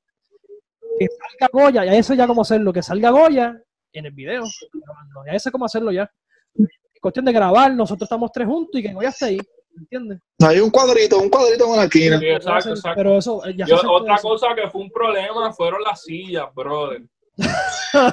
que 1.00 1.08
salga 1.08 1.50
Goya, 1.52 1.86
ya 1.86 1.94
eso 1.96 2.14
ya 2.14 2.26
como 2.28 2.42
hacerlo, 2.42 2.74
que 2.74 2.82
salga 2.82 3.10
Goya 3.12 3.56
en 3.94 4.06
el 4.06 4.12
video. 4.12 4.44
grabando. 4.74 5.24
Ya 5.28 5.34
eso 5.34 5.50
es 5.50 5.52
como 5.52 5.66
hacerlo 5.66 5.92
ya. 5.92 6.10
Es 6.56 7.00
cuestión 7.02 7.26
de 7.26 7.32
grabar, 7.34 7.74
nosotros 7.74 8.08
estamos 8.08 8.32
tres 8.32 8.48
juntos 8.48 8.80
y 8.80 8.84
que 8.84 8.94
Goya 8.94 9.10
esté 9.10 9.26
ahí. 9.26 9.40
¿Entiendes? 9.76 10.20
Hay 10.48 10.60
un 10.60 10.70
cuadrito, 10.70 11.20
un 11.20 11.30
cuadrito 11.30 11.66
en 11.72 11.78
la 11.78 11.84
esquina. 11.86 12.20
Sí, 12.20 12.28
exacto, 12.28 12.70
exacto. 12.70 12.96
Pero 12.96 13.18
eso, 13.18 13.44
eh, 13.46 13.56
ya 13.58 13.66
Yo- 13.66 13.82
otra 13.92 14.16
eso. 14.16 14.28
cosa 14.30 14.48
que 14.56 14.70
fue 14.70 14.82
un 14.82 14.92
problema 14.92 15.52
fueron 15.52 15.82
las 15.82 16.04
sillas, 16.04 16.46
brother. 16.54 17.02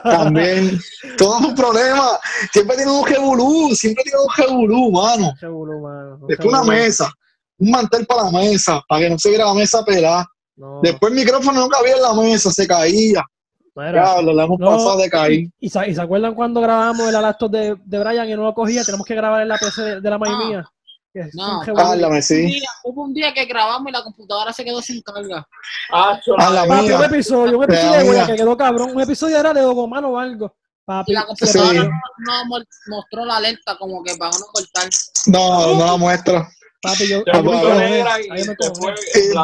También. 0.03 0.79
Todo 1.17 1.39
es 1.41 1.47
un 1.47 1.55
problema. 1.55 2.19
Siempre 2.53 2.77
tiene 2.77 2.91
un 2.93 3.05
jebulú, 3.05 3.75
siempre 3.75 4.05
tiene 4.05 4.19
un 4.21 4.31
jebulú, 4.31 4.91
mano. 4.91 5.35
Revolú, 5.41 5.81
mano, 5.81 6.19
Después 6.29 6.49
una 6.49 6.63
mesa, 6.65 7.11
un 7.59 7.71
mantel 7.71 8.07
para 8.07 8.25
la 8.25 8.31
mesa, 8.31 8.81
para 8.89 9.03
que 9.03 9.11
no 9.11 9.19
se 9.19 9.29
viera 9.31 9.45
la 9.47 9.55
mesa 9.55 9.85
pelada. 9.85 10.27
No, 10.57 10.81
Después 10.83 11.13
el 11.13 11.19
micrófono 11.19 11.61
no 11.61 11.69
cabía 11.69 11.95
en 11.97 12.03
la 12.03 12.13
mesa, 12.15 12.51
se 12.51 12.67
caía. 12.67 13.23
Diablo, 13.75 14.35
le 14.35 14.43
hemos 14.43 14.59
no, 14.59 14.67
pasado 14.67 14.99
de 14.99 15.09
caer. 15.09 15.33
y, 15.33 15.51
y 15.61 15.71
se, 15.71 15.89
y 15.89 15.95
se 15.95 16.01
acuerdan 16.03 16.35
cuando 16.35 16.61
grabamos 16.61 17.07
el 17.07 17.13
laptop 17.13 17.51
de, 17.51 17.77
de 17.83 17.99
Brian 17.99 18.29
y 18.29 18.35
no 18.35 18.43
lo 18.43 18.53
cogía? 18.53 18.85
Tenemos 18.85 19.07
que 19.07 19.15
grabar 19.15 19.41
en 19.41 19.49
la 19.49 19.57
PC 19.57 19.83
de, 19.83 20.01
de 20.03 20.11
la 20.11 20.19
May 20.19 20.31
No. 20.31 20.47
mía. 20.47 20.71
Es 21.13 21.35
No. 21.35 21.61
Un 21.61 22.23
sí. 22.23 22.37
día- 22.47 22.69
hubo 22.85 23.03
un 23.03 23.13
día 23.13 23.35
que 23.35 23.45
grabamos 23.45 23.89
y 23.89 23.93
la 23.93 24.03
computadora 24.05 24.53
se 24.53 24.65
quedó 24.65 24.81
sin 24.81 25.03
carga. 25.03 25.47
Ah, 25.93 26.21
la 26.51 26.67
Papi, 26.67 26.93
un 26.93 26.99
mía. 26.99 27.07
episodio, 27.07 27.59
un 27.59 27.65
episodio 27.65 28.13
de 28.13 28.27
que 28.27 28.37
quedó 28.37 28.57
cabrón. 28.57 28.91
Un 28.95 29.01
episodio 29.03 29.39
era 29.39 29.53
de 29.53 29.61
Dogomano 29.63 30.09
o 30.11 30.19
algo. 30.19 30.55
Papi, 30.85 31.11
Y 31.13 31.15
la 31.15 31.25
computadora 31.27 31.71
Sí. 31.71 31.77
no, 31.79 31.89
no 31.89 32.45
mo- 32.47 32.65
mostró 32.89 33.25
la 33.25 33.37
alerta 33.39 33.77
como 33.77 34.03
que 34.05 34.15
para 34.17 34.31
uno 34.37 34.47
cortar. 34.53 34.89
No, 35.27 35.75
no 35.75 35.85
la 35.87 35.97
muestra. 35.97 36.49
papi, 36.83 37.09
yo, 37.09 37.19
me 37.19 37.25
pero, 37.25 37.43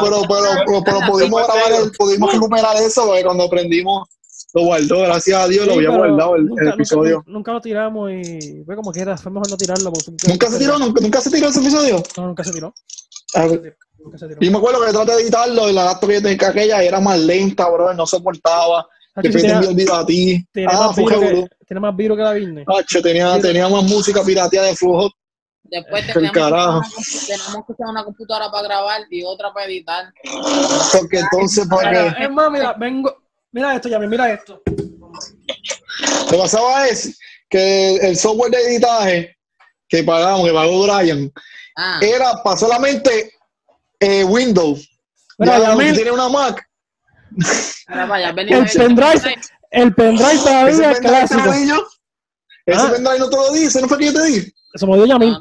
pero, 0.00 0.22
pero, 0.28 0.82
pero 0.84 0.98
pudimos 1.10 1.46
grabar, 1.46 1.72
el- 1.82 1.92
pudimos 1.92 2.32
recuperar 2.32 2.76
eso, 2.76 3.06
porque 3.06 3.24
cuando 3.24 3.44
aprendimos, 3.44 4.08
lo 4.56 4.62
guardó, 4.64 5.00
gracias 5.00 5.38
a 5.38 5.46
Dios, 5.48 5.66
lo 5.66 5.74
había 5.74 5.90
guardado 5.90 6.34
el, 6.36 6.42
el 6.42 6.46
nunca, 6.48 6.70
episodio. 6.70 7.22
Nunca, 7.26 7.52
lo 7.52 7.60
tiramos 7.60 8.10
y 8.10 8.62
fue 8.64 8.74
como 8.74 8.90
quiera, 8.90 9.16
fue 9.18 9.30
mejor 9.30 9.50
no 9.50 9.56
tirarlo. 9.58 9.92
porque- 9.92 10.12
¿Nunca 10.28 10.50
se 10.50 10.58
tiró? 10.58 10.78
¿Nunca, 10.78 11.00
nunca 11.02 11.20
se 11.20 11.30
tiró 11.30 11.48
ese 11.48 11.60
episodio? 11.60 12.02
No, 12.16 12.26
nunca 12.28 12.42
se 12.42 12.52
tiró. 12.52 12.72
Ah, 13.34 13.46
Nunca 13.98 14.18
se 14.18 14.28
tiró. 14.28 14.40
Yo 14.40 14.50
me 14.50 14.56
acuerdo 14.58 14.80
que 14.86 14.92
traté 14.92 15.12
de 15.16 15.22
editarlo 15.22 15.68
y 15.68 15.72
la 15.74 15.84
laptop 15.84 16.08
que 16.08 16.14
yo 16.14 16.22
tenía 16.22 16.48
aquella 16.48 16.82
era 16.82 17.00
más 17.00 17.18
lenta, 17.18 17.68
bro, 17.68 17.92
no 17.92 18.06
soportaba. 18.06 18.86
Después 19.16 19.42
te 19.42 19.50
envió 19.50 19.94
a 19.94 20.06
ti. 20.06 20.46
Ah, 20.68 20.86
más 20.86 20.94
fue 20.94 21.04
que, 21.12 21.46
tiene 21.66 21.80
más 21.80 21.94
virus 21.96 22.16
que 22.16 22.22
la 22.22 22.32
Disney. 22.32 22.64
Hacho, 22.66 23.02
tenía, 23.02 23.38
tenía 23.40 23.68
más 23.68 23.82
música 23.84 24.22
pirateada 24.22 24.68
de 24.68 24.76
flujo. 24.76 25.10
Después 25.64 26.06
El 26.06 26.12
teníamos 26.14 26.32
que, 26.32 26.38
usar 26.38 26.50
carajo. 26.50 26.80
teníamos 27.26 27.66
que 27.66 27.72
usar 27.72 27.88
una 27.88 28.04
computadora 28.04 28.50
para 28.50 28.62
grabar 28.68 29.00
y 29.10 29.22
otra 29.24 29.52
para 29.52 29.66
editar. 29.66 30.04
Porque 30.92 31.18
entonces, 31.18 31.66
porque 31.68 31.88
Mira, 31.88 32.16
es 32.20 32.30
más, 32.30 32.50
mira, 32.50 32.72
vengo. 32.78 33.14
Mira 33.56 33.74
esto, 33.74 33.88
ya, 33.88 33.98
mira 33.98 34.30
esto. 34.34 34.60
lo 34.66 36.30
que 36.30 36.36
pasaba 36.36 36.86
es 36.88 37.18
que 37.48 37.96
el 37.96 38.14
software 38.18 38.50
de 38.50 38.58
editaje 38.66 39.34
que 39.88 40.02
pagamos, 40.04 40.46
que 40.46 40.52
pagó 40.52 40.82
Brian, 40.82 41.32
Ah, 41.74 41.98
era 42.02 42.42
para 42.42 42.56
solamente 42.58 43.32
eh, 43.98 44.24
Windows. 44.24 44.86
Mira, 45.38 45.58
ya 45.58 45.74
tienes 45.94 46.10
una 46.12 46.28
Mac, 46.28 46.62
vaya, 48.08 48.28
El 48.28 48.34
ve- 48.34 48.44
pendrive, 48.74 49.36
el 49.70 49.94
pendrive 49.94 50.32
ese 50.34 50.44
todavía 50.44 50.90
es 50.90 51.00
pendrive 51.00 51.28
clásico. 51.28 51.52
di. 51.52 51.70
Ese 52.66 52.80
Ah. 52.82 52.90
pendrive 52.92 53.18
no 53.20 53.30
te 53.30 53.36
lo 53.36 53.52
dice, 53.52 53.80
no 53.80 53.88
fue 53.88 53.98
que 53.98 54.04
yo 54.06 54.12
te 54.12 54.22
di. 54.24 54.52
Se 54.74 54.86
me 54.86 54.96
dio 54.96 55.06
No, 55.06 55.12
Yamil. 55.14 55.32
no. 55.32 55.40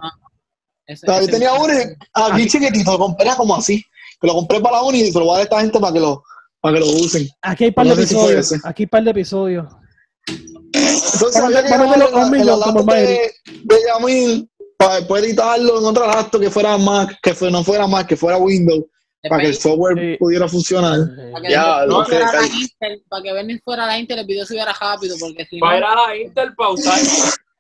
Ese- 0.88 1.06
O 1.06 1.10
sea, 1.10 1.18
yo 1.20 1.24
ese- 1.24 1.32
tenía 1.34 1.54
uno 1.54 1.74
aquí 2.14 2.48
chiquitito, 2.48 2.92
lo 2.94 2.98
compré 3.00 3.26
era 3.26 3.36
como 3.36 3.56
así. 3.58 3.84
Que 4.22 4.28
lo 4.28 4.36
compré 4.36 4.62
para 4.62 4.78
la 4.78 4.84
uni 4.84 5.02
y 5.02 5.12
se 5.12 5.20
lo 5.20 5.26
voy 5.26 5.32
a 5.32 5.34
dar 5.34 5.40
a 5.42 5.44
esta 5.44 5.60
gente 5.62 5.80
para 5.82 5.92
que 5.92 6.00
lo, 6.00 6.24
para 6.66 6.80
que 6.80 6.80
lo 6.80 6.88
usen. 6.94 7.28
Aquí 7.44 7.66
hay 7.66 7.72
par 7.72 7.86
de 7.86 7.90
No 7.92 7.96
si 7.98 8.02
episodios. 8.02 8.66
Aquí 8.66 8.84
hay 8.84 8.88
par 8.88 9.04
de 9.04 9.12
episodios. 9.12 9.68
Entonces, 10.74 11.44
un 12.14 12.32
millón 12.32 12.60
como 12.62 12.80
el 12.80 12.86
de, 13.06 13.32
de 13.64 13.76
Yamil 13.88 14.50
para 14.78 14.96
después 14.96 15.24
editarlo 15.24 15.80
en 15.80 15.86
otra 15.86 16.08
laptop 16.08 16.42
que 16.42 16.50
fuera 16.50 16.76
Mac, 16.80 17.18
que 17.22 17.36
fue- 17.36 17.52
no 17.52 17.64
fuera 17.64 17.86
Mac, 17.86 18.08
que 18.08 18.16
fuera 18.18 18.38
Windows, 18.38 18.84
para 19.30 19.44
que 19.44 19.50
el 19.50 19.56
software 19.56 19.96
Sí. 19.98 20.18
pudiera 20.20 20.48
funcionar. 20.48 21.00
Para 21.32 21.42
que, 21.46 21.52
Ya, 21.52 21.86
fuera 22.06 22.32
la. 22.34 22.46
Intel, 22.48 23.04
para 23.08 23.22
que 23.24 23.34
Bernie 23.34 23.62
fuera 23.64 23.86
la 23.86 24.00
Intel, 24.00 24.20
el 24.20 24.26
video 24.26 24.46
subiera 24.46 24.74
rápido, 24.74 25.16
porque 25.20 25.46
si 25.46 25.60
no, 25.60 25.66
Para 25.68 25.78
ir 25.78 25.84
a 25.84 25.96
la 26.08 26.18
Intel 26.18 26.56
pausar. 26.56 27.00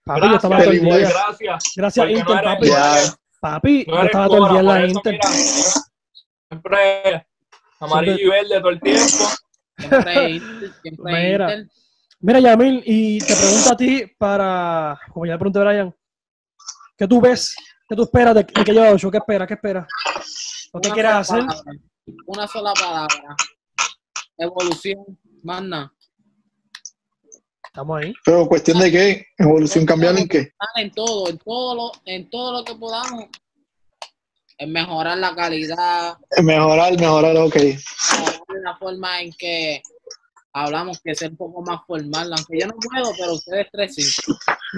Papi, 0.04 0.28
yo 0.30 0.36
estaba 0.36 0.58
todo 0.58 0.72
el 0.72 0.80
Gracias, 0.82 1.38
día. 1.40 1.58
Gracias. 1.76 2.10
Intel, 2.10 2.36
no 2.36 2.44
papi. 2.44 2.68
Ya. 2.68 2.96
Papi, 3.40 3.86
No 3.88 3.96
yo 3.98 4.04
estaba 4.04 4.28
todo 4.28 4.38
el 4.48 4.52
día 4.52 4.60
en 4.60 4.66
cobra, 4.66 4.80
la 4.80 4.88
Intel. 4.88 5.14
mira, 5.14 5.30
Siempre 6.50 7.28
amarillo 7.80 8.18
y 8.18 8.30
verde 8.30 8.60
todo 8.60 8.70
el 8.70 8.82
tiempo. 8.82 9.26
Siempre 9.78 10.30
Intel, 10.32 10.74
siempre 10.82 11.14
Mira. 11.14 11.46
Intel. 11.46 11.72
Mira, 12.20 12.40
Yamil, 12.40 12.82
y 12.86 13.20
te 13.20 13.36
pregunto 13.36 13.74
a 13.74 13.78
ti 13.78 14.04
para, 14.18 15.00
como 15.14 15.26
ya 15.26 15.34
le 15.34 15.40
pregunté 15.40 15.60
a 15.60 15.64
Brian, 15.64 15.96
¿qué 16.98 17.08
tú 17.08 17.22
ves? 17.22 17.56
¿Qué 17.88 17.96
tú 17.96 18.04
esperas 18.04 18.34
de, 18.34 18.44
de 18.44 18.64
que 18.64 18.74
yo 18.74 18.82
haga 18.82 18.98
show? 18.98 19.12
¿Qué 19.12 19.18
esperas? 19.18 19.48
¿Qué 19.48 19.54
esperas? 19.54 19.88
¿O 20.72 20.82
qué 20.82 20.90
quieres 20.90 21.12
hacer? 21.12 21.46
palabra. 21.46 21.72
Una 22.26 22.48
sola 22.48 22.74
palabra. 22.74 23.36
Evolución. 24.38 25.06
Más 25.44 25.62
nada. 25.62 25.94
Estamos 27.66 28.02
ahí. 28.02 28.14
Pero 28.26 28.48
cuestión 28.48 28.80
de 28.80 28.92
qué, 28.92 29.28
evolución 29.38 29.86
cambiar 29.86 30.18
en 30.18 30.28
qué. 30.28 30.52
En 30.76 30.92
todo, 30.92 31.30
en 31.30 31.38
todo 31.38 31.76
lo, 31.76 31.92
en 32.06 32.30
todo 32.30 32.54
lo 32.54 32.64
que 32.64 32.74
podamos. 32.76 33.26
En 34.58 34.72
mejorar 34.72 35.18
la 35.18 35.36
calidad, 35.36 36.16
Mejorar, 36.42 36.98
mejorar, 36.98 37.36
ok. 37.38 37.56
mejorar 37.56 38.62
la 38.64 38.78
forma 38.78 39.20
en 39.22 39.34
que 39.34 39.82
hablamos, 40.54 41.02
que 41.04 41.14
sea 41.14 41.28
un 41.28 41.36
poco 41.36 41.62
más 41.62 41.82
formal. 41.86 42.32
Aunque 42.32 42.60
yo 42.62 42.68
no 42.68 42.74
puedo, 42.76 43.12
pero 43.18 43.34
ustedes 43.34 43.68
tres 43.74 43.94
sí. 43.96 44.22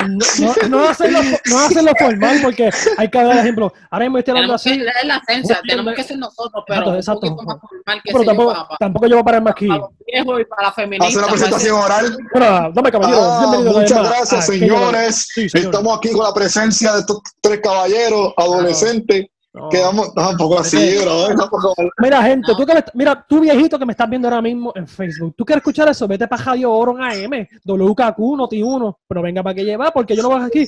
No, 0.08 0.18
no, 0.40 0.68
no 0.70 0.90
hacerlo, 0.90 1.20
no 1.46 1.60
hacerlo 1.60 1.92
formal 2.00 2.40
porque 2.42 2.72
hay 2.98 3.08
que 3.08 3.24
dar 3.24 3.38
ejemplo. 3.38 3.72
Ahora 3.92 4.06
mismo 4.06 4.18
estoy 4.18 4.32
hablando 4.32 4.58
Tenemos 4.58 4.64
que 4.64 4.70
así, 4.72 5.00
es 5.02 5.08
la 5.08 5.18
esencia, 5.28 5.60
tenemos 5.68 5.94
que 5.94 6.04
ser 6.04 6.18
nosotros, 6.18 6.64
pero 6.66 6.80
Exacto, 6.80 6.90
un 6.90 6.98
exacto. 6.98 7.20
poquito 7.22 7.44
más 7.44 7.58
formal 7.62 8.02
que 8.04 8.12
pero 8.12 8.20
sé 8.20 8.26
yo, 8.26 8.30
tampoco, 8.32 8.50
para, 8.54 8.68
para, 8.68 8.78
tampoco 8.80 9.06
yo 9.06 9.12
voy 9.16 9.22
a 9.22 9.26
pararme 9.26 9.50
aquí. 9.52 9.68
los 9.68 9.90
viejos 10.08 10.42
y 10.42 10.46
para 10.46 10.64
la 10.64 10.72
feminista. 10.74 11.06
Hacer 11.08 11.18
una 11.20 11.28
para 11.28 11.34
presentación 11.38 11.80
oral. 11.80 12.18
Bueno, 12.34 12.72
dame 12.74 12.92
caballero, 12.92 13.22
Ah, 13.22 13.62
muchas 13.64 14.10
gracias, 14.10 14.34
a 14.34 14.38
Aquello- 14.52 14.76
señores. 14.76 15.28
Sí, 15.36 15.50
señor. 15.50 15.66
Estamos 15.68 15.98
aquí 16.00 16.12
con 16.12 16.24
la 16.26 16.34
presencia 16.34 16.94
de 16.94 17.00
estos 17.02 17.20
tres 17.40 17.60
caballeros 17.62 18.34
adolescentes. 18.36 19.28
No. 19.58 19.70
Quedamos 19.70 20.12
no, 20.16 20.30
un 20.30 20.38
poco 20.38 20.60
así, 20.60 20.98
bro. 21.02 21.28
tampoco- 21.36 21.74
Mira, 22.00 22.22
gente, 22.24 22.52
No. 22.52 22.58
tú 22.58 22.66
que 22.66 22.74
me- 22.76 22.84
mira, 22.94 23.26
tú 23.28 23.40
viejito 23.40 23.78
que 23.80 23.86
me 23.86 23.92
estás 23.94 24.10
viendo 24.10 24.28
ahora 24.28 24.42
mismo 24.42 24.72
en 24.76 24.88
Facebook, 24.88 25.34
¿tú 25.38 25.44
quieres 25.46 25.62
escuchar 25.62 25.90
eso? 25.90 26.08
Vete 26.08 26.28
para 26.28 26.44
Radio 26.44 26.72
Oro 26.72 26.96
AM, 27.02 27.48
WKQ, 27.66 28.18
Noti1, 28.38 28.98
pero 29.08 29.22
venga 29.22 29.42
para 29.44 29.56
que 29.56 29.66
lleva, 29.66 29.92
porque 29.92 30.16
yo 30.16 30.24
no 30.24 30.30
voy 30.30 30.44
aquí. 30.44 30.68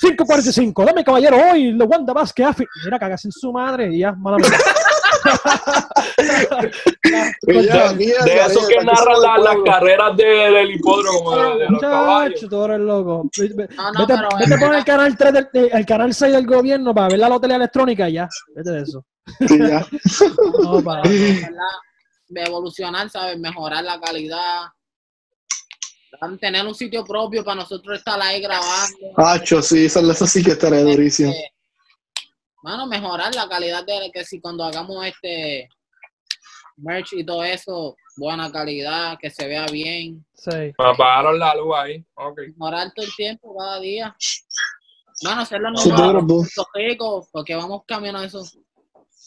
5.45, 0.00 0.84
dame 0.84 1.04
caballero, 1.04 1.36
hoy, 1.50 1.72
lo 1.72 1.84
Wanda 1.86 2.12
Vázquez, 2.12 2.46
Afi- 2.46 2.66
Mira, 2.84 2.98
cagas 2.98 3.24
en 3.24 3.32
su 3.32 3.52
madre 3.52 3.94
y 3.94 3.98
ya, 4.00 4.12
mala 4.12 4.38
ya, 7.62 7.90
aquí 7.90 8.06
ya, 8.06 8.24
De 8.24 8.36
ya, 8.36 8.48
que 8.48 8.74
la- 8.84 9.34
del 9.36 9.44
las 9.44 9.56
carreras 9.64 10.16
de- 10.16 10.24
del 10.24 10.70
hipódromo, 10.72 11.36
de, 11.36 11.58
de 11.64 11.70
los 11.70 11.80
caballos. 11.80 12.30
Muchacho, 12.42 12.48
tú 12.48 12.64
eres 12.64 12.80
loco. 12.80 13.30
Vete, 13.36 13.74
No, 13.76 13.92
no, 13.92 14.00
vete, 14.06 14.14
pero 14.14 14.28
vete 14.38 14.54
es 14.54 14.60
por 14.60 14.74
el 14.74 14.84
canal 14.84 15.16
3 15.16 15.32
del, 15.32 15.48
eh, 15.54 15.70
el 15.72 15.86
canal 15.86 16.14
6 16.14 16.32
del 16.32 16.46
gobierno 16.46 16.94
para 16.94 17.08
ver 17.08 17.18
la 17.18 17.28
lotería 17.28 17.56
electrónica 17.56 18.08
ya. 18.08 18.28
Vete 18.54 18.70
de 18.70 18.82
eso. 18.82 19.04
Sí, 19.48 19.58
ya. 19.58 19.86
No, 20.62 20.82
para. 20.82 21.02
evolucionar, 22.34 23.08
¿sabes? 23.10 23.38
Mejorar 23.38 23.84
la 23.84 24.00
calidad. 24.00 24.62
Tener 26.40 26.66
un 26.66 26.74
sitio 26.74 27.04
propio 27.04 27.44
para 27.44 27.56
nosotros 27.60 27.98
estar 27.98 28.18
ahí 28.22 28.40
grabando. 28.40 28.96
Hacho, 29.18 29.60
sí, 29.60 29.84
eso, 29.84 30.00
eso 30.10 30.26
sí 30.26 30.42
que 30.42 30.52
estaría 30.52 30.80
durísimo. 30.82 31.30
Mano, 32.66 32.84
mejorar 32.88 33.32
la 33.32 33.48
calidad 33.48 33.86
de 33.86 34.10
que 34.12 34.24
si 34.24 34.40
cuando 34.40 34.64
hagamos 34.64 35.06
este 35.06 35.68
merch 36.78 37.12
y 37.12 37.24
todo 37.24 37.44
eso, 37.44 37.94
buena 38.16 38.50
calidad, 38.50 39.16
que 39.20 39.30
se 39.30 39.46
vea 39.46 39.66
bien. 39.66 40.26
Sí. 40.34 40.50
Me 40.50 40.74
apagaron 40.84 41.38
la 41.38 41.54
luz 41.54 41.72
ahí. 41.76 42.04
Ok. 42.16 42.40
Mejorar 42.56 42.92
todo 42.92 43.06
el 43.06 43.14
tiempo, 43.14 43.56
cada 43.56 43.78
día. 43.78 44.16
Bueno, 45.22 45.42
hacer 45.42 45.60
los 45.60 45.80
Sí, 45.80 45.92
bro. 45.92 46.26
ricos, 46.74 47.28
porque 47.30 47.54
vamos 47.54 47.82
camino 47.86 48.18
a 48.18 48.24
eso. 48.24 48.42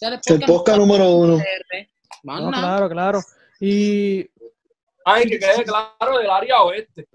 El 0.02 0.20
El 0.26 0.42
podcast 0.42 0.78
número 0.78 1.10
uno. 1.10 1.38
No, 2.24 2.52
claro, 2.52 2.90
claro. 2.90 3.22
Y. 3.62 4.30
Ay, 5.06 5.30
que 5.30 5.40
quede 5.40 5.64
claro 5.64 6.18
del 6.20 6.30
área 6.30 6.62
oeste. 6.64 7.08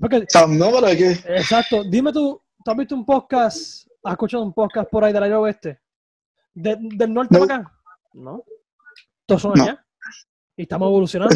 Porque, 0.00 0.26
No, 0.48 0.72
pero 0.72 0.86
que 0.88 1.12
exacto, 1.36 1.84
dime 1.84 2.12
tú, 2.12 2.42
¿tú 2.64 2.70
has 2.72 2.76
visto 2.76 2.96
un 2.96 3.06
podcast? 3.06 3.86
¿Has 4.04 4.12
escuchado 4.12 4.42
un 4.42 4.52
podcast 4.52 4.90
por 4.90 5.04
ahí 5.04 5.12
del 5.12 5.22
área 5.22 5.38
oeste? 5.38 5.80
De- 6.54 6.76
¿Del 6.80 7.12
norte 7.12 7.38
No. 7.38 7.46
para 7.46 7.60
acá? 7.60 7.72
No. 8.14 8.44
Todos 9.26 9.42
son 9.42 9.52
No. 9.54 9.62
allá. 9.62 9.86
Y 10.56 10.62
estamos 10.62 10.88
evolucionando. 10.88 11.34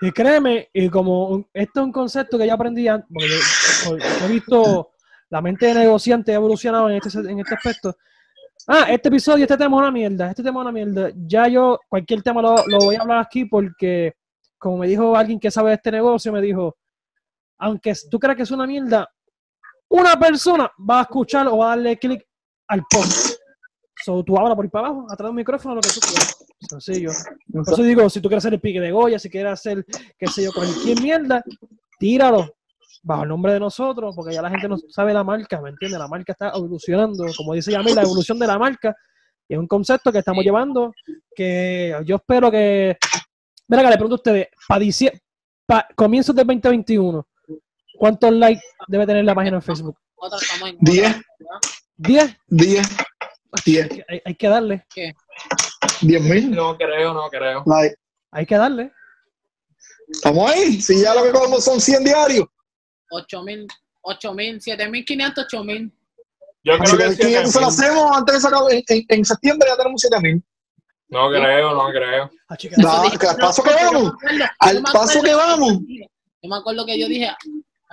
Y 0.00 0.10
créeme, 0.12 0.68
y 0.72 0.88
como 0.90 1.28
un- 1.28 1.46
esto 1.54 1.80
es 1.80 1.86
un 1.86 1.92
concepto 1.92 2.36
que 2.36 2.46
yo 2.46 2.54
aprendí, 2.54 2.86
porque 3.08 3.28
yo, 3.28 3.96
yo 3.96 4.26
he 4.26 4.28
visto 4.28 4.90
la 5.30 5.40
mente 5.40 5.66
de 5.66 5.74
negociante 5.74 6.32
ha 6.32 6.36
evolucionado 6.36 6.90
en 6.90 6.96
este, 6.96 7.18
en 7.20 7.38
este 7.40 7.54
aspecto. 7.54 7.96
Ah, 8.66 8.86
este 8.90 9.08
episodio, 9.08 9.44
este 9.44 9.56
tema 9.56 9.76
es 9.76 9.80
una 9.80 9.90
mierda, 9.90 10.30
este 10.30 10.42
tema 10.42 10.60
es 10.60 10.62
una 10.62 10.72
mierda. 10.72 11.10
Ya 11.26 11.48
yo, 11.48 11.78
cualquier 11.88 12.22
tema 12.22 12.42
lo, 12.42 12.56
lo 12.66 12.78
voy 12.78 12.96
a 12.96 13.00
hablar 13.00 13.18
aquí 13.20 13.44
porque, 13.46 14.14
como 14.58 14.78
me 14.78 14.86
dijo 14.88 15.16
alguien 15.16 15.38
que 15.40 15.50
sabe 15.50 15.70
de 15.70 15.76
este 15.76 15.92
negocio, 15.92 16.32
me 16.32 16.40
dijo, 16.42 16.76
aunque 17.58 17.94
tú 18.10 18.18
creas 18.18 18.36
que 18.36 18.42
es 18.42 18.50
una 18.50 18.66
mierda, 18.66 19.08
una 19.88 20.18
persona 20.18 20.70
va 20.78 21.00
a 21.00 21.02
escuchar 21.02 21.46
o 21.48 21.58
va 21.58 21.66
a 21.66 21.76
darle 21.76 21.98
clic 21.98 22.26
al 22.68 22.82
post. 22.90 23.38
So, 24.04 24.22
tú 24.22 24.36
hablas 24.36 24.54
por 24.54 24.64
ahí 24.64 24.70
para 24.70 24.88
abajo, 24.88 25.06
atrás 25.10 25.26
de 25.26 25.30
un 25.30 25.36
micrófono, 25.36 25.76
lo 25.76 25.80
que 25.80 25.88
tú 25.88 26.00
quieras. 26.00 26.36
Sencillo. 26.60 27.10
Por 27.52 27.62
eso 27.62 27.82
digo, 27.82 28.10
si 28.10 28.20
tú 28.20 28.28
quieres 28.28 28.44
hacer 28.44 28.54
el 28.54 28.60
pique 28.60 28.80
de 28.80 28.92
Goya, 28.92 29.18
si 29.18 29.30
quieres 29.30 29.52
hacer, 29.52 29.84
qué 30.18 30.26
sé 30.26 30.44
yo, 30.44 30.52
cualquier 30.52 31.00
mierda, 31.00 31.42
tíralo 31.98 32.54
bajo 33.02 33.22
el 33.22 33.28
nombre 33.28 33.52
de 33.52 33.60
nosotros, 33.60 34.14
porque 34.16 34.34
ya 34.34 34.42
la 34.42 34.50
gente 34.50 34.68
no 34.68 34.76
sabe 34.88 35.12
la 35.12 35.22
marca, 35.22 35.60
¿me 35.60 35.70
entiendes? 35.70 35.98
La 35.98 36.08
marca 36.08 36.32
está 36.32 36.48
evolucionando, 36.54 37.26
como 37.36 37.54
dice 37.54 37.70
Yamil, 37.70 37.94
la 37.94 38.02
evolución 38.02 38.38
de 38.38 38.46
la 38.46 38.58
marca, 38.58 38.96
es 39.46 39.58
un 39.58 39.66
concepto 39.66 40.10
que 40.10 40.18
estamos 40.18 40.42
llevando, 40.42 40.92
que 41.34 41.94
yo 42.06 42.16
espero 42.16 42.50
que... 42.50 42.96
Mira, 43.68 43.82
que 43.82 43.90
le 43.90 43.96
pregunto 43.96 44.14
a 44.14 44.16
ustedes, 44.16 44.48
para 45.66 45.86
comienzos 45.94 46.34
del 46.34 46.46
2021, 46.46 47.26
¿cuántos 47.96 48.32
likes 48.32 48.62
debe 48.88 49.06
tener 49.06 49.24
la 49.24 49.34
página 49.34 49.56
en 49.56 49.62
Facebook? 49.62 49.96
Diez. 50.80 51.16
¿10? 51.98 52.36
10, 52.56 52.88
10, 53.64 53.88
Hay, 54.08 54.22
hay 54.24 54.34
que 54.34 54.48
darle, 54.48 54.84
10 56.00 56.22
mil. 56.22 56.50
No 56.50 56.76
creo, 56.76 57.14
no 57.14 57.28
creo. 57.30 57.62
Like, 57.66 57.94
hay 58.32 58.46
que 58.46 58.56
darle. 58.56 58.92
Estamos 60.08 60.50
ahí. 60.50 60.80
Si 60.80 61.00
ya 61.00 61.14
lo 61.14 61.22
que 61.22 61.30
cogemos 61.30 61.64
son 61.64 61.80
100 61.80 62.04
diarios. 62.04 62.46
8000, 63.10 63.66
8000, 64.02 64.60
7500, 64.60 65.44
8000. 65.44 65.92
Yo 66.64 66.72
Si 66.74 66.78
creo 66.96 66.96
que 66.96 67.16
que 67.16 67.22
sí. 67.22 67.28
500 67.28 67.52
se 67.52 67.60
lo 67.60 67.66
hacemos 67.66 68.16
antes 68.16 68.34
de 68.34 68.40
sacar. 68.40 68.60
En, 68.70 68.82
en, 68.88 69.04
en 69.08 69.24
septiembre 69.24 69.68
ya 69.70 69.76
tenemos 69.76 70.00
7 70.00 70.20
mil. 70.20 70.44
No 71.08 71.28
creo, 71.28 71.74
no 71.74 71.90
creo. 71.90 72.30
Ah, 72.48 72.56
que 72.56 72.68
al 72.68 73.36
paso 73.36 73.62
que 73.62 73.70
vamos. 73.70 74.12
Al 74.58 74.82
paso 74.82 75.22
que 75.22 75.34
vamos. 75.34 75.78
Yo 76.42 76.50
me 76.50 76.56
acuerdo 76.56 76.84
que 76.84 76.98
yo 76.98 77.06
dije, 77.08 77.30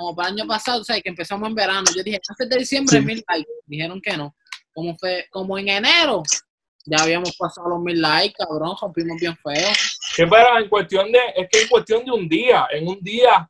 como 0.02 0.16
para 0.16 0.30
el 0.30 0.36
año 0.40 0.48
pasado, 0.48 0.82
o 0.82 0.84
sea, 0.84 1.00
que 1.00 1.10
empezamos 1.10 1.48
en 1.50 1.56
verano, 1.56 1.86
yo 1.96 2.04
dije, 2.04 2.20
antes 2.28 2.50
de 2.50 2.58
diciembre, 2.58 3.00
Sí. 3.00 3.06
mil 3.06 3.24
likes. 3.30 3.50
Dijeron 3.66 4.02
que 4.02 4.18
no. 4.18 4.36
Como 4.74 4.96
fue, 4.98 5.26
como 5.32 5.58
en 5.58 5.68
enero, 5.70 6.24
ya 6.86 6.98
habíamos 7.04 7.36
pasado 7.38 7.70
los 7.70 7.80
mil 7.82 8.02
likes, 8.02 8.36
cabrón, 8.38 8.76
rompimos 8.82 9.20
bien 9.20 9.36
feo. 9.44 9.70
Sí, 10.16 10.24
pero 10.30 10.58
en 10.58 10.68
cuestión 10.70 11.12
de, 11.12 11.20
es 11.36 11.48
que 11.52 11.62
en 11.62 11.68
cuestión 11.70 12.04
de 12.06 12.12
un 12.12 12.28
día, 12.28 12.68
en 12.72 12.88
un 12.88 13.00
día 13.02 13.50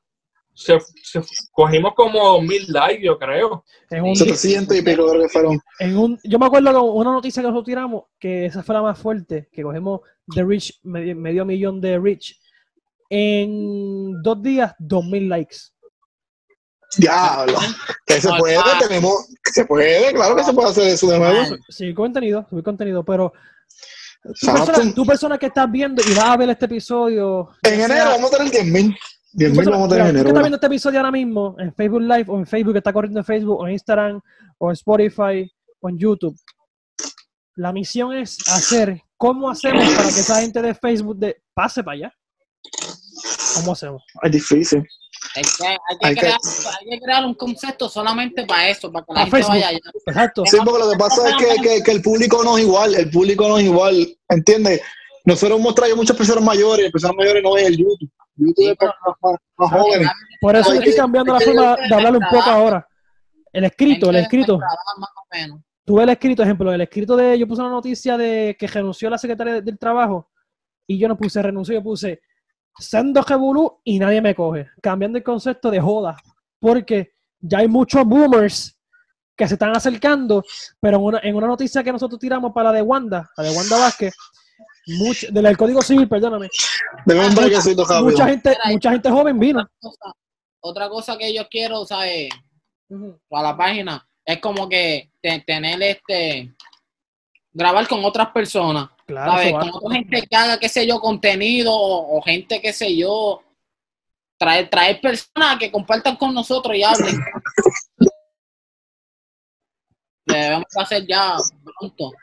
se, 0.53 0.77
se- 1.01 1.21
cogimos 1.51 1.93
como 1.95 2.19
dos 2.33 2.43
mil 2.43 2.65
likes, 2.67 3.03
yo 3.03 3.17
creo. 3.17 3.63
en 3.89 4.03
un, 4.03 4.15
700 4.15 4.75
y 4.77 4.81
pico 4.81 5.09
creo 5.09 5.21
que 5.21 5.29
fueron. 5.29 5.59
en 5.79 5.97
un, 5.97 6.19
yo 6.23 6.37
me 6.39 6.45
acuerdo 6.47 6.71
que 6.71 6.77
una 6.77 7.11
noticia 7.13 7.41
que 7.41 7.47
nosotros 7.47 7.65
tiramos, 7.65 8.03
que 8.19 8.45
esa 8.47 8.61
fue 8.63 8.75
la 8.75 8.81
más 8.81 8.99
fuerte, 8.99 9.47
que 9.51 9.63
cogemos 9.63 10.01
de 10.27 10.43
Rich, 10.43 10.79
medio, 10.83 11.15
medio 11.15 11.45
millón 11.45 11.79
de 11.79 11.97
Rich, 11.99 12.37
en 13.09 14.21
dos 14.21 14.41
días, 14.41 14.73
dos 14.79 15.05
mil 15.05 15.27
likes. 15.29 15.57
Diablo. 16.97 17.57
Que 18.05 18.19
se 18.21 18.29
puede, 18.37 18.57
tenemos. 18.79 19.27
Que 19.43 19.51
se 19.51 19.65
puede, 19.65 20.13
claro 20.13 20.35
que 20.35 20.43
se 20.43 20.53
puede 20.53 20.69
hacer 20.69 20.87
eso 20.87 21.07
de 21.09 21.19
nuevo. 21.19 21.57
Sí, 21.69 21.93
contenido, 21.93 22.45
subir 22.49 22.63
contenido, 22.63 23.03
pero 23.05 23.31
tú 24.39 24.47
persona, 24.53 24.93
tú 24.93 25.05
persona 25.05 25.37
que 25.37 25.45
estás 25.47 25.71
viendo 25.71 26.01
y 26.05 26.13
vas 26.13 26.25
a 26.25 26.37
ver 26.37 26.49
este 26.49 26.65
episodio. 26.65 27.49
En 27.63 27.73
enero 27.75 27.93
sea- 27.93 28.09
vamos 28.09 28.33
a 28.33 28.37
tener 28.37 28.51
10 28.51 28.65
mil. 28.65 28.95
10 29.33 29.49
tú 29.51 29.55
mil 29.55 29.55
persona- 29.55 29.77
vamos 29.77 29.87
a 29.87 29.89
tener 29.89 30.03
en 30.05 30.09
enero. 30.09 30.27
estás 30.29 30.43
viendo 30.43 30.55
este 30.57 30.67
episodio 30.67 30.99
ahora 30.99 31.11
mismo 31.11 31.55
en 31.59 31.73
Facebook 31.73 32.01
Live 32.01 32.25
o 32.27 32.37
en 32.39 32.45
Facebook 32.45 32.73
que 32.73 32.77
está 32.79 32.91
corriendo 32.93 33.19
en 33.19 33.25
Facebook 33.25 33.59
o 33.61 33.67
en 33.67 33.73
Instagram 33.73 34.21
o 34.57 34.69
en 34.69 34.73
Spotify 34.73 35.51
o 35.79 35.89
en 35.89 35.97
YouTube. 35.97 36.37
La 37.55 37.71
misión 37.71 38.13
es 38.13 38.37
hacer 38.49 39.01
cómo 39.17 39.49
hacemos 39.49 39.83
para 39.95 40.03
que 40.09 40.19
esa 40.19 40.41
gente 40.41 40.61
de 40.61 40.73
Facebook 40.75 41.17
de, 41.17 41.41
pase 41.53 41.83
para 41.83 41.95
allá. 41.95 42.13
¿Cómo 43.55 43.73
hacemos? 43.73 44.03
Es 44.23 44.31
difícil. 44.31 44.85
Hay 45.35 45.43
que, 45.43 45.67
hay 45.67 45.97
que 45.99 46.07
Hay 46.07 46.13
que- 46.15 46.19
crear, 46.21 46.37
hay 46.81 46.89
que 46.89 46.99
crear 47.05 47.25
un 47.25 47.33
concepto 47.35 47.87
solamente 47.89 48.45
para 48.45 48.69
eso, 48.69 48.91
para 48.91 49.05
que 49.05 49.13
la 49.13 49.19
A 49.19 49.23
gente 49.23 49.37
Facebook. 49.37 49.53
vaya 49.55 49.67
allá. 49.69 49.79
Exacto. 50.07 50.43
Sí, 50.45 50.57
porque 50.63 50.79
lo 50.79 50.91
que 50.91 50.97
pasa 50.97 51.29
es 51.29 51.35
que, 51.35 51.61
que, 51.61 51.83
que 51.83 51.91
el 51.91 52.01
público 52.01 52.43
no 52.43 52.57
es 52.57 52.63
igual. 52.63 52.95
El 52.95 53.09
público 53.09 53.47
no 53.47 53.57
es 53.57 53.63
igual. 53.65 54.17
¿Entiendes? 54.29 54.81
Nosotros 55.25 55.59
hemos 55.59 55.75
traído 55.75 55.95
muchas 55.95 56.17
personas 56.17 56.43
mayores. 56.43 56.91
Personas 56.91 57.15
mayores 57.17 57.43
no 57.43 57.53
ven 57.53 57.65
el 57.67 57.77
YouTube. 57.77 58.09
YouTube 58.35 58.55
Sí, 58.57 58.67
es 58.69 58.75
para 58.77 58.93
más, 59.05 59.15
más- 59.21 59.35
más 59.57 59.71
jóvenes. 59.81 60.09
Por 60.41 60.55
eso 60.55 60.73
estoy 60.73 60.95
cambiando 60.95 61.33
la 61.33 61.39
forma 61.39 61.75
de 61.87 61.95
hablar 61.95 62.13
un 62.15 62.23
poco 62.29 62.49
ahora. 62.49 62.87
El 63.53 63.63
escrito, 63.65 64.09
el 64.09 64.15
escrito. 64.17 64.57
trabajar 64.57 64.77
Más 64.97 65.09
o 65.15 65.35
menos. 65.35 65.59
Tuve 65.85 66.03
el 66.03 66.09
escrito, 66.09 66.43
ejemplo, 66.43 66.71
el 66.73 66.81
escrito 66.81 67.15
de, 67.15 67.37
yo 67.37 67.47
puse 67.47 67.61
una 67.61 67.71
noticia 67.71 68.15
de 68.17 68.55
que 68.57 68.67
renunció 68.67 69.09
la 69.09 69.17
secretaria 69.17 69.53
de- 69.55 69.61
del 69.61 69.77
trabajo. 69.77 70.29
y 70.87 70.97
yo 70.97 71.07
no 71.07 71.15
puse 71.17 71.41
renuncio, 71.41 71.73
yo 71.73 71.81
puse 71.83 72.21
sendo 72.79 73.21
revolú 73.21 73.79
y 73.83 73.99
nadie 73.99 74.21
me 74.21 74.35
coge. 74.35 74.67
Cambiando 74.81 75.17
el 75.17 75.23
concepto 75.23 75.69
de 75.71 75.79
joda, 75.79 76.15
porque 76.59 77.13
ya 77.39 77.59
hay 77.59 77.67
muchos 77.67 78.05
boomers 78.05 78.77
que 79.35 79.47
se 79.47 79.55
están 79.55 79.75
acercando, 79.75 80.43
pero 80.79 80.97
en 80.97 81.03
una, 81.03 81.19
en 81.23 81.35
una 81.35 81.47
noticia 81.47 81.83
que 81.83 81.91
nosotros 81.91 82.19
tiramos 82.19 82.51
para 82.53 82.69
la 82.69 82.75
de 82.75 82.81
Wanda, 82.81 83.29
la 83.37 83.43
de 83.43 83.49
Wanda 83.55 83.77
Vázquez, 83.79 84.13
mucho, 84.87 85.27
del 85.31 85.43
del 85.43 85.57
Código 85.57 85.81
Civil, 85.81 86.07
perdóname, 86.07 86.49
rápido. 87.83 88.11
mucha 88.11 88.27
gente, 88.27 88.57
mucha 88.69 88.91
gente 88.91 89.09
joven 89.09 89.39
vino. 89.39 89.59
Otra 89.61 89.79
cosa, 89.81 90.13
otra 90.59 90.89
cosa 90.89 91.17
que 91.17 91.33
yo 91.33 91.47
quiero, 91.49 91.85
¿sabes? 91.85 92.29
Ujú. 92.89 93.19
Para 93.29 93.49
la 93.49 93.57
página, 93.57 94.07
es 94.25 94.39
como 94.39 94.67
que 94.69 95.11
te- 95.21 95.39
tener 95.47 95.81
este. 95.81 96.53
Grabar 97.53 97.87
con 97.87 98.03
otras 98.05 98.29
personas, 98.29 98.89
Claro, 99.11 99.31
¿sabes? 99.33 99.53
otra 99.53 99.95
gente 99.95 100.21
que 100.21 100.35
haga, 100.37 100.57
qué 100.57 100.69
sé 100.69 100.87
yo, 100.87 101.01
contenido 101.01 101.73
o, 101.73 102.17
o 102.17 102.21
gente, 102.21 102.61
qué 102.61 102.71
sé 102.71 102.95
yo. 102.95 103.43
Traer, 104.39 104.69
traer 104.69 105.01
personas 105.01 105.59
que 105.59 105.69
compartan 105.69 106.15
con 106.15 106.33
nosotros 106.33 106.75
y 106.75 106.81
hablen. 106.81 107.19
Debemos 110.25 110.65
hacer 110.77 111.05
ya 111.05 111.35
pronto. 111.77 112.13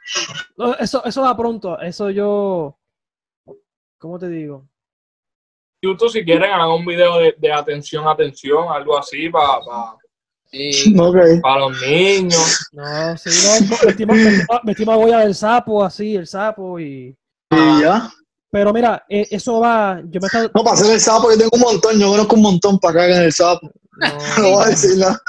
No, 0.56 0.74
Eso, 0.76 1.04
eso 1.04 1.22
va 1.22 1.36
pronto. 1.36 1.78
Eso 1.78 2.08
yo. 2.08 2.78
¿Cómo 3.98 4.18
te 4.18 4.28
digo? 4.28 4.66
YouTube, 5.82 6.10
si 6.10 6.24
quieren, 6.24 6.50
hagan 6.50 6.70
un 6.70 6.86
video 6.86 7.18
de, 7.18 7.34
de 7.36 7.52
atención, 7.52 8.08
atención, 8.08 8.66
algo 8.72 8.96
así 8.98 9.28
para 9.28 9.58
Sí. 10.50 10.94
Ok. 10.98 11.14
los 11.14 11.80
niños. 11.82 12.68
No, 12.72 13.16
sí, 13.18 13.30
no. 13.30 13.52
Vestimos, 13.86 14.16
vestimos, 14.16 14.16
vestimos 14.64 14.94
a 14.94 14.96
Goya 14.96 15.18
del 15.20 15.34
sapo, 15.34 15.84
así, 15.84 16.16
el 16.16 16.26
sapo 16.26 16.78
y. 16.80 17.16
Y 17.50 17.80
ya. 17.82 18.10
Pero 18.50 18.72
mira, 18.72 19.04
eh, 19.10 19.26
eso 19.30 19.60
va. 19.60 20.00
Yo 20.08 20.20
me 20.20 20.26
estaba. 20.26 20.50
No, 20.54 20.64
para 20.64 20.74
hacer 20.74 20.90
el 20.92 21.00
sapo, 21.00 21.30
yo 21.30 21.36
tengo 21.36 21.50
un 21.52 21.60
montón. 21.60 21.98
Yo 21.98 22.08
conozco 22.10 22.36
un 22.36 22.42
montón 22.42 22.78
para 22.78 22.94
que 22.94 23.00
hagan 23.12 23.22
el 23.24 23.32
sapo. 23.32 23.70
No 24.38 24.50
voy 24.52 24.64
a 24.64 24.68
decir 24.68 24.96
nada. 24.96 25.20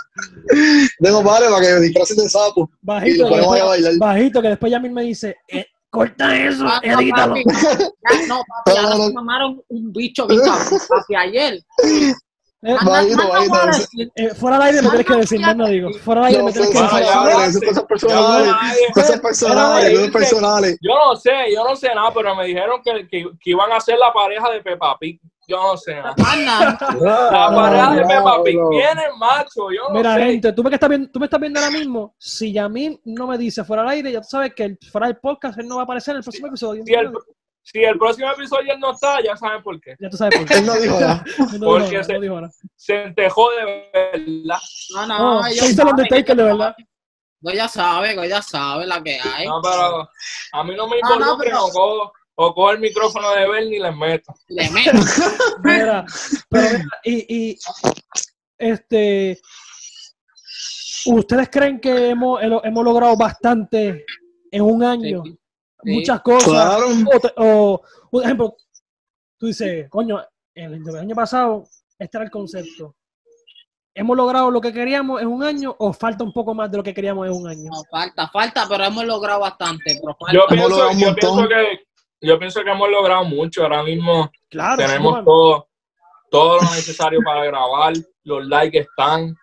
Tengo 1.00 1.24
padres 1.24 1.50
para 1.50 1.66
que 1.66 1.76
disfracen 1.82 2.18
de 2.18 2.30
sapo. 2.30 2.70
Y 2.72 2.86
Bajito, 2.86 3.24
lo 3.24 3.30
que 3.30 3.36
ahí 3.36 3.42
a 3.42 3.46
después, 3.52 3.66
bailar. 3.68 3.94
bajito, 3.98 4.42
que 4.42 4.48
después 4.50 4.72
Yamil 4.72 4.92
me 4.92 5.04
dice, 5.04 5.36
eh, 5.48 5.66
corta 5.90 6.38
eso, 6.38 6.66
Ah, 6.68 6.80
no, 6.86 7.00
edítalo. 7.02 7.34
papi. 7.34 7.44
Ya, 7.50 8.28
no, 8.28 8.42
papi, 8.48 8.72
ya 8.76 8.82
nos 8.84 9.14
mamaron 9.14 9.62
un 9.68 9.92
bicho 9.92 10.28
bien 10.28 10.42
papi, 10.88 11.16
ayer. 11.16 11.60
Eh, 12.62 12.74
a 12.78 13.04
eh, 14.16 14.36
fuera 14.36 14.58
del 14.60 14.68
aire 14.68 14.82
me 14.82 14.90
tienes 14.90 15.08
que 15.08 15.16
decir, 15.16 15.56
no 15.56 15.68
digo. 15.68 15.94
Fuera 16.04 16.26
del 16.26 16.32
aire 16.32 16.44
me 16.44 16.52
tienes 16.52 16.70
que 16.72 16.78
cosas 16.78 17.54
decir. 17.54 17.68
cosas 17.70 17.84
personales. 17.86 18.54
Cosas 18.94 19.20
personales, 19.22 19.94
cosas 19.98 20.12
personales. 20.12 20.78
Yo 20.82 20.94
no 20.94 21.16
sé, 21.16 21.32
yo 21.56 21.64
no 21.64 21.76
sé 21.78 21.88
nada, 21.96 22.12
pero 22.14 22.36
me 22.36 22.46
dijeron 22.46 22.82
que, 22.84 23.08
que, 23.08 23.30
que 23.40 23.50
iban 23.52 23.72
a 23.72 23.80
ser 23.80 23.98
la 23.98 24.12
pareja 24.12 24.50
de 24.50 24.62
Peppa 24.62 24.98
Pig. 25.00 25.22
Yo 25.48 25.58
no 25.58 25.78
sé 25.78 25.96
nada. 25.96 26.14
La 27.00 27.50
No, 27.50 27.56
pareja 27.56 27.94
de 27.96 28.02
Peppa 28.06 28.44
Pig 28.44 28.58
viene 28.70 29.04
macho, 29.18 29.72
yo 29.72 29.88
no 29.90 29.96
Mira, 29.96 30.16
sé. 30.16 30.22
gente, 30.24 30.54
tú 30.54 30.62
me, 30.64 30.70
que 30.70 30.76
estás 30.76 30.90
viendo, 30.90 31.10
tú 31.12 31.20
me 31.20 31.26
estás 31.28 31.40
viendo 31.40 31.60
ahora 31.62 31.72
mismo. 31.72 32.14
Si 32.20 32.52
Yamil 32.52 33.00
no 33.06 33.26
me 33.26 33.38
dice 33.38 33.64
fuera 33.64 33.84
del 33.84 33.92
aire, 33.92 34.12
ya 34.12 34.20
tú 34.22 34.28
sabes 34.30 34.54
que 34.54 34.64
el- 34.66 34.78
fuera 34.92 35.08
del 35.08 35.18
podcast 35.18 35.58
él 35.60 35.68
no 35.68 35.76
va 35.78 35.82
a 35.82 35.86
aparecer 35.86 36.12
en 36.12 36.18
el 36.18 36.24
próximo 36.24 36.48
episodio. 36.48 36.84
Si 36.86 36.94
el, 36.94 37.12
si 37.72 37.84
el 37.84 37.98
próximo 37.98 38.32
episodio 38.32 38.74
él 38.74 38.80
no 38.80 38.92
está, 38.94 39.22
ya 39.24 39.36
saben 39.38 39.62
por 39.62 39.80
qué. 39.80 39.96
Ya 40.00 40.10
tú 40.10 40.18
sabes 40.18 40.38
por 40.40 40.48
qué. 40.48 40.56
Él 40.56 40.66
no 40.66 40.74
dijo 40.76 41.00
nada. 41.00 41.24
No 41.60 41.68
Porque 41.68 42.04
se- 42.04 42.14
no 42.14 42.20
dijo 42.20 42.36
nada. 42.42 42.54
Se 42.76 43.04
entejó 43.04 43.50
de 43.52 43.92
verdad. 43.94 44.60
No, 44.96 45.06
No, 45.08 45.34
no, 45.36 45.44
se 45.44 45.70
hizo 45.72 45.82
el 45.84 45.88
Undertaker 45.90 46.36
de 46.36 46.44
verdad. 46.44 46.72
saben. 46.72 46.90
Goya 47.42 47.68
sabe, 47.70 48.16
Goya 48.16 48.42
sabe 48.42 48.86
la 48.86 49.02
que 49.02 49.18
hay. 49.22 49.48
No, 49.48 49.62
pero 49.62 50.10
a 50.54 50.64
mí 50.64 50.76
no 50.76 50.88
me 50.88 51.00
No, 51.02 51.10
no, 51.10 51.16
involucren 51.16 51.52
pero- 51.52 51.66
o, 51.66 51.70
cojo, 51.72 52.14
o 52.36 52.54
cojo 52.54 52.72
el 52.72 52.80
micrófono 52.80 53.32
de 53.32 53.48
Bernie 53.50 53.78
y 53.78 53.82
les 53.82 53.96
meto. 53.96 54.34
Le 54.50 54.70
meto. 54.72 54.92
Mira, 55.64 56.06
pero 56.50 56.70
mira, 56.80 56.86
y, 57.04 57.36
y 57.52 57.60
este, 58.58 59.40
¿ustedes 61.06 61.50
creen 61.50 61.80
que 61.80 62.10
hemos, 62.10 62.42
hemos 62.42 62.84
logrado 62.84 63.16
bastante 63.16 64.06
en 64.52 64.62
un 64.62 64.84
año? 64.84 65.22
Sí. 65.24 65.38
Muchas 65.84 66.22
cosas. 66.22 66.50
Claro. 66.50 66.86
O, 67.14 67.20
te- 67.20 67.34
o, 67.38 67.82
por 68.12 68.24
ejemplo, 68.24 68.56
tú 69.38 69.48
dices, 69.48 69.90
coño, 69.90 70.22
el, 70.54 70.74
el 70.88 70.96
año 70.98 71.16
pasado, 71.16 71.64
este 71.98 72.18
era 72.18 72.26
el 72.26 72.32
concepto. 72.32 72.96
¿Hemos 73.94 74.16
logrado 74.16 74.52
lo 74.52 74.62
que 74.62 74.72
queríamos 74.72 75.22
en 75.22 75.28
un 75.28 75.44
año 75.44 75.76
o 75.78 75.92
falta 75.92 76.24
un 76.24 76.32
poco 76.32 76.54
más 76.54 76.70
de 76.72 76.78
lo 76.78 76.84
que 76.84 76.94
queríamos 76.94 77.28
en 77.28 77.34
un 77.34 77.48
año? 77.48 77.70
No, 77.72 77.84
falta, 77.90 78.28
falta, 78.30 78.66
pero 78.70 78.86
hemos 78.86 79.04
logrado 79.06 79.42
bastante. 79.42 80.00
Pero 80.00 80.16
falta. 80.18 80.34
Yo 80.34 80.46
pienso, 80.48 80.70
logrado 80.70 80.92
un 80.92 81.00
yo 81.00 81.06
montón. 81.08 81.36
pienso 81.36 81.48
que 81.50 81.80
yo 82.22 82.40
pienso 82.40 82.64
que 82.64 82.70
hemos 82.72 82.90
logrado 82.90 83.24
mucho. 83.26 83.64
Ahora 83.64 83.84
mismo 83.84 84.30
Claro, 84.50 84.78
tenemos 84.78 85.20
sí, 85.20 85.26
todo, 85.26 85.68
todo 86.30 86.56
lo 86.58 86.62
necesario 86.62 87.20
para 87.26 87.46
grabar. 87.46 87.94
Los 88.24 88.46
likes 88.48 88.80
están, 88.80 89.36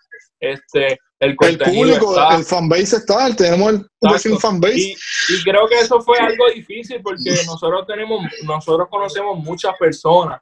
este, 0.53 0.99
el 1.19 1.31
El 1.31 1.37
contenido 1.37 1.65
público, 1.99 2.11
está. 2.11 2.37
el 2.37 2.45
fanbase 2.45 2.97
está, 2.97 3.35
tenemos 3.37 3.73
el 3.73 3.87
Exacto. 4.03 4.39
fanbase. 4.39 4.79
Y, 4.79 4.93
y 5.31 5.43
creo 5.45 5.67
que 5.67 5.77
eso 5.77 6.01
fue 6.01 6.19
algo 6.19 6.49
difícil 6.55 7.01
porque 7.03 7.31
nosotros 7.47 7.87
tenemos, 7.87 8.23
nosotros 8.45 8.89
conocemos 8.91 9.39
muchas 9.39 9.75
personas 9.79 10.41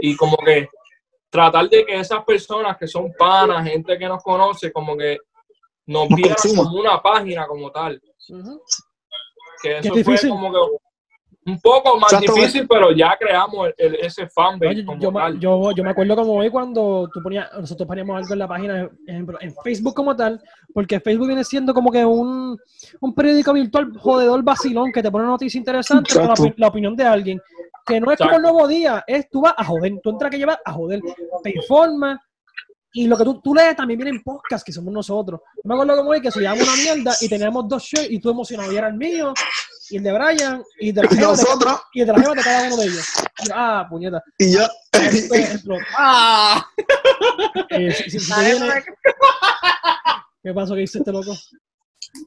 y 0.00 0.16
como 0.16 0.36
que 0.38 0.68
tratar 1.30 1.68
de 1.68 1.84
que 1.84 1.98
esas 2.00 2.24
personas 2.24 2.76
que 2.78 2.86
son 2.86 3.12
panas, 3.18 3.66
gente 3.68 3.98
que 3.98 4.06
nos 4.08 4.22
conoce, 4.22 4.72
como 4.72 4.96
que 4.96 5.18
nos 5.86 6.08
Nos 6.08 6.16
vieran 6.16 6.36
como 6.56 6.72
una 6.78 7.00
página 7.02 7.46
como 7.46 7.70
tal. 7.70 8.00
Ujú. 8.28 8.62
Que 9.62 9.68
Qué 9.68 9.78
eso 9.80 9.88
fue 9.90 9.96
difícil. 9.98 10.30
como 10.30 10.52
que 10.52 10.58
un 11.50 11.60
poco 11.60 11.98
más 11.98 12.12
Exacto. 12.12 12.34
difícil, 12.34 12.66
pero 12.68 12.92
ya 12.92 13.16
creamos 13.18 13.68
el- 13.68 13.74
el- 13.78 13.94
ese 13.96 14.28
fanbase 14.28 14.84
yo, 14.98 15.10
me- 15.12 15.20
tal. 15.20 15.40
yo, 15.40 15.72
yo 15.72 15.84
me 15.84 15.90
acuerdo 15.90 16.16
como 16.16 16.34
hoy 16.34 16.50
cuando 16.50 17.08
tú 17.12 17.22
ponías, 17.22 17.48
nosotros 17.58 17.86
poníamos 17.86 18.16
algo 18.16 18.32
en 18.32 18.38
la 18.38 18.48
página, 18.48 18.88
ejemplo, 19.06 19.38
en 19.40 19.54
Facebook 19.62 19.94
como 19.94 20.14
tal, 20.16 20.40
porque 20.72 21.00
Facebook 21.00 21.26
viene 21.26 21.44
siendo 21.44 21.74
como 21.74 21.90
que 21.90 22.04
un, 22.04 22.58
un 23.00 23.14
periódico 23.14 23.52
virtual 23.52 23.92
jodedor 23.98 24.42
vacilón 24.42 24.92
que 24.92 25.02
te 25.02 25.10
pone 25.10 25.24
una 25.24 25.32
noticia 25.32 25.58
interesante 25.58 26.14
con 26.14 26.26
la, 26.56 26.68
opinión 26.68 26.96
de 26.96 27.04
alguien. 27.04 27.40
Que 27.86 27.98
no 28.00 28.12
es 28.12 28.18
como 28.18 28.36
el 28.36 28.42
nuevo 28.42 28.68
día, 28.68 29.02
es 29.06 29.28
tú 29.30 29.40
vas 29.40 29.54
a 29.56 29.64
joder, 29.64 29.92
tú 30.02 30.10
entras 30.10 30.30
que 30.30 30.38
llevas 30.38 30.58
a 30.64 30.72
joder, 30.72 31.00
te 31.42 31.50
informa. 31.56 32.20
Y 32.92 33.06
lo 33.06 33.16
que 33.16 33.22
tú, 33.22 33.40
tú 33.40 33.54
lees 33.54 33.76
también 33.76 33.98
viene 33.98 34.10
en 34.16 34.22
podcast, 34.22 34.66
que 34.66 34.72
somos 34.72 34.92
nosotros. 34.92 35.40
Yo 35.56 35.62
me 35.64 35.74
acuerdo 35.74 35.96
como 35.96 36.10
hoy 36.10 36.20
que 36.20 36.30
subíamos 36.30 36.62
una 36.62 36.74
mierda 36.74 37.12
y 37.20 37.28
teníamos 37.28 37.68
dos 37.68 37.84
shirts 37.84 38.10
y 38.10 38.18
tú 38.18 38.30
emocionado. 38.30 38.72
Y 38.72 38.76
era 38.76 38.88
el 38.88 38.94
mío, 38.94 39.32
y 39.90 39.96
el 39.98 40.02
de 40.02 40.12
Brian, 40.12 40.62
y 40.78 40.92
de 40.92 41.02
la 41.02 41.08
Y 41.10 41.14
jeva 41.16 41.32
de, 41.32 41.42
nosotros, 41.42 41.80
y 41.92 42.00
de 42.00 42.06
la 42.12 42.20
jeva 42.20 42.34
de 42.34 42.42
cada 42.42 42.66
uno 42.68 42.76
de 42.76 42.84
ellos. 42.86 43.08
Y 43.44 43.48
yo, 43.48 43.54
ah, 43.56 43.86
puñeta. 43.88 44.22
y 44.38 44.54
ejemplo, 45.36 45.76
¡Ah! 45.98 46.66
eh, 47.70 47.92
si- 47.92 48.10
si- 48.10 48.20
si 48.20 48.32
te 48.34 48.40
viene- 48.44 48.84
¿Qué 50.42 50.54
pasó 50.54 50.74
que 50.74 50.82
hice 50.82 50.98
este 50.98 51.12
loco? 51.12 51.34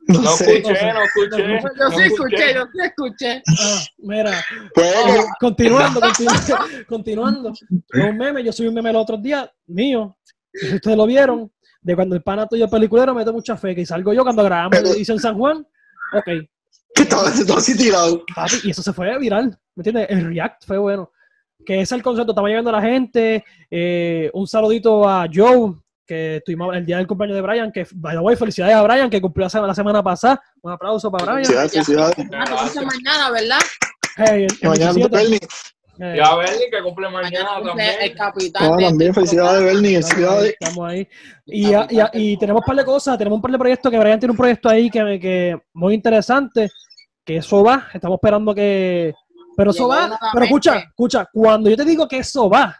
No 0.08 0.22
No 0.22 0.32
sé. 0.38 0.58
escuché, 0.60 0.94
no 0.94 1.04
escuché. 1.04 1.38
Yo 1.42 1.90
no 1.90 1.92
sí 1.92 2.02
escuché, 2.04 2.54
yo 2.54 2.64
sí 2.72 2.80
escuché. 2.84 3.44
Ah, 3.60 3.82
mira, 3.98 4.46
Pues, 4.74 4.88
eh, 4.96 5.24
continuando, 5.40 6.00
continu- 6.00 6.86
continuando. 6.86 7.54
Tuve 7.88 8.10
un 8.10 8.18
meme, 8.18 8.44
yo 8.44 8.54
subí 8.54 8.68
un 8.68 8.76
meme 8.76 8.92
el 8.92 8.96
otro 8.98 9.18
día, 9.18 9.52
mío, 9.68 10.16
si 10.54 10.76
ustedes 10.76 10.96
lo 10.96 11.06
vieron, 11.08 11.52
de 11.82 11.96
cuando 11.96 12.16
el 12.16 12.22
pana 12.24 12.48
tuyo 12.48 12.70
peliculero 12.70 13.14
mete 13.16 13.32
mucha 13.32 13.58
fe, 13.58 13.76
que 13.76 13.86
salgo 13.86 14.14
yo 14.14 14.24
cuando 14.24 14.44
grabamos 14.44 14.78
el 14.80 14.86
edición 14.88 15.20
San 15.20 15.36
Juan, 15.38 15.68
ok, 16.14 16.28
que 16.96 17.04
estaba 17.04 17.32
todo 17.46 17.58
así 17.58 17.76
tirado. 17.78 18.24
papi, 18.36 18.56
y 18.64 18.70
eso 18.72 18.82
se 18.84 18.94
fue 18.94 19.18
viral, 19.20 19.58
¿me 19.76 19.82
entiendes? 19.82 20.08
El 20.10 20.26
react 20.28 20.66
fue 20.66 20.78
bueno. 20.78 21.12
Que 21.66 21.76
ese 21.76 21.84
es 21.84 21.92
el 21.94 22.04
concepto, 22.04 22.32
estamos 22.34 22.50
llegando 22.50 22.70
a 22.72 22.74
la 22.74 22.82
gente, 22.82 23.44
eh, 23.72 24.30
un 24.34 24.46
saludito 24.48 25.08
a 25.08 25.26
Joe, 25.34 25.76
que 26.06 26.38
estuvimos 26.38 26.76
el 26.76 26.86
día 26.86 26.98
del 26.98 27.08
cumpleaños 27.08 27.36
de 27.38 27.42
Brian, 27.42 27.72
que, 27.72 27.88
by 27.94 28.16
the 28.16 28.20
way, 28.22 28.36
felicidades 28.36 28.76
a 28.76 28.82
Brian, 28.84 29.10
que 29.10 29.22
cumplió 29.22 29.46
la 29.46 29.50
semana, 29.50 29.68
la 29.70 29.76
semana 29.76 30.04
pasada, 30.04 30.42
un 30.62 30.72
aplauso 30.74 31.10
para 31.10 31.34
Brian. 31.34 31.46
Felicidades. 31.70 32.18
Ah, 32.34 32.46
mañana, 32.86 33.32
¿verdad? 33.32 33.60
Hey, 34.18 34.48
el- 34.50 34.58
Y 34.62 34.68
mañana 34.68 34.92
el 34.92 35.10
27. 35.10 35.48
Eh, 36.00 36.16
Y 36.18 36.20
a 36.20 36.36
Bernie 36.36 36.70
que 36.72 36.82
cumple 36.82 37.10
mañana 37.10 37.30
Mañana 37.30 37.50
cumple 37.56 37.70
también. 37.70 37.96
el 38.02 38.16
capitán. 38.16 38.72
Ah, 38.74 38.78
también, 38.80 39.14
felicidades, 39.14 39.64
Bernie. 39.64 39.98
Estamos 39.98 40.14
ahí, 40.16 40.56
Felicidades. 40.56 40.56
estamos 40.60 40.90
ahí. 40.90 41.08
Y, 42.14 42.32
y 42.34 42.38
tenemos 42.38 42.62
un 42.62 42.66
par 42.66 42.76
de 42.78 42.86
cosas, 42.86 43.18
tenemos 43.18 43.38
un 43.38 43.42
par 43.42 43.52
de 43.52 43.58
proyectos, 43.60 43.92
que 43.92 44.00
Brian 44.00 44.20
tiene 44.20 44.32
un 44.32 44.38
proyecto 44.38 44.70
ahí 44.70 44.90
que, 44.90 45.20
que 45.22 45.58
muy 45.74 45.94
interesante, 45.94 46.70
que 47.24 47.38
eso 47.38 47.64
va, 47.64 47.88
estamos 47.94 48.18
esperando 48.18 48.54
que... 48.56 49.14
Pero 49.56 49.70
eso 49.70 49.84
Llegó 49.88 49.90
va, 49.90 50.20
pero 50.34 50.46
escucha, 50.46 50.78
escucha, 50.80 51.30
cuando 51.32 51.70
yo 51.70 51.78
te 51.78 51.86
digo 51.86 52.08
que 52.08 52.18
eso 52.18 52.50
va, 52.50 52.76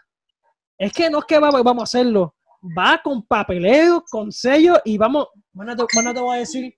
es 0.76 0.92
que 0.92 1.08
no 1.08 1.20
es 1.20 1.24
que 1.24 1.38
va- 1.38 1.50
vamos 1.62 1.82
a 1.82 1.84
hacerlo, 1.84 2.34
va 2.76 3.00
con 3.00 3.22
papeleo, 3.24 4.02
con 4.10 4.32
sello 4.32 4.80
y 4.84 4.98
vamos, 4.98 5.28
mañana 5.52 5.76
te, 5.76 5.84
mañana 5.94 6.14
te 6.14 6.20
voy 6.20 6.34
a 6.36 6.40
decir, 6.40 6.74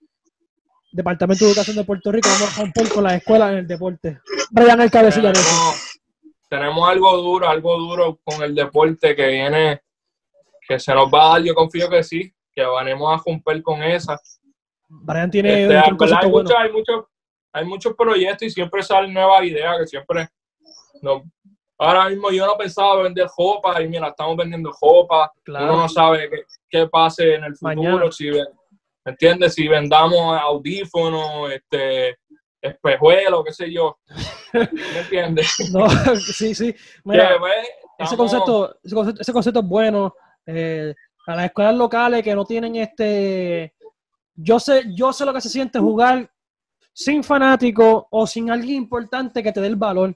Departamento 0.93 1.45
de 1.47 1.51
Educación 1.53 1.77
de 1.77 1.85
Puerto 1.85 2.13
Rico, 2.13 2.29
vamos 2.29 2.59
a 2.59 2.61
romper 2.61 2.89
con 2.91 3.05
las 3.05 3.15
escuelas 3.15 3.53
en 3.53 3.59
el 3.59 3.67
deporte. 3.67 4.21
Brian 4.51 4.81
el 4.83 4.91
cabecilla 4.91 5.33
de 5.33 5.39
eso. 5.41 5.73
Tenemos, 6.49 6.89
algo 6.89 7.17
duro, 7.17 7.49
algo 7.49 7.77
duro 7.79 8.19
con 8.25 8.43
el 8.43 8.55
deporte 8.55 9.15
que 9.15 9.27
viene, 9.27 9.81
que 10.69 10.79
se 10.79 10.95
nos 10.95 11.09
va 11.13 11.27
a 11.27 11.29
dar, 11.35 11.43
yo 11.43 11.55
confío 11.55 11.89
que 11.89 12.03
sí, 12.03 12.33
que 12.53 12.63
vanemos 12.65 13.13
a 13.13 13.23
romper 13.25 13.63
con 13.63 13.83
esa. 13.83 14.19
Brian 14.89 15.31
tiene 15.31 15.63
Este, 15.63 15.77
hay, 15.77 15.91
bueno. 15.93 16.29
muchos, 16.31 16.57
hay, 16.59 16.73
muchos, 16.73 17.05
hay 17.53 17.65
muchos 17.65 17.95
proyectos 17.95 18.43
y 18.49 18.51
siempre 18.51 18.83
salen 18.83 19.13
nuevas 19.13 19.45
ideas 19.45 19.79
que 19.81 19.87
siempre 19.87 20.29
no. 21.03 21.23
Ahora 21.79 22.09
mismo 22.09 22.31
yo 22.31 22.47
no 22.47 22.57
pensaba 22.57 23.03
vender 23.03 23.27
jopa 23.29 23.83
y 23.83 23.89
mira, 23.89 24.09
estamos 24.09 24.37
vendiendo 24.37 24.73
jopa. 24.73 25.31
Claro. 25.45 25.67
Uno 25.67 25.83
no 25.83 25.89
sabe 25.89 26.31
qué, 26.31 26.43
qué 26.71 26.87
pase 26.89 27.35
en 27.35 27.45
el 27.45 27.57
futuro, 27.57 27.83
Mañana. 27.93 28.13
si 28.13 28.31
ven- 28.31 28.47
¿me 29.05 29.13
entiendes? 29.13 29.55
Si 29.55 29.69
vendamos 29.69 30.41
audífonos, 30.41 31.53
este, 31.53 32.17
espejuelos, 32.61 33.45
qué 33.45 33.53
sé 33.53 33.73
yo. 33.73 33.99
¿Me 34.53 34.99
entiendes? 35.01 35.55
No, 35.73 35.89
sí, 36.17 36.55
sí. 36.55 36.75
Mira, 37.05 37.29
Que, 37.29 37.39
pues, 37.39 37.55
ese 37.99 38.17
concepto, 38.17 38.77
ese 38.83 38.95
concepto, 38.95 39.21
ese 39.23 39.33
concepto 39.33 39.61
es 39.61 39.67
bueno. 39.67 40.15
Eh, 40.47 40.95
a 41.27 41.35
las 41.35 41.47
escuelas 41.47 41.75
locales 41.75 42.23
que 42.23 42.35
no 42.35 42.45
tienen 42.45 42.77
este. 42.77 43.75
Yo 44.35 44.61
sé, 44.61 44.85
yo 44.95 45.13
sé 45.13 45.25
lo 45.25 45.33
que 45.33 45.41
se 45.41 45.49
siente 45.49 45.79
jugar 45.79 46.31
sin 46.93 47.25
fanático 47.25 48.07
o 48.11 48.27
sin 48.27 48.51
alguien 48.51 48.77
importante 48.77 49.43
que 49.43 49.53
te 49.53 49.61
dé 49.61 49.67
el 49.67 49.77
valor. 49.77 50.15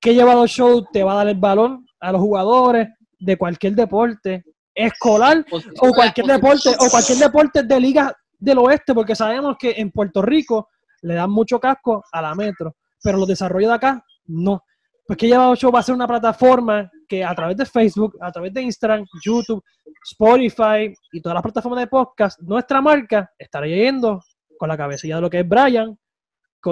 Que 0.00 0.14
llevado 0.14 0.46
show 0.46 0.86
te 0.92 1.02
va 1.02 1.12
a 1.12 1.16
dar 1.16 1.28
el 1.28 1.38
valor 1.38 1.80
a 2.00 2.12
los 2.12 2.20
jugadores 2.20 2.88
de 3.18 3.36
cualquier 3.36 3.74
deporte, 3.74 4.44
escolar 4.74 5.44
o 5.50 5.90
cualquier 5.90 6.26
deporte, 6.26 6.70
o 6.78 6.90
cualquier 6.90 7.18
deporte 7.18 7.62
de 7.62 7.80
liga 7.80 8.14
del 8.38 8.58
oeste, 8.58 8.94
porque 8.94 9.16
sabemos 9.16 9.56
que 9.58 9.74
en 9.76 9.90
Puerto 9.90 10.20
Rico 10.22 10.68
le 11.06 11.14
dan 11.14 11.30
mucho 11.30 11.60
casco 11.60 12.04
a 12.10 12.20
la 12.20 12.34
metro, 12.34 12.74
pero 13.02 13.18
los 13.18 13.28
desarrollos 13.28 13.70
de 13.70 13.74
acá 13.74 14.04
no. 14.26 14.62
Pues 15.06 15.16
que 15.16 15.28
Llevado 15.28 15.54
Show 15.54 15.70
va 15.70 15.78
a 15.78 15.82
ser 15.84 15.94
una 15.94 16.08
plataforma 16.08 16.90
que 17.08 17.24
a 17.24 17.32
través 17.32 17.56
de 17.56 17.64
Facebook, 17.64 18.16
a 18.20 18.32
través 18.32 18.52
de 18.52 18.62
Instagram, 18.62 19.04
YouTube, 19.24 19.62
Spotify 20.04 20.92
y 21.12 21.20
todas 21.20 21.34
las 21.34 21.42
plataformas 21.42 21.80
de 21.80 21.86
podcast, 21.86 22.40
nuestra 22.40 22.82
marca 22.82 23.30
estará 23.38 23.68
yendo 23.68 24.20
con 24.58 24.68
la 24.68 24.76
cabecilla 24.76 25.16
de 25.16 25.20
lo 25.20 25.30
que 25.30 25.40
es 25.40 25.48
Brian 25.48 25.96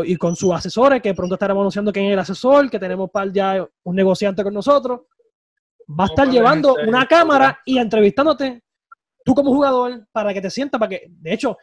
y 0.04 0.16
con 0.16 0.34
sus 0.34 0.52
asesores, 0.52 1.00
que 1.00 1.14
pronto 1.14 1.36
estaremos 1.36 1.60
anunciando 1.60 1.92
quién 1.92 2.06
es 2.06 2.14
el 2.14 2.18
asesor, 2.18 2.68
que 2.68 2.80
tenemos 2.80 3.10
par 3.10 3.30
ya 3.30 3.64
un 3.84 3.94
negociante 3.94 4.42
con 4.42 4.52
nosotros. 4.52 5.02
Va 5.88 6.04
a 6.04 6.08
estar 6.08 6.28
llevando 6.28 6.74
una 6.88 7.06
cámara 7.06 7.60
y 7.64 7.78
entrevistándote 7.78 8.64
tú 9.24 9.34
como 9.34 9.52
jugador 9.52 10.08
para 10.10 10.34
que 10.34 10.40
te 10.40 10.50
sientas, 10.50 10.80
para 10.80 10.88
que, 10.88 11.06
de 11.08 11.32
hecho, 11.32 11.56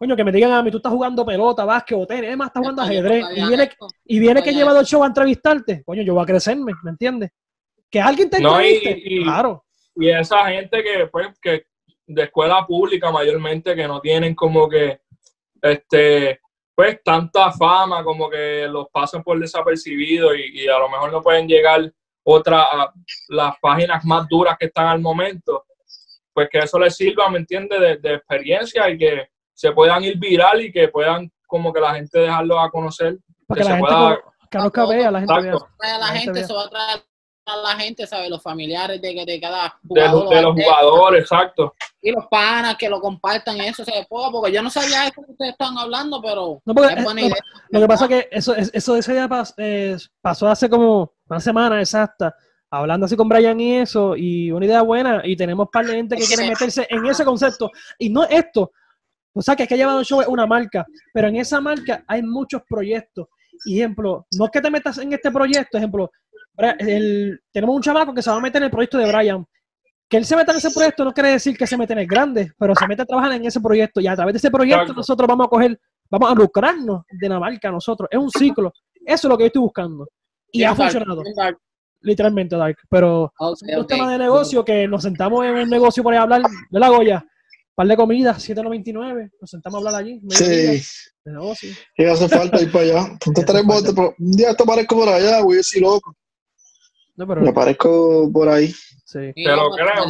coño, 0.00 0.16
que 0.16 0.24
me 0.24 0.32
digan 0.32 0.52
a 0.52 0.62
mí, 0.62 0.70
tú 0.70 0.78
estás 0.78 0.92
jugando 0.92 1.26
pelota, 1.26 1.62
básquet 1.66 1.98
o 1.98 2.06
tenis, 2.06 2.28
además 2.28 2.46
estás 2.46 2.60
jugando 2.62 2.80
ajedrez, 2.80 3.22
y 3.36 3.46
viene, 3.46 3.70
y 4.06 4.18
viene 4.18 4.42
que 4.42 4.54
lleva 4.54 4.78
el 4.78 4.86
show 4.86 5.04
a 5.04 5.06
entrevistarte, 5.06 5.84
coño, 5.84 6.00
yo 6.02 6.14
voy 6.14 6.22
a 6.22 6.26
crecerme, 6.26 6.72
¿me 6.82 6.90
entiendes? 6.92 7.30
Que 7.90 8.00
alguien 8.00 8.30
te 8.30 8.40
No, 8.40 8.62
y- 8.62 8.76
entreviste, 8.76 9.02
y- 9.04 9.22
claro, 9.24 9.62
y 9.96 10.08
esa 10.08 10.46
gente 10.46 10.82
que 10.82 11.06
pues 11.08 11.38
que 11.42 11.66
de 12.06 12.22
escuela 12.22 12.64
pública 12.66 13.10
mayormente 13.10 13.76
que 13.76 13.86
no 13.86 14.00
tienen 14.00 14.34
como 14.34 14.66
que 14.70 15.00
este 15.60 16.40
pues 16.74 17.02
tanta 17.04 17.52
fama 17.52 18.02
como 18.02 18.30
que 18.30 18.66
los 18.70 18.86
pasan 18.90 19.22
por 19.22 19.38
desapercibido 19.38 20.34
y, 20.34 20.62
y 20.62 20.68
a 20.68 20.78
lo 20.78 20.88
mejor 20.88 21.12
no 21.12 21.20
pueden 21.20 21.46
llegar 21.46 21.92
otras 22.24 22.64
a 22.72 22.92
las 23.28 23.54
páginas 23.60 24.02
más 24.06 24.26
duras 24.28 24.56
que 24.58 24.66
están 24.66 24.86
al 24.86 25.00
momento 25.00 25.66
pues 26.32 26.48
que 26.48 26.58
eso 26.60 26.78
les 26.78 26.96
sirva 26.96 27.28
me 27.28 27.38
entiende 27.38 27.78
de, 27.78 27.96
de 27.98 28.14
experiencia 28.14 28.88
y 28.88 28.96
que 28.96 29.28
se 29.60 29.72
puedan 29.72 30.02
ir 30.02 30.18
viral 30.18 30.62
y 30.62 30.72
que 30.72 30.88
puedan 30.88 31.30
como 31.46 31.70
que 31.70 31.80
la 31.80 31.94
gente 31.94 32.18
dejarlo 32.18 32.58
a 32.58 32.70
conocer 32.70 33.18
para 33.46 33.60
que 33.60 33.62
que 33.66 33.68
la 33.68 33.76
se 33.76 33.76
gente, 33.76 33.94
pueda- 33.94 34.20
conozca, 34.50 34.86
vea, 34.86 35.10
la 35.10 35.18
gente 35.20 35.34
vea. 35.42 35.52
A 35.54 35.88
la 35.88 35.98
La 35.98 36.06
gente 36.06 36.44
se 36.44 36.52
va 36.54 36.64
a 36.64 36.70
traer 36.70 37.00
a 37.46 37.56
la 37.56 37.70
gente, 37.80 38.06
¿sabes? 38.06 38.30
Los 38.30 38.42
familiares 38.42 39.02
de, 39.02 39.24
de 39.26 39.40
cada 39.40 39.74
de, 39.82 40.00
los- 40.02 40.10
jugador. 40.22 40.34
de 40.34 40.42
los 40.42 40.54
jugadores 40.54 41.20
exacto 41.22 41.74
Y 42.00 42.12
los 42.12 42.24
panas 42.30 42.76
que 42.76 42.88
lo 42.88 43.00
compartan 43.00 43.56
y 43.58 43.60
eso 43.66 43.84
se 43.84 44.06
puede, 44.08 44.30
porque 44.30 44.52
yo 44.52 44.62
no 44.62 44.70
sabía 44.70 45.04
eso 45.08 45.22
que 45.26 45.32
ustedes 45.32 45.52
estaban 45.52 45.76
hablando, 45.76 46.22
pero 46.22 46.62
No, 46.64 46.74
porque, 46.74 46.94
es 46.94 47.04
buena 47.04 47.20
eh, 47.22 47.24
idea. 47.26 47.36
Lo 47.70 47.80
que 47.80 47.88
pasa 47.88 48.04
es 48.04 48.08
que 48.10 48.28
eso, 48.30 48.54
es- 48.54 48.70
eso 48.72 48.94
de 48.94 49.00
ese 49.00 49.12
día 49.12 49.28
pas- 49.28 49.52
eh, 49.58 49.96
pasó 50.22 50.48
hace 50.48 50.70
como 50.70 51.12
una 51.28 51.40
semana 51.40 51.80
exacta, 51.80 52.34
hablando 52.70 53.06
así 53.06 53.16
con 53.16 53.28
Brian 53.28 53.58
y 53.60 53.78
eso, 53.78 54.14
y 54.16 54.52
una 54.52 54.64
idea 54.66 54.82
buena, 54.82 55.20
y 55.24 55.34
tenemos 55.36 55.68
par 55.72 55.84
de 55.86 55.94
gente 55.96 56.16
que 56.16 56.24
quiere 56.24 56.48
meterse 56.48 56.86
en 56.88 57.04
ese 57.06 57.24
concepto. 57.24 57.68
Y 57.98 58.10
no 58.10 58.22
esto, 58.24 58.70
o 59.34 59.42
sea, 59.42 59.54
que 59.56 59.64
es 59.64 59.68
que 59.68 59.76
llevado 59.76 60.02
show 60.04 60.20
es 60.20 60.28
una 60.28 60.46
marca, 60.46 60.84
pero 61.12 61.28
en 61.28 61.36
esa 61.36 61.60
marca 61.60 62.04
hay 62.06 62.22
muchos 62.22 62.62
proyectos. 62.68 63.26
Ejemplo, 63.66 64.26
no 64.36 64.44
es 64.46 64.50
que 64.50 64.60
te 64.60 64.70
metas 64.70 64.98
en 64.98 65.12
este 65.12 65.30
proyecto, 65.30 65.76
ejemplo, 65.78 66.10
el- 66.78 67.40
tenemos 67.52 67.76
un 67.76 67.82
chamaco 67.82 68.12
que 68.14 68.22
se 68.22 68.30
va 68.30 68.36
a 68.36 68.40
meter 68.40 68.60
en 68.62 68.64
el 68.66 68.70
proyecto 68.70 68.98
de 68.98 69.10
Brian. 69.10 69.44
Que 70.08 70.16
él 70.16 70.24
se 70.24 70.34
meta 70.34 70.50
en 70.50 70.58
ese 70.58 70.70
proyecto 70.72 71.04
no 71.04 71.12
quiere 71.12 71.30
decir 71.30 71.56
que 71.56 71.66
se 71.66 71.76
mete 71.76 71.92
en 71.92 72.00
el 72.00 72.06
grande, 72.06 72.50
pero 72.58 72.74
se 72.74 72.86
mete 72.88 73.02
a 73.02 73.06
trabajar 73.06 73.30
en 73.32 73.44
ese 73.44 73.60
proyecto 73.60 74.00
y 74.00 74.08
a 74.08 74.16
través 74.16 74.32
de 74.34 74.38
ese 74.38 74.50
proyecto 74.50 74.92
nosotros 74.96 75.28
vamos 75.28 75.46
a 75.46 75.48
coger, 75.48 75.78
vamos 76.10 76.32
a 76.32 76.34
lucrarnos 76.34 77.02
de 77.08 77.28
la 77.28 77.38
marca 77.38 77.70
nosotros. 77.70 78.08
Es 78.10 78.18
un 78.18 78.28
ciclo. 78.30 78.72
Eso 79.06 79.28
es 79.28 79.30
lo 79.30 79.36
que 79.38 79.44
yo 79.44 79.46
estoy 79.46 79.62
buscando. 79.62 80.08
Y 80.52 80.64
ha 80.64 80.70
funcionado, 80.74 81.22
literalmente, 82.00 82.56
Dark. 82.56 82.76
Pero 82.88 83.32
dos 83.78 83.82
ok. 83.84 83.88
temas 83.88 84.10
de 84.10 84.18
negocio 84.18 84.64
que 84.64 84.88
nos 84.88 85.02
sentamos 85.02 85.44
en 85.44 85.54
un 85.54 85.68
negocio 85.70 86.02
por 86.02 86.12
ahí 86.12 86.18
a 86.18 86.22
hablar 86.22 86.42
de 86.70 86.80
la 86.80 86.88
Goya. 86.88 87.24
Par 87.80 87.86
de 87.86 87.96
comida, 87.96 88.34
7.99. 88.36 89.30
Nos 89.40 89.48
sentamos 89.50 89.76
a 89.76 89.78
hablar 89.88 90.02
allí. 90.02 90.20
Sí, 90.28 90.44
De 90.44 91.32
negocio. 91.32 91.70
y 91.96 92.04
hace 92.04 92.28
falta 92.28 92.60
ir 92.60 92.70
para 92.70 92.84
allá. 92.84 93.06
Entonces, 93.12 93.46
tres 93.46 93.64
botes, 93.64 93.92
pero 93.94 94.14
un 94.18 94.32
día 94.32 94.52
te 94.52 94.62
aparezco 94.64 94.96
por 94.96 95.08
allá, 95.08 95.40
güey, 95.40 95.56
yo 95.56 95.62
soy 95.62 95.80
loco. 95.80 96.14
No, 97.16 97.26
pero, 97.26 97.40
Me 97.40 97.48
aparezco 97.48 98.30
por 98.30 98.50
ahí. 98.50 98.68
sí. 98.68 99.32
Sí, 99.34 99.44
Te 99.44 99.44
lo 99.44 99.56
no, 99.70 99.76
pero 99.76 99.92
creo. 99.92 100.04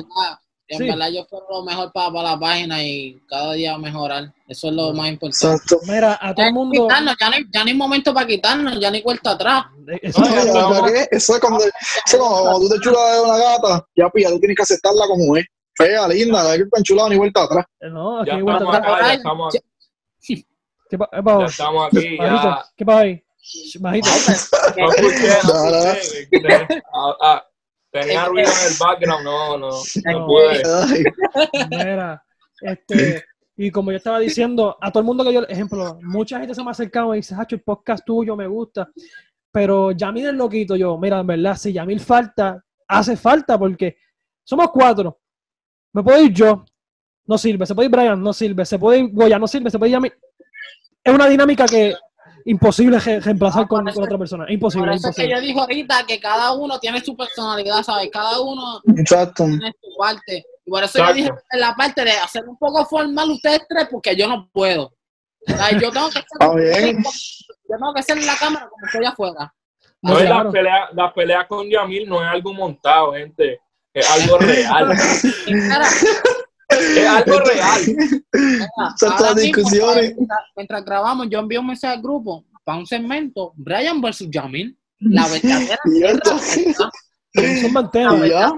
En 0.67 0.79
verdad, 0.89 1.07
Sí. 1.11 1.15
yo 1.15 1.27
quiero 1.29 1.47
lo 1.49 1.63
mejor 1.65 1.93
para, 1.93 2.13
para 2.13 2.31
la 2.31 2.41
página 2.41 2.83
y 2.85 3.21
cada 3.29 3.53
día 3.53 3.79
mejorar. 3.79 4.35
Eso 4.49 4.67
es 4.67 4.75
lo 4.75 4.93
más 4.93 5.09
importante. 5.09 5.47
Exacto. 5.63 5.79
Mira, 5.87 6.19
a 6.21 6.35
todo 6.35 6.47
el 6.47 6.53
mundo. 6.53 6.83
Quitarnos, 6.89 7.15
ya, 7.21 7.29
no 7.31 7.37
hay, 7.37 7.45
ya 7.55 7.63
no 7.63 7.69
hay 7.69 7.77
momento 7.77 8.13
para 8.13 8.27
quitarnos, 8.27 8.81
ya 8.81 8.91
ni 8.91 9.01
cuenta 9.01 9.31
atrás. 9.31 9.67
Eso- 10.03 10.21
No, 10.23 10.27
ya 10.27 10.35
¿verdad 10.35 10.47
estamos- 10.57 10.91
que? 10.91 11.09
Eso 11.13 11.35
es 11.37 11.41
cuando, 11.41 11.59
eso 11.61 11.71
es 12.05 12.17
como 12.19 12.41
cuando 12.41 12.59
tú 12.63 12.69
te 12.69 12.81
chulas 12.81 13.15
de 13.15 13.21
una 13.21 13.37
gata, 13.39 13.87
ya 13.95 14.09
pilla, 14.11 14.31
tú 14.31 14.41
tienes 14.41 14.57
que 14.57 14.63
aceptarla 14.65 15.07
como 15.07 15.37
es. 15.37 15.45
Fea, 15.85 16.09
linda, 16.09 16.43
no 16.43 16.49
hay 16.49 16.59
que 16.59 16.65
estar 16.65 16.79
enchulado 16.79 17.09
ni 17.09 17.17
vuelta 17.17 17.43
atrás. 17.45 17.67
no, 17.81 18.21
aquí 18.21 18.31
ya 18.31 18.43
vuelta 18.43 18.53
estamos 18.65 18.75
atrás. 18.77 18.95
acá 18.95 19.07
ya 19.09 19.15
estamos 19.15 19.55
¿Qué 20.91 20.99
pa- 20.99 21.09
qué 21.13 21.23
pa- 21.23 21.39
ya 21.41 21.45
estamos 21.47 21.87
aquí 21.87 22.17
Bajito, 22.17 22.25
ya 22.49 22.65
¿Qué 22.77 22.85
pasa 22.85 23.01
ahí? 23.01 23.23
Bajito. 23.81 24.09
No 24.77 24.91
escuché, 24.91 25.39
no 25.45 25.93
escuché. 25.93 26.83
Ah, 26.93 27.17
ah, 27.23 27.45
Tenía 27.93 28.25
ruido 28.27 28.49
en 28.49 28.73
el 28.73 28.79
background, 28.79 29.25
no, 29.25 29.59
no, 29.59 29.69
no 29.71 30.19
No. 30.21 30.27
pude. 30.27 30.63
Mira, 31.71 32.23
este, 32.61 33.25
y 33.57 33.71
como 33.71 33.91
yo 33.91 33.97
estaba 33.97 34.19
diciendo, 34.21 34.77
a 34.81 34.91
todo 34.93 35.01
el 35.01 35.07
mundo 35.07 35.25
que 35.25 35.33
yo, 35.33 35.43
ejemplo, 35.49 35.99
mucha 36.03 36.39
gente 36.39 36.55
se 36.55 36.63
me 36.63 36.69
ha 36.69 36.71
acercado 36.73 37.15
y 37.15 37.19
dice, 37.19 37.35
Hacho, 37.39 37.57
el 37.57 37.63
podcast 37.63 38.05
tuyo 38.05 38.37
me 38.37 38.47
gusta, 38.47 38.89
pero 39.51 39.91
Yamil 39.93 40.27
es 40.29 40.35
loquito 40.35 40.77
yo, 40.77 40.97
mira, 40.99 41.19
en 41.21 41.27
verdad, 41.27 41.57
si 41.57 41.73
Yamil 41.73 41.99
falta, 42.01 42.63
hace 42.87 43.17
falta 43.17 43.59
porque 43.59 43.97
somos 44.45 44.71
cuatro, 44.71 45.20
me 45.93 46.03
puedo 46.03 46.21
ir 46.23 46.33
yo, 46.33 46.65
no 47.27 47.39
sirve, 47.39 47.67
se 47.67 47.75
puede 47.75 47.87
ir 47.87 47.93
Brian, 47.93 48.23
no 48.23 48.33
sirve, 48.33 48.65
se 48.65 48.79
puede 48.79 48.99
ir 49.01 49.11
Goya, 49.13 49.39
no 49.39 49.47
sirve, 49.47 49.71
se 49.71 49.79
puede 49.79 49.91
ir 49.91 49.95
Yamil, 49.97 50.13
es 51.05 51.15
una 51.15 51.27
dinámica 51.29 51.67
que 51.67 51.95
imposible 52.45 52.99
re- 52.99 53.21
reemplazar 53.21 53.69
con, 53.69 53.85
con 53.93 54.05
otra 54.05 54.19
persona, 54.19 54.47
imposible, 54.49 54.87
Por 54.87 54.95
es 54.95 55.01
eso 55.01 55.11
es 55.11 55.17
que 55.17 55.29
yo 55.29 55.41
digo 55.41 55.61
ahorita 55.61 56.05
que 56.07 56.19
cada 56.19 56.53
uno 56.53 56.79
tiene 56.81 57.01
su 57.01 57.17
personalidad, 57.17 57.83
¿sabes? 57.83 58.09
Cada 58.13 58.41
uno 58.41 58.81
Exacto. 58.97 59.45
tiene 59.45 59.73
su 59.81 59.97
parte. 59.99 60.45
Y 60.65 60.71
por 60.71 60.83
eso 60.83 60.99
yo 60.99 61.13
dije 61.13 61.31
en 61.51 61.61
la 61.61 61.75
parte 61.75 62.05
de 62.05 62.13
hacer 62.13 62.49
un 62.49 62.57
poco 62.57 62.85
formal 62.87 63.31
ustedes 63.31 63.61
tres, 63.69 63.89
porque 63.91 64.17
yo 64.17 64.27
no 64.29 64.49
puedo. 64.53 64.85
O 64.87 65.53
sea, 65.53 65.71
yo 65.79 65.91
tengo 65.91 66.07
que 66.09 66.13
ser, 66.15 66.23
Está 66.33 66.55
bien. 66.55 67.03
yo 67.03 67.77
tengo 67.77 67.95
que 67.95 68.03
ser 68.03 68.19
en 68.19 68.27
la 68.27 68.37
cámara 68.37 68.69
como 68.69 68.87
estoy 68.87 69.05
afuera. 69.05 69.55
No, 70.03 70.17
Ah, 70.17 70.23
las 70.25 70.47
peleas 70.53 70.89
las 70.95 71.13
peleas 71.13 71.47
con 71.47 71.69
Yamil 71.69 72.09
no 72.09 72.23
es 72.23 72.29
algo 72.29 72.55
montado, 72.55 73.13
gente. 73.13 73.61
Es 73.95 74.11
algo 74.11 74.39
real. 74.39 74.93
Es 76.71 77.05
algo 77.05 77.41
real. 77.41 77.81
mira, 78.33 78.95
Son 78.97 79.17
todas 79.17 79.35
discusiones. 79.35 80.15
mientras, 80.17 80.41
mientras 80.55 80.85
grabamos, 80.85 81.27
yo 81.29 81.41
envío 81.41 81.61
un 81.61 81.67
mensaje 81.67 81.95
al 81.95 82.01
grupo 82.01 82.45
para 82.63 82.79
un 82.79 82.87
segmento, 82.87 83.53
Brian 83.57 84.01
versus 84.01 84.29
Yamil, 84.31 84.79
la 85.01 85.27
verdadera 85.27 85.79
guerra, 85.85 86.21
ya. 88.29 88.53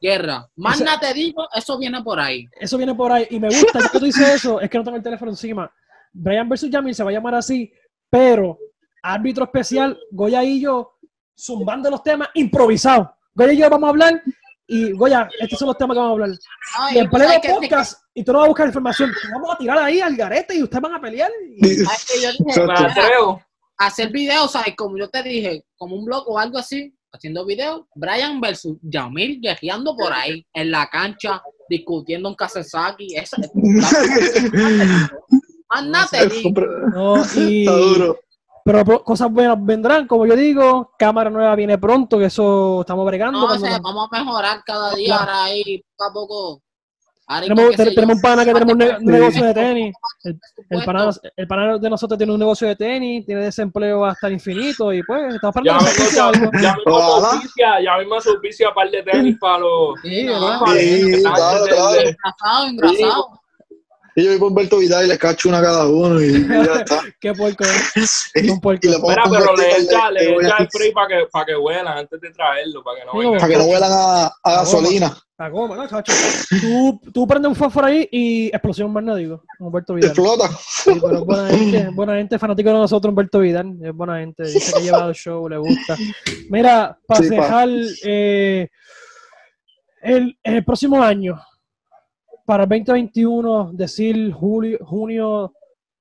guerra. 0.00 0.48
Más 0.56 0.80
nada 0.80 1.00
te 1.00 1.12
digo, 1.12 1.46
eso 1.54 1.78
viene 1.78 2.02
por 2.02 2.18
ahí. 2.18 2.46
Eso 2.58 2.78
viene 2.78 2.94
por 2.94 3.12
ahí 3.12 3.26
y 3.28 3.38
me 3.38 3.48
gusta, 3.48 3.90
que 3.92 3.98
tú 3.98 4.06
dices 4.06 4.26
eso, 4.26 4.58
es 4.58 4.70
que 4.70 4.78
no 4.78 4.84
tengo 4.84 4.96
el 4.96 5.02
teléfono 5.02 5.30
encima. 5.30 5.70
Brian 6.12 6.48
versus 6.48 6.70
Yamil 6.70 6.94
se 6.94 7.04
va 7.04 7.10
a 7.10 7.12
llamar 7.12 7.34
así, 7.34 7.70
pero 8.08 8.58
árbitro 9.02 9.44
especial, 9.44 9.98
Goya 10.10 10.42
y 10.42 10.60
yo, 10.60 10.98
zumbando 11.38 11.90
los 11.90 12.02
temas 12.02 12.28
improvisados. 12.34 13.08
Goya 13.34 13.52
y 13.52 13.58
yo 13.58 13.68
vamos 13.68 13.86
a 13.86 13.90
hablar 13.90 14.22
y 14.70 14.92
Goya, 14.92 15.28
estos 15.40 15.58
son 15.58 15.68
los 15.68 15.76
temas 15.78 15.94
que 15.94 15.98
vamos 16.00 16.10
a 16.10 16.22
hablar. 16.24 16.38
Ay, 16.78 16.96
Y 16.96 16.98
en 17.00 17.10
pleno 17.10 17.32
que- 17.42 17.48
podcast, 17.50 18.02
y 18.14 18.24
tú 18.24 18.32
no 18.32 18.38
vas 18.38 18.46
a 18.46 18.48
buscar 18.48 18.66
información, 18.66 19.10
te 19.10 19.32
vamos 19.32 19.50
a 19.54 19.58
tirar 19.58 19.78
ahí 19.78 20.00
al 20.00 20.16
garete 20.16 20.54
y 20.56 20.62
ustedes 20.62 20.82
van 20.82 20.94
a 20.94 21.00
pelear. 21.00 21.30
Y- 21.56 21.74
sabes 21.76 22.06
que 22.06 22.22
yo 22.22 22.30
dije, 22.44 22.62
hacer 23.78 24.10
videos, 24.10 24.52
¿sabes? 24.52 24.74
Como 24.76 24.96
yo 24.98 25.08
te 25.08 25.22
dije, 25.22 25.64
como 25.76 25.96
un 25.96 26.04
blog 26.04 26.24
o 26.28 26.38
algo 26.38 26.58
así, 26.58 26.94
haciendo 27.12 27.44
videos, 27.44 27.82
Brian 27.94 28.40
versus 28.40 28.76
Yamil 28.82 29.40
guerreando 29.40 29.96
por 29.96 30.12
ahí, 30.12 30.46
en 30.54 30.70
la 30.70 30.88
cancha, 30.88 31.42
discutiendo 31.68 32.28
un 32.28 32.34
Kasesaki. 32.34 33.16
Eso, 33.16 33.36
más 35.70 35.86
nada 35.86 36.08
te 36.10 36.26
digo. 36.28 36.50
no, 36.94 37.16
y, 37.36 37.60
Está 37.60 37.72
duro. 37.76 38.20
Pero 38.64 39.02
cosas 39.04 39.30
buenas 39.30 39.56
vendrán, 39.64 40.06
como 40.06 40.26
yo 40.26 40.36
digo. 40.36 40.92
Cámara 40.98 41.30
nueva 41.30 41.54
viene 41.54 41.78
pronto, 41.78 42.18
que 42.18 42.26
eso 42.26 42.80
estamos 42.80 43.06
bregando. 43.06 43.38
No, 43.40 43.46
o 43.46 43.58
sea, 43.58 43.70
nos- 43.70 43.80
vamos 43.82 44.08
a 44.12 44.18
mejorar 44.22 44.62
cada 44.64 44.94
día, 44.94 45.06
Claro. 45.16 45.22
ahora 45.22 45.44
ahí 45.44 45.82
poco 45.96 46.04
a 46.08 46.12
poco. 46.12 46.62
Tenemos, 47.42 47.76
tenemos 47.76 48.16
un 48.16 48.20
pana 48.22 48.44
que 48.44 48.52
tenemos 48.52 48.72
un 48.72 48.78
ne- 48.78 48.96
un 48.98 49.04
negocio 49.04 49.44
de 49.44 49.54
tenis. 49.54 49.94
El, 50.24 50.40
el 50.70 50.84
pana, 50.84 51.10
el 51.36 51.46
pana 51.46 51.78
de 51.78 51.88
nosotros 51.88 52.18
tiene 52.18 52.32
un 52.32 52.40
negocio 52.40 52.66
de 52.66 52.74
tenis, 52.74 53.24
tiene 53.24 53.42
desempleo 53.42 54.04
hasta 54.04 54.26
el 54.26 54.32
infinito 54.32 54.92
y 54.92 55.00
pues 55.04 55.36
estamos 55.36 55.54
Ya 55.64 55.76
esperando 55.78 56.32
que 56.32 56.40
mismo, 56.40 56.50
ya, 56.52 56.60
ya 56.60 56.74
mismo 56.74 56.92
Ojalá. 56.96 57.20
se 57.30 57.36
auspicia, 57.36 57.80
ya 57.84 57.98
mismo 57.98 58.14
auspicia 58.16 58.74
par 58.74 58.90
de 58.90 59.02
tenis 59.04 59.36
para 59.40 59.58
los... 59.58 60.00
Sí, 60.02 60.24
no, 60.24 60.32
¿verdad? 60.40 60.60
Sí, 60.76 61.22
claro, 61.22 61.64
claro. 61.66 62.00
engrasado, 62.00 62.66
engrasado. 62.66 63.39
Y 64.16 64.24
yo 64.24 64.30
voy 64.30 64.38
por 64.38 64.48
Humberto 64.48 64.78
Vidal 64.78 65.04
y 65.04 65.08
les 65.08 65.18
cacho 65.18 65.48
una 65.48 65.58
a 65.58 65.62
cada 65.62 65.86
uno 65.88 66.20
y 66.20 66.46
ya 66.48 66.74
está. 66.80 67.00
Qué 67.20 67.32
puerco 67.32 67.64
es. 67.64 68.30
y 68.34 68.50
Un 68.50 68.60
puerco. 68.60 68.88
le 68.88 68.96
pongo 68.98 69.10
Espera, 69.10 69.28
un 69.28 69.38
pero 69.38 69.56
le 69.56 69.76
echa, 69.78 70.10
le 70.10 70.32
echa 70.34 70.56
el 70.58 70.66
spray 70.68 70.92
para 70.92 71.08
que, 71.08 71.26
para 71.30 71.44
que 71.46 71.56
huelan 71.56 71.98
antes 71.98 72.20
de 72.20 72.30
traerlo, 72.30 72.82
para 72.82 72.98
que 73.00 73.04
no 73.06 73.12
Digo, 73.12 73.30
venga. 73.32 73.40
Para 73.40 73.52
que 73.52 73.58
no 73.58 73.64
huelan 73.66 73.90
a, 73.92 74.26
a 74.42 74.52
gasolina. 74.56 75.16
La 75.38 75.48
goma, 75.48 75.74
¿no, 75.74 75.88
chacho? 75.88 76.12
Tú, 76.60 77.00
tú 77.14 77.26
prendes 77.26 77.48
un 77.48 77.56
fósforo 77.56 77.86
ahí 77.86 78.06
y 78.12 78.48
explosión 78.48 78.92
más 78.92 79.02
no 79.02 79.14
digo. 79.16 79.42
Humberto 79.58 79.94
Vidal. 79.94 80.10
Explota. 80.10 80.50
Sí, 80.68 80.92
pero 81.00 81.18
es 81.18 81.24
buena 81.24 81.48
gente, 81.48 81.88
buena 81.94 82.14
gente, 82.16 82.38
fanático 82.38 82.68
de 82.68 82.74
nosotros, 82.74 83.10
Humberto 83.10 83.38
Vidal. 83.38 83.72
Es 83.82 83.94
buena 83.94 84.18
gente, 84.18 84.42
dice 84.42 84.72
que 84.74 84.82
lleva 84.82 85.06
el 85.06 85.14
show, 85.14 85.48
le 85.48 85.56
gusta. 85.56 85.96
Mira, 86.50 86.98
para 87.06 87.22
Sí, 87.22 87.28
pa. 87.30 87.34
dejar 87.36 87.68
eh, 88.04 88.68
el, 90.02 90.38
el 90.42 90.64
próximo 90.64 91.02
año, 91.02 91.40
para 92.50 92.64
el 92.64 92.68
2021, 92.68 93.70
decir 93.74 94.32
julio, 94.32 94.76
junio, 94.84 95.52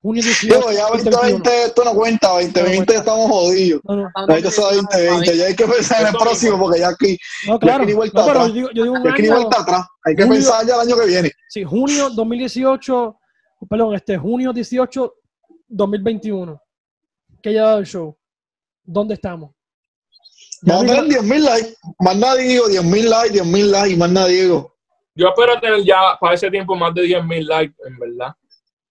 junio 0.02 0.24
18. 0.24 0.48
Digo, 0.56 0.72
ya 0.72 0.88
2021. 0.88 1.12
2020 1.12 1.64
esto 1.66 1.84
no 1.86 1.94
cuenta, 1.94 2.28
2020 2.30 2.96
estamos 2.96 3.30
jodidos. 3.30 3.82
No, 3.84 3.96
no, 3.98 4.10
Ahorita 4.16 4.50
se 4.50 4.60
va 4.62 4.74
2020, 4.74 5.38
ya 5.38 5.46
hay 5.46 5.56
que 5.56 5.68
pensar 5.68 6.02
en 6.02 6.08
el 6.08 6.16
Eso 6.16 6.24
próximo 6.24 6.58
porque 6.58 6.80
ya 6.80 6.88
aquí 6.90 7.20
no, 7.46 7.60
claro. 7.60 7.86
No, 7.86 7.96
vuelta 7.96 8.26
pero 8.26 8.40
atrás. 8.40 8.48
yo 8.48 8.54
digo, 8.56 8.70
yo 8.74 8.82
digo 8.84 8.96
un 8.96 9.04
ya 9.04 9.12
aquí 9.12 9.22
ni 9.22 9.28
año, 9.28 9.36
vuelta 9.38 9.62
atrás. 9.62 9.86
Hay 10.06 10.16
que 10.16 10.24
Julio- 10.24 10.34
pensar 10.42 10.66
ya 10.66 10.74
el 10.74 10.82
año 10.82 10.98
que 10.98 11.06
viene. 11.06 11.32
sí, 11.50 11.64
junio 11.64 12.10
2018, 12.10 13.16
perdón, 13.70 13.94
este 13.94 14.18
junio 14.18 14.52
18, 14.52 15.14
2021. 15.68 16.60
Que 17.44 17.54
ya 17.54 17.76
el 17.76 17.86
show. 17.86 18.18
¿Dónde 18.84 19.14
estamos? 19.14 19.52
Ya 20.64 20.74
Vamos 20.78 20.92
a 20.92 20.96
tener 20.96 21.22
10.000 21.22 21.40
likes. 21.44 21.76
Más 22.00 22.16
nadie 22.18 22.48
digo 22.48 22.66
10.000 22.68 23.04
likes, 23.08 23.40
10.000 23.40 23.66
likes 23.72 23.90
y 23.94 23.98
más 23.98 24.10
nadie 24.10 24.42
digo. 24.42 24.79
Yo 25.20 25.28
espero 25.28 25.60
tener 25.60 25.84
ya 25.84 26.18
para 26.20 26.34
ese 26.36 26.50
tiempo 26.50 26.76
más 26.76 26.94
de 26.94 27.02
10.000 27.04 27.46
likes, 27.48 27.76
en 27.86 28.00
verdad. 28.00 28.34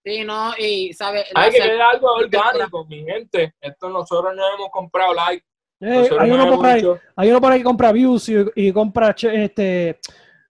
Sí, 0.04 0.24
no, 0.24 0.52
y, 0.58 0.92
¿sabes? 0.92 1.24
Hay 1.34 1.50
que 1.50 1.58
quedar 1.58 1.94
algo 1.94 2.12
orgánico, 2.12 2.84
mi 2.86 3.02
gente. 3.04 3.54
Esto 3.60 3.88
nosotros 3.88 4.34
no 4.36 4.42
hemos 4.54 4.70
comprado 4.70 5.14
likes. 5.14 5.44
Eh, 5.80 6.08
hay, 6.18 6.28
no 6.30 6.34
uno 6.34 6.56
por 6.56 6.66
ahí, 6.66 6.78
hecho- 6.80 6.98
hay 7.16 7.30
uno 7.30 7.40
por 7.40 7.52
ahí 7.52 7.58
que 7.58 7.64
compra 7.64 7.92
views 7.92 8.28
y, 8.28 8.34
y 8.56 8.72
compra 8.72 9.14
che- 9.14 9.44
este, 9.44 9.98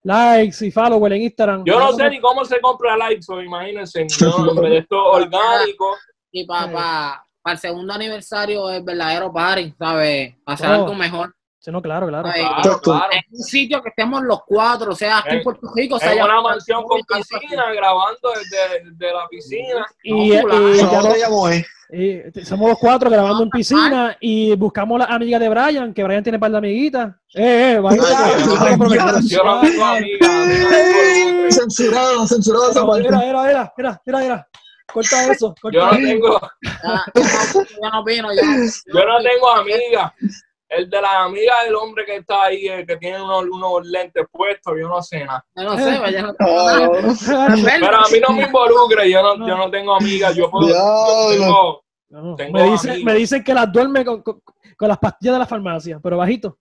likes 0.02 0.64
y 0.66 0.70
followers 0.70 1.14
en 1.14 1.22
Instagram. 1.22 1.64
Yo 1.64 1.78
no 1.78 1.92
sé 1.92 2.08
ni 2.10 2.20
cómo 2.20 2.44
se 2.44 2.60
compra 2.60 2.96
likes, 2.96 3.26
o 3.28 3.40
imagínense. 3.40 4.00
Vez 4.62 4.70
de 4.70 4.78
esto 4.78 4.96
orgánico. 5.04 5.96
Y 6.32 6.44
para 6.46 7.24
Sí. 7.46 7.50
el 7.52 7.58
segundo 7.58 7.94
aniversario 7.94 8.70
el 8.70 8.82
verdadero 8.82 9.32
party, 9.32 9.74
¿sabes? 9.78 10.34
Hacer 10.46 10.70
Oh. 10.70 10.72
algo 10.74 10.94
mejor. 10.94 11.34
Sí, 11.68 11.72
no, 11.72 11.82
claro, 11.82 12.06
claro. 12.08 12.30
Ay, 12.32 12.40
Claro, 12.62 12.80
claro. 12.80 13.12
En 13.12 13.20
un 13.30 13.42
sitio 13.42 13.82
que 13.82 13.90
estemos 13.90 14.22
los 14.22 14.40
cuatro, 14.46 14.92
o 14.92 14.94
sea, 14.94 15.18
aquí 15.18 15.28
en 15.32 15.36
En- 15.36 15.42
Puerto 15.44 15.70
Rico. 15.74 15.98
sea, 15.98 16.14
En 16.14 16.22
una 16.22 16.40
mansión 16.40 16.82
con 16.84 16.98
piscina, 17.02 17.70
grabando 17.74 18.30
desde, 18.38 18.84
desde 18.90 19.12
la 19.14 19.28
piscina. 19.28 19.86
Y, 20.02 20.12
No, 20.30 20.74
y 20.74 20.78
ya 20.78 21.28
no- 21.28 21.30
Moé. 21.30 21.66
y 21.92 22.44
somos 22.46 22.70
los 22.70 22.78
cuatro 22.78 23.10
grabando 23.10 23.42
en 23.42 23.50
piscina 23.50 24.16
y 24.18 24.56
buscamos 24.56 24.98
la 24.98 25.04
amiga 25.06 25.38
de 25.38 25.48
Brian, 25.50 25.92
que 25.92 26.02
Brian 26.04 26.22
tiene 26.22 26.36
un 26.36 26.40
par 26.40 26.52
de 26.52 26.56
amiguitas. 26.58 27.14
Eh, 27.34 27.74
eh, 27.74 27.80
vaya, 27.80 28.02
Censurado, 31.50 32.26
censurado 32.26 32.70
esa 32.70 32.86
parte. 32.86 33.02
Mira, 33.02 33.18
mira, 33.18 33.42
mira, 33.42 33.72
mira, 33.76 34.02
mira, 34.06 34.18
mira. 34.20 34.48
Corta 34.90 35.30
eso, 35.32 35.54
corta 35.60 35.78
Yo 35.78 35.84
no 35.84 35.96
tengo, 35.98 36.40
Ya, 36.62 37.04
ya 37.14 37.90
no 37.92 38.04
vino, 38.04 38.32
ya 38.32 38.42
no- 38.42 38.64
yo 38.64 39.04
no 39.06 39.18
tengo 39.22 39.50
amigas. 39.50 40.12
El 40.68 40.90
de 40.90 41.00
las 41.00 41.14
amigas 41.14 41.56
del 41.64 41.74
hombre 41.76 42.04
que 42.04 42.16
está 42.16 42.44
ahí, 42.44 42.66
el 42.68 42.86
que 42.86 42.96
tiene 42.98 43.22
unos, 43.22 43.44
unos 43.50 43.86
lentes 43.86 44.24
puestos, 44.30 44.74
yo 44.78 44.86
no 44.88 45.02
sé 45.02 45.24
nada. 45.24 45.44
yo 45.56 45.62
no 45.62 45.78
sé, 45.78 46.12
ya 46.12 46.22
no 46.22 46.34
Ah, 46.40 47.56
Pero 47.64 47.96
a 47.96 48.08
mí 48.10 48.20
no 48.28 48.34
me 48.34 48.42
involucre, 48.42 49.10
yo 49.10 49.22
no, 49.22 49.46
yo 49.48 49.56
no 49.56 49.70
tengo 49.70 49.94
amigas. 49.94 50.34
Yo 50.36 50.50
puedo. 50.50 50.68
yo 50.68 51.30
tengo- 51.30 51.82
No, 52.10 52.22
no. 52.22 52.36
Tengo 52.36 52.52
Me, 52.58 52.70
dicen, 52.70 53.04
me 53.04 53.14
dicen 53.14 53.42
que 53.44 53.54
las 53.54 53.70
duerme 53.72 54.04
con, 54.04 54.22
con- 54.22 54.42
con 54.76 54.88
las 54.88 54.98
pastillas 54.98 55.34
de 55.34 55.38
la 55.40 55.46
farmacia, 55.46 55.98
pero 56.02 56.16
bajito. 56.18 56.58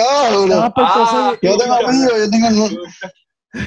Ah, 0.00 0.72
porque 0.74 0.90
Ah, 0.94 1.34
Yo 1.42 1.56
tengo 1.56 1.74
amigos, 1.74 2.12
yo 2.18 2.30
tengo. 2.30 2.68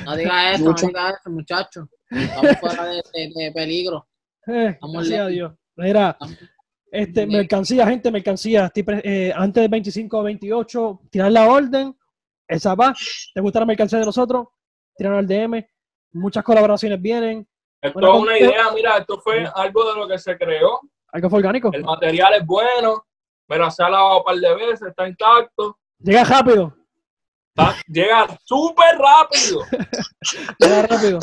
No 0.05 0.15
diga 0.15 0.51
eso, 0.51 0.63
no 0.63 0.69
Mucho. 0.71 0.87
diga 0.87 1.09
eso, 1.09 1.29
muchacho. 1.29 1.87
Estamos 2.09 2.57
fuera 2.59 2.85
de, 2.85 2.95
de- 3.13 3.31
de 3.35 3.51
peligro. 3.51 4.07
Eh, 4.47 4.77
gracias 4.81 5.19
a. 5.19 5.27
Dios. 5.27 5.51
Mira, 5.75 6.11
Estamos- 6.11 6.37
este, 6.91 7.25
mercancía, 7.27 7.85
gente, 7.87 8.11
mercancía. 8.11 8.71
Eh, 8.75 9.33
antes 9.35 9.61
del 9.61 9.69
25 9.69 10.17
o 10.17 10.23
28, 10.23 11.01
tirar 11.09 11.31
la 11.31 11.49
orden. 11.49 11.97
Esa 12.47 12.75
va. 12.75 12.93
¿Te 13.33 13.41
gusta 13.41 13.59
la 13.59 13.65
mercancía 13.65 13.99
de 13.99 14.05
nosotros? 14.05 14.47
Tirar 14.95 15.13
al 15.13 15.27
DM. 15.27 15.65
Muchas 16.13 16.43
colaboraciones 16.43 17.01
vienen. 17.01 17.47
Esto 17.81 17.99
Bueno, 17.99 18.15
es 18.15 18.21
una 18.21 18.39
idea, 18.39 18.71
mira, 18.73 18.97
esto 18.97 19.19
fue 19.19 19.45
algo 19.53 19.91
de 19.93 19.99
lo 19.99 20.07
que 20.07 20.17
se 20.17 20.37
creó. 20.37 20.79
Algo 21.11 21.29
fue 21.29 21.39
orgánico. 21.39 21.69
El 21.73 21.83
material 21.83 22.33
es 22.35 22.45
bueno, 22.45 23.05
pero 23.47 23.69
se 23.69 23.83
ha 23.83 23.89
lavado 23.89 24.19
un 24.19 24.23
par 24.23 24.35
de 24.37 24.55
veces, 24.55 24.81
está 24.89 25.07
intacto. 25.07 25.77
Llega 25.99 26.23
rápido. 26.23 26.75
está- 27.55 27.75
llega 27.87 28.27
súper 28.43 28.97
rápido. 28.97 29.61
Llega 30.59 30.81
rápido. 30.87 31.19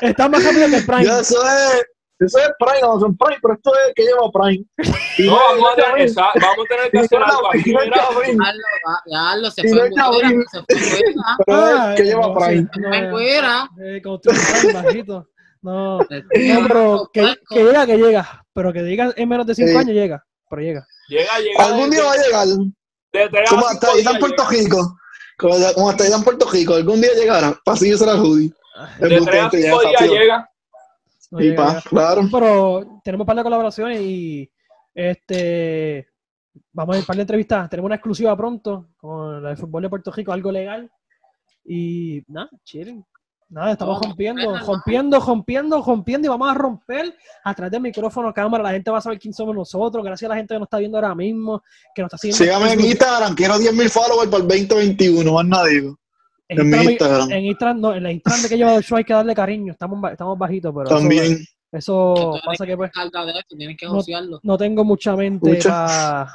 Está 0.00 0.28
más 0.28 0.44
rápido 0.44 0.68
que 0.68 0.76
el 0.76 0.86
Prime. 0.86 1.02
Eso 1.02 1.36
es. 1.46 1.86
Eso 2.20 2.38
es 2.38 2.48
Prime, 2.58 2.78
Amazon 2.82 3.16
Prime, 3.16 3.38
pero 3.42 3.54
esto 3.54 3.72
es 3.88 3.94
que 3.94 4.02
lleva 4.04 4.30
Prime. 4.32 4.64
Y 5.18 5.26
No, 5.26 5.34
vamos 5.36 5.70
a 5.72 5.74
tener, 5.76 5.98
esa- 6.06 6.30
vamos 6.40 6.64
a 6.64 6.74
tener 6.74 6.90
que 6.90 6.98
hacer 7.00 7.18
algo. 7.22 7.48
Cabrín, 7.92 8.38
Hazlo, 8.42 9.50
se 9.50 9.60
Y 9.66 9.68
fue 9.68 9.90
pero 11.46 11.58
Ah, 11.58 11.90
es 11.94 12.00
que 12.00 12.06
lleva 12.06 12.26
no, 12.28 12.34
Prime. 12.34 12.68
no, 12.78 12.94
En 12.94 13.10
cuera. 13.10 13.68
eh, 13.82 14.02
bajito. 14.72 15.28
No, 15.62 15.98
pero 16.68 17.10
que, 17.12 17.34
que 17.48 17.64
llega, 17.64 17.86
que 17.86 17.96
llega. 17.96 18.44
Pero 18.52 18.72
que 18.72 18.82
diga 18.82 19.12
en 19.16 19.28
menos 19.28 19.46
de 19.46 19.54
5 19.54 19.70
Sí. 19.70 19.76
años 19.76 19.94
llega. 19.94 20.24
Pero 20.50 20.62
llega. 20.62 20.86
Llega, 21.08 21.38
llega. 21.40 21.64
Algún 21.64 21.90
día 21.90 22.04
va 22.04 22.12
a 22.12 22.16
llegar. 22.16 22.46
Como 23.48 23.66
hasta 23.66 23.90
allá 23.92 24.10
en 24.10 24.18
Puerto. 24.18 24.46
Rico. 24.50 24.96
Como, 25.38 25.90
hasta 25.90 26.04
allá 26.04 26.16
en 26.16 26.22
Puerto 26.22 26.48
Rico. 26.50 26.74
Algún 26.74 27.00
día 27.00 27.10
llegará. 27.14 27.58
Pasillo 27.64 27.96
será 27.98 28.16
Judy. 28.18 28.52
De 29.00 29.08
tres 29.20 29.42
a 29.44 29.50
cinco 29.50 29.80
días 29.80 30.00
llega. 30.02 30.48
No 31.34 31.42
Y 31.42 31.52
pa, 31.52 31.82
claro. 31.82 32.22
Pero 32.30 33.00
tenemos 33.02 33.24
un 33.24 33.26
par 33.26 33.36
de 33.36 33.42
colaboraciones 33.42 34.00
y 34.00 34.48
este 34.94 36.06
vamos 36.72 36.94
a 36.94 36.98
ir 36.98 37.02
un 37.02 37.06
par 37.06 37.16
de 37.16 37.22
entrevistas. 37.22 37.68
Tenemos 37.68 37.88
una 37.88 37.96
exclusiva 37.96 38.36
pronto 38.36 38.90
con 38.96 39.42
la 39.42 39.50
de 39.50 39.56
fútbol 39.56 39.82
de 39.82 39.88
Puerto 39.90 40.12
Rico, 40.12 40.32
algo 40.32 40.52
legal. 40.52 40.88
Y 41.64 42.22
nada, 42.28 42.48
chilling. 42.62 43.04
Nada, 43.48 43.72
estamos 43.72 43.96
Vamos, 43.96 44.06
rompiendo, 44.06 44.58
rompiendo, 44.66 45.20
rompiendo, 45.20 45.82
rompiendo 45.82 46.26
y 46.26 46.28
vamos 46.28 46.50
a 46.50 46.54
romper 46.54 47.16
a 47.42 47.54
través 47.54 47.72
del 47.72 47.80
micrófono, 47.82 48.32
cámara. 48.32 48.62
La 48.62 48.70
gente 48.70 48.92
va 48.92 48.98
a 48.98 49.00
saber 49.00 49.18
quién 49.18 49.34
somos 49.34 49.56
nosotros. 49.56 50.04
Gracias 50.04 50.30
a 50.30 50.34
la 50.34 50.36
gente 50.36 50.54
que 50.54 50.60
nos 50.60 50.66
está 50.66 50.78
viendo 50.78 50.98
ahora 50.98 51.16
mismo, 51.16 51.64
que 51.96 52.02
nos 52.02 52.10
está 52.12 52.18
siguiendo. 52.18 52.44
Sígame 52.44 52.74
en 52.74 52.80
Instagram. 52.80 53.34
Quiero 53.34 53.54
10.000 53.54 53.90
followers 53.90 54.30
para 54.30 54.42
el 54.42 54.48
2021. 54.48 55.32
Más 55.32 55.46
nada 55.46 55.66
digo. 55.66 55.98
En 56.48 56.58
Instagram, 56.60 56.90
Instagram. 56.90 57.32
en 57.32 57.44
Instagram, 57.46 57.80
no, 57.80 57.94
en 57.94 58.02
la 58.02 58.12
Instagram 58.12 58.42
de 58.42 58.48
que 58.48 58.56
lleva 58.58 58.74
el 58.76 58.82
show 58.84 58.98
hay 58.98 59.04
que 59.04 59.14
darle 59.14 59.34
cariño. 59.34 59.72
Estamos, 59.72 60.12
estamos 60.12 60.38
bajitos, 60.38 60.74
pero 60.76 60.88
También. 60.90 61.38
eso, 61.72 62.38
pasa 62.44 62.66
que 62.66 62.76
pues 62.76 62.90
de 62.92 63.56
tienes 63.56 63.76
que 63.78 63.86
No. 63.86 64.00
no 64.42 64.58
tengo 64.58 64.84
mucha 64.84 65.16
mente 65.16 65.48
Mucha. 65.50 66.26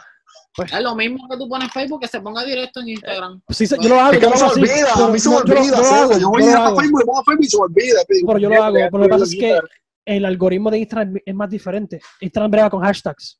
para 0.56 0.78
Es 0.78 0.82
lo 0.84 0.96
mismo 0.96 1.28
que 1.30 1.38
tú 1.38 1.48
pones 1.48 1.66
en 1.68 1.72
Facebook, 1.72 2.02
que 2.02 2.08
se 2.08 2.20
ponga 2.22 2.44
directo 2.44 2.80
en 2.82 2.90
Instagram. 2.90 3.42
Sí, 3.50 3.68
sí, 3.68 3.76
yo 3.80 3.90
lo 3.90 4.00
hago. 4.00 4.14
Es 4.14 4.20
que 4.20 4.26
yo 4.26 4.30
no 4.32 4.38
se 4.38 4.44
olvida. 4.46 4.88
pero 4.96 5.06
A 5.06 5.12
mí 5.12 5.20
se 5.20 5.30
me 5.30 5.36
no, 5.36 5.46
yo 5.46 5.54
lo- 5.54 5.60
olvida. 5.62 6.20
yo 6.20 6.30
voy 6.30 6.42
a 6.42 6.46
lo 6.46 6.52
ir 6.52 6.58
a 6.58 6.66
hago. 6.66 6.80
Facebook, 6.80 7.06
pongo 7.06 7.20
a 7.20 7.24
Facebook 7.24 7.46
y 7.46 7.50
se 7.50 7.58
me 7.58 7.64
olvida. 7.64 8.00
Pero 8.08 8.38
yo 8.40 8.50
lo 8.50 8.64
hago. 8.64 8.74
Pero 8.76 8.98
lo 8.98 9.04
que 9.04 9.10
pasa 9.10 9.24
es 9.26 9.36
que 9.40 9.60
el 10.06 10.26
algoritmo 10.26 10.72
de 10.72 10.80
Instagram 10.80 11.16
es 11.24 11.36
más 11.36 11.50
diferente. 11.50 12.02
Instagram 12.20 12.52
brega 12.52 12.70
con 12.72 12.82
hashtags. 12.82 13.40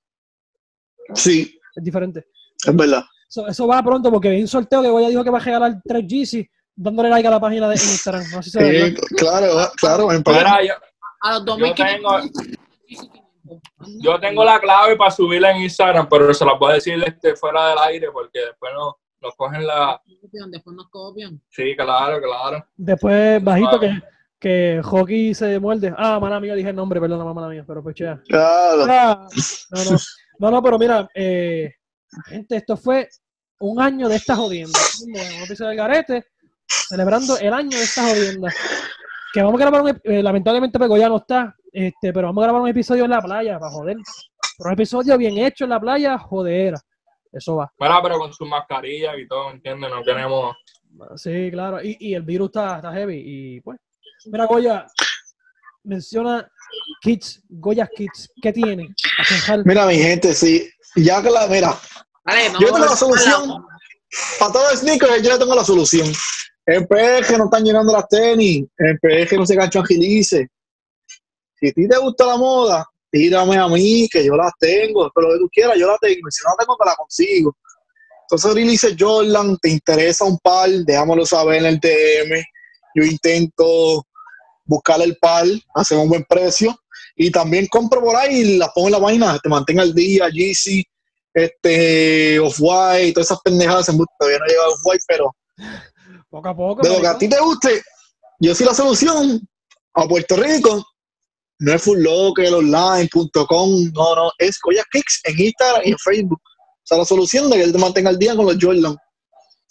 Sí, 1.16 1.60
Es 1.76 1.84
diferente. 1.84 2.26
es 2.66 2.76
verdad. 2.76 3.04
Eso, 3.28 3.48
eso 3.48 3.68
va 3.68 3.82
pronto 3.84 4.12
porque 4.12 4.30
hay 4.30 4.42
un 4.42 4.48
sorteo 4.48 4.82
que 4.82 4.90
Goya 4.90 5.10
dijo 5.10 5.24
que 5.24 5.30
va 5.30 5.38
a 5.38 5.42
regalar 5.44 5.82
3 5.86 6.06
Yeezy 6.08 6.50
dándole 6.80 7.10
like 7.10 7.28
a 7.28 7.32
la 7.32 7.40
página 7.40 7.68
de 7.68 7.76
Instagram. 7.76 8.24
No 8.32 8.42
sé 8.42 8.50
si 8.50 8.52
se 8.52 8.64
ve, 8.64 8.88
Eh, 8.88 8.96
claro, 9.18 9.48
claro. 9.80 10.08
Mira, 10.08 10.64
yo, 10.64 10.74
A 11.22 11.34
los 11.34 11.46
Yo 11.46 11.56
2500. 11.58 12.32
yo 14.02 14.20
tengo 14.20 14.44
la 14.44 14.60
clave 14.60 14.96
para 14.96 15.12
subirla 15.12 15.52
en 15.52 15.64
Instagram, 15.64 16.08
pero 16.10 16.34
se 16.34 16.46
la 16.46 16.54
voy 16.54 16.72
a 16.72 16.76
decir 16.76 17.02
este, 17.06 17.36
fuera 17.36 17.70
del 17.70 17.80
aire 17.80 18.08
porque 18.12 18.40
después 18.40 18.72
no, 18.74 18.98
nos 19.22 19.36
cogen 19.36 19.68
la. 19.68 20.02
Después 20.06 20.76
nos 20.76 20.90
copian. 20.90 21.42
Sí, 21.50 21.76
claro, 21.76 22.22
claro. 22.22 22.66
Después, 22.78 23.44
bajito, 23.44 23.80
que 23.80 24.02
que 24.40 24.82
Hockey 24.84 25.34
se 25.34 25.60
muerde. 25.60 25.94
Ah, 25.98 26.20
mala 26.20 26.40
mía, 26.40 26.56
dije 26.56 26.70
el 26.70 26.76
nombre, 26.76 27.00
perdón, 27.02 27.36
mala 27.36 27.50
mía, 27.50 27.66
pero 27.68 27.84
pues 27.84 27.96
ya. 27.96 28.22
Claro. 28.28 28.86
Ah, 28.90 29.28
no, 29.72 29.84
no, 29.84 29.98
no, 30.40 30.52
no, 30.52 30.64
pero 30.64 30.80
mira, 30.80 31.10
eh, 31.14 31.74
gente, 32.28 32.56
esto 32.56 32.78
fue 32.78 33.10
un 33.60 33.82
año 33.82 34.08
de 34.08 34.16
esta 34.16 34.36
jodienda. 34.36 34.80
Un 35.04 35.44
episodio 35.44 35.70
del 35.70 35.78
Garete, 35.78 36.26
celebrando 36.70 37.38
el 37.38 37.54
año 37.54 37.78
de 37.78 37.84
esta 37.84 38.04
jodienda. 38.04 38.54
Que 39.34 39.42
vamos 39.42 39.62
a 39.62 39.66
grabar 39.66 39.82
un, 39.82 40.02
eh, 40.04 40.24
lamentablemente 40.24 40.80
Pego 40.80 40.98
ya 40.98 41.10
no 41.10 41.18
está, 41.18 41.56
este, 41.72 42.12
pero 42.14 42.28
vamos 42.28 42.42
a 42.42 42.46
grabar 42.46 42.62
un 42.64 42.70
episodio 42.70 43.06
en 43.06 43.12
la 43.12 43.22
playa, 43.22 43.60
para 43.60 43.72
joder. 43.72 43.98
Pero 44.58 44.70
un 44.70 44.74
episodio 44.74 45.18
bien 45.18 45.38
hecho 45.38 45.66
en 45.66 45.70
la 45.70 45.80
playa, 45.80 46.18
jodera. 46.18 46.80
Eso 47.32 47.58
va. 47.58 47.72
Mira, 47.80 48.02
pero 48.02 48.18
con 48.18 48.34
sus 48.34 48.48
mascarillas 48.48 49.16
y 49.18 49.28
todo, 49.28 49.52
¿entiendes? 49.52 49.90
No 49.92 50.04
queremos. 50.04 50.56
Sí, 51.16 51.50
claro. 51.52 51.84
Y, 51.84 51.96
y 52.00 52.16
el 52.16 52.24
virus 52.24 52.48
está, 52.48 52.78
está 52.78 52.92
heavy. 52.92 53.22
Y 53.24 53.62
pues. 53.62 53.80
Mira, 54.26 54.46
Goya, 54.46 54.88
menciona 55.84 56.50
Kids, 57.02 57.44
Goya 57.48 57.88
Kids. 57.96 58.32
¿Qué 58.42 58.52
tiene? 58.52 58.94
Mira, 59.64 59.86
mi 59.86 59.98
gente, 59.98 60.34
sí. 60.34 60.70
Ya 60.96 61.22
que 61.22 61.30
la, 61.30 61.48
mira, 61.48 61.78
yo 62.60 62.68
tengo 62.68 62.80
la 62.80 62.96
solución. 62.96 63.64
Para 64.40 64.52
todos 64.52 64.72
los 64.72 64.80
sneakers, 64.82 65.22
yo 65.22 65.32
le 65.34 65.38
tengo 65.40 65.56
la 65.56 65.64
solución. 65.64 66.12
En 66.72 66.86
PG 66.86 67.36
no 67.38 67.46
están 67.46 67.64
llenando 67.64 67.92
las 67.92 68.08
tenis. 68.08 68.64
En 68.78 69.00
PG 69.00 69.38
no 69.38 69.46
se 69.46 69.56
ganchan 69.56 69.82
agilice. 69.82 70.48
Si 71.60 71.68
a 71.68 71.72
ti 71.72 71.88
te 71.88 71.98
gusta 71.98 72.28
la 72.28 72.38
moda, 72.38 72.86
tírame 73.12 73.58
a 73.58 73.68
mí, 73.68 74.08
que 74.08 74.24
yo 74.24 74.36
las 74.36 74.52
tengo. 74.60 75.10
Pero 75.16 75.30
lo 75.30 75.34
que 75.34 75.40
tú 75.40 75.50
quieras, 75.52 75.78
yo 75.80 75.88
la 75.88 75.98
tengo. 75.98 76.28
Y 76.28 76.32
si 76.32 76.44
no 76.44 76.52
la 76.52 76.58
tengo, 76.58 76.78
te 76.78 76.86
la 76.86 76.96
consigo. 76.96 77.58
Entonces, 78.22 78.54
dice 78.54 78.96
Jordan, 78.98 79.58
¿te 79.58 79.70
interesa 79.70 80.26
un 80.26 80.38
par? 80.38 80.70
Déjamelo 80.70 81.26
saber 81.26 81.58
en 81.58 81.66
el 81.66 81.80
DM. 81.80 82.44
Yo 82.94 83.04
intento 83.04 84.06
buscar 84.66 85.02
el 85.02 85.18
par, 85.18 85.46
hacer 85.74 85.98
un 85.98 86.08
buen 86.08 86.24
precio. 86.26 86.80
Y 87.16 87.32
también 87.32 87.66
compro 87.66 88.00
por 88.00 88.16
ahí 88.16 88.42
y 88.42 88.58
las 88.60 88.70
pongo 88.76 88.90
en 88.90 88.94
la 88.94 89.00
vaina, 89.00 89.40
te 89.42 89.50
mantenga 89.50 89.82
al 89.82 89.94
día, 89.94 90.30
Yeezy, 90.30 90.86
este, 91.34 92.40
Off-White, 92.40 93.14
todas 93.14 93.28
esas 93.28 93.42
pendejadas. 93.42 93.88
Todavía 93.88 94.38
no 94.38 94.46
he 94.46 94.50
llegado 94.50 94.74
Off-White, 94.76 95.04
pero 95.08 95.36
Poco 96.30 96.50
a 96.50 96.56
poco. 96.56 96.82
de 96.82 96.90
lo 96.90 97.02
que 97.02 97.08
a 97.08 97.18
ti 97.18 97.28
te 97.28 97.40
guste, 97.40 97.82
yo 98.40 98.54
sí 98.56 98.64
la 98.64 98.74
solución 98.74 99.42
a 99.96 100.08
Puerto 100.08 100.36
Rico. 100.36 100.86
No 101.62 101.74
es 101.74 101.82
fulllocker.online.com, 101.84 103.92
no, 103.94 104.16
no, 104.16 104.32
es 104.38 104.58
Goya 104.64 104.84
Kicks 104.92 105.22
en 105.26 105.40
Instagram 105.40 105.82
y 105.86 105.92
en 105.92 105.98
Facebook. 105.98 106.40
O 106.42 106.82
sea, 106.84 106.98
la 107.00 107.06
solución 107.06 107.50
de 107.50 107.58
que 107.58 107.64
él 107.64 107.72
te 107.74 107.78
mantenga 107.78 108.10
al 108.10 108.18
día 108.18 108.36
con 108.36 108.46
los 108.46 108.58
Jordan. 108.60 108.96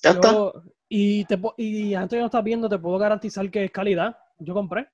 Ya 0.02 0.11
está. 0.11 0.32
Yo- 0.32 0.52
y, 0.90 1.24
te, 1.26 1.38
y 1.59 1.94
antes 1.94 2.16
que 2.16 2.20
no 2.20 2.26
estás 2.26 2.44
viendo, 2.44 2.68
te 2.68 2.78
puedo 2.78 2.98
garantizar 2.98 3.50
que 3.50 3.64
es 3.64 3.70
calidad. 3.70 4.16
Yo 4.38 4.54
compré. 4.54 4.86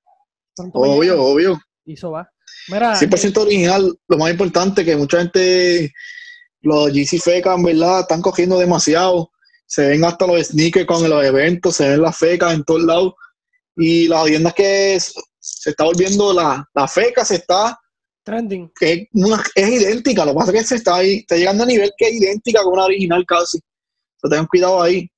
Obvio, 0.73 1.21
obvio. 1.21 1.59
Y 1.85 1.93
eso 1.93 2.11
va. 2.11 2.29
Mira, 2.69 2.95
100% 2.95 3.37
original. 3.41 3.97
Lo 4.07 4.17
más 4.17 4.31
importante 4.31 4.83
que 4.83 4.95
mucha 4.95 5.19
gente, 5.19 5.93
los 6.61 6.91
GC 6.91 7.19
fecas, 7.19 7.57
en 7.57 7.63
verdad, 7.63 8.01
están 8.01 8.21
cogiendo 8.21 8.57
demasiado. 8.57 9.31
Se 9.75 9.89
ven 9.89 10.05
hasta 10.05 10.25
los 10.25 10.47
sneakers 10.47 10.85
con 10.85 11.09
los 11.09 11.25
eventos, 11.25 11.75
se 11.75 11.89
ven 11.89 12.01
las 12.01 12.17
fecas 12.17 12.53
en 12.53 12.63
todos 12.63 12.83
lados. 12.83 13.13
Y 13.75 14.07
la 14.07 14.19
jodienda 14.19 14.49
es 14.49 14.55
que 14.55 14.95
es- 14.95 15.13
se 15.37 15.71
está 15.71 15.83
volviendo 15.83 16.31
la, 16.33 16.65
la 16.73 16.87
feca, 16.87 17.25
se 17.25 17.35
está, 17.35 17.77
trending. 18.23 18.71
que 18.79 18.93
es, 18.93 19.07
una- 19.13 19.43
es 19.53 19.69
idéntica. 19.69 20.23
Lo 20.23 20.31
que 20.31 20.37
pasa 20.37 20.51
es 20.53 20.57
que 20.61 20.63
se 20.67 20.75
está, 20.75 20.95
ahí, 20.95 21.15
está 21.17 21.35
llegando 21.35 21.63
a 21.63 21.67
nivel 21.67 21.91
que 21.97 22.07
es 22.07 22.13
idéntica 22.13 22.63
con 22.63 22.73
una 22.73 22.85
original 22.85 23.25
casi. 23.27 23.59
So, 24.21 24.29
tengan 24.29 24.47
cuidado 24.47 24.81
ahí, 24.81 25.11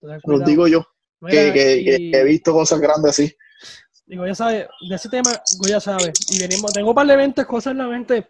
ten 0.00 0.20
los 0.26 0.40
digo 0.46 0.66
yo, 0.66 0.80
que, 0.80 1.26
Mira, 1.26 1.52
que- 1.52 1.84
que 1.84 1.96
y- 2.00 2.14
he 2.16 2.24
visto 2.24 2.52
cosas 2.52 2.80
grandes 2.80 3.10
así. 3.12 3.32
Digo, 4.04 4.26
ya 4.26 4.34
sabe, 4.34 4.68
de 4.90 4.96
ese 4.96 5.08
tema, 5.08 5.30
ya 5.68 5.78
sabe. 5.80 6.12
Y 6.30 6.40
venimos, 6.40 6.72
tengo 6.72 6.88
un 6.88 6.94
par 6.96 7.06
de 7.06 7.14
eventos, 7.14 7.46
cosas 7.46 7.70
en 7.70 7.78
la 7.78 7.86
mente, 7.86 8.26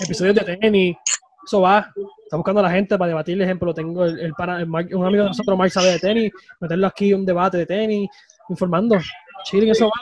episodios 0.00 0.34
de 0.34 0.56
tenis, 0.56 0.96
eso 1.46 1.60
va. 1.60 1.92
Está 2.28 2.36
buscando 2.36 2.60
a 2.60 2.64
la 2.64 2.70
gente 2.70 2.98
para 2.98 3.08
debatir, 3.08 3.40
ejemplo, 3.40 3.72
tengo 3.72 4.04
el, 4.04 4.20
el 4.20 4.34
pana- 4.34 4.60
el 4.60 4.66
Mark- 4.66 4.90
un 4.94 5.02
amigo 5.06 5.22
de 5.22 5.30
nosotros, 5.30 5.56
Mark, 5.56 5.70
sabe 5.70 5.92
de 5.92 5.98
tenis, 5.98 6.30
meterlo 6.60 6.86
aquí 6.86 7.14
un 7.14 7.24
debate 7.24 7.56
de 7.56 7.64
tenis, 7.64 8.10
informando, 8.50 8.96
chilling, 9.44 9.70
eso 9.70 9.86
va. 9.86 9.92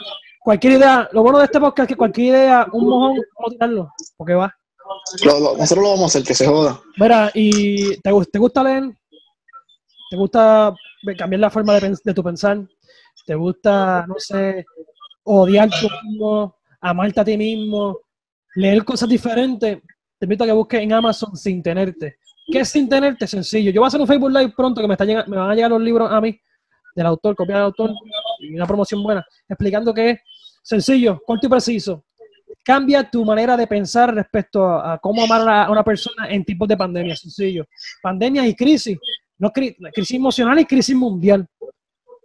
Cualquier 0.42 0.72
idea, 0.72 1.08
lo 1.12 1.22
bueno 1.22 1.38
de 1.38 1.44
este 1.44 1.60
podcast 1.60 1.88
es 1.88 1.94
que 1.94 1.96
cualquier 1.96 2.26
idea, 2.34 2.66
un 2.72 2.84
mojón, 2.88 3.14
vamos 3.38 3.46
a 3.46 3.50
tirarlo, 3.50 3.90
porque 4.16 4.34
va. 4.34 4.52
Lo- 5.24 5.38
lo- 5.38 5.56
nosotros 5.56 5.84
lo 5.84 5.90
vamos 5.90 6.02
a 6.02 6.06
hacer, 6.06 6.24
que 6.24 6.34
se 6.34 6.46
joda. 6.48 6.80
Mira, 6.96 7.30
¿y 7.32 7.96
te, 8.00 8.10
te 8.32 8.38
gusta 8.40 8.62
leer? 8.64 8.84
¿Te 10.10 10.16
gusta 10.16 10.74
cambiar 11.16 11.40
la 11.40 11.50
forma 11.50 11.78
de, 11.78 11.96
de 12.04 12.14
tu 12.14 12.24
pensar? 12.24 12.58
¿Te 13.24 13.34
gusta, 13.36 14.04
no 14.08 14.16
sé, 14.18 14.64
odiar 15.22 15.68
tú 15.70 15.86
mismo, 16.04 16.56
amarte 16.80 17.20
a 17.20 17.24
ti 17.24 17.36
mismo, 17.36 18.00
leer 18.56 18.84
cosas 18.84 19.08
diferentes? 19.08 19.78
Te 20.18 20.24
invito 20.26 20.44
a 20.44 20.46
que 20.46 20.52
busques 20.52 20.80
en 20.80 20.92
Amazon 20.92 21.36
sin 21.36 21.62
tenerte. 21.62 22.16
¿Qué 22.50 22.60
es 22.60 22.68
sin 22.68 22.88
tenerte? 22.88 23.26
Sencillo. 23.26 23.70
Yo 23.70 23.80
voy 23.80 23.86
a 23.86 23.88
hacer 23.88 24.00
un 24.00 24.06
Facebook 24.06 24.30
Live 24.30 24.52
pronto 24.56 24.80
que 24.80 24.86
me, 24.88 24.94
está 24.94 25.04
llega- 25.04 25.24
me 25.26 25.36
van 25.36 25.50
a 25.50 25.54
llegar 25.54 25.70
los 25.70 25.80
libros 25.80 26.10
a 26.10 26.20
mí, 26.20 26.38
del 26.94 27.06
autor, 27.06 27.34
copia 27.36 27.56
del 27.56 27.64
autor, 27.64 27.90
y 28.40 28.54
una 28.54 28.66
promoción 28.66 29.02
buena, 29.02 29.24
explicando 29.48 29.92
que 29.92 30.10
es 30.10 30.18
sencillo, 30.62 31.20
corto 31.26 31.46
y 31.46 31.50
preciso. 31.50 32.04
Cambia 32.64 33.08
tu 33.08 33.24
manera 33.24 33.56
de 33.56 33.66
pensar 33.66 34.14
respecto 34.14 34.64
a, 34.66 34.98
cómo 34.98 35.22
amar 35.24 35.48
a 35.48 35.70
una 35.70 35.84
persona 35.84 36.28
en 36.28 36.44
tiempos 36.44 36.68
de 36.68 36.76
pandemia, 36.76 37.14
sencillo. 37.16 37.66
Pandemia 38.02 38.46
y 38.46 38.54
crisis, 38.54 38.98
no 39.38 39.50
cri- 39.50 39.76
crisis 39.92 40.16
emocional 40.16 40.58
y 40.58 40.64
crisis 40.64 40.96
mundial. 40.96 41.46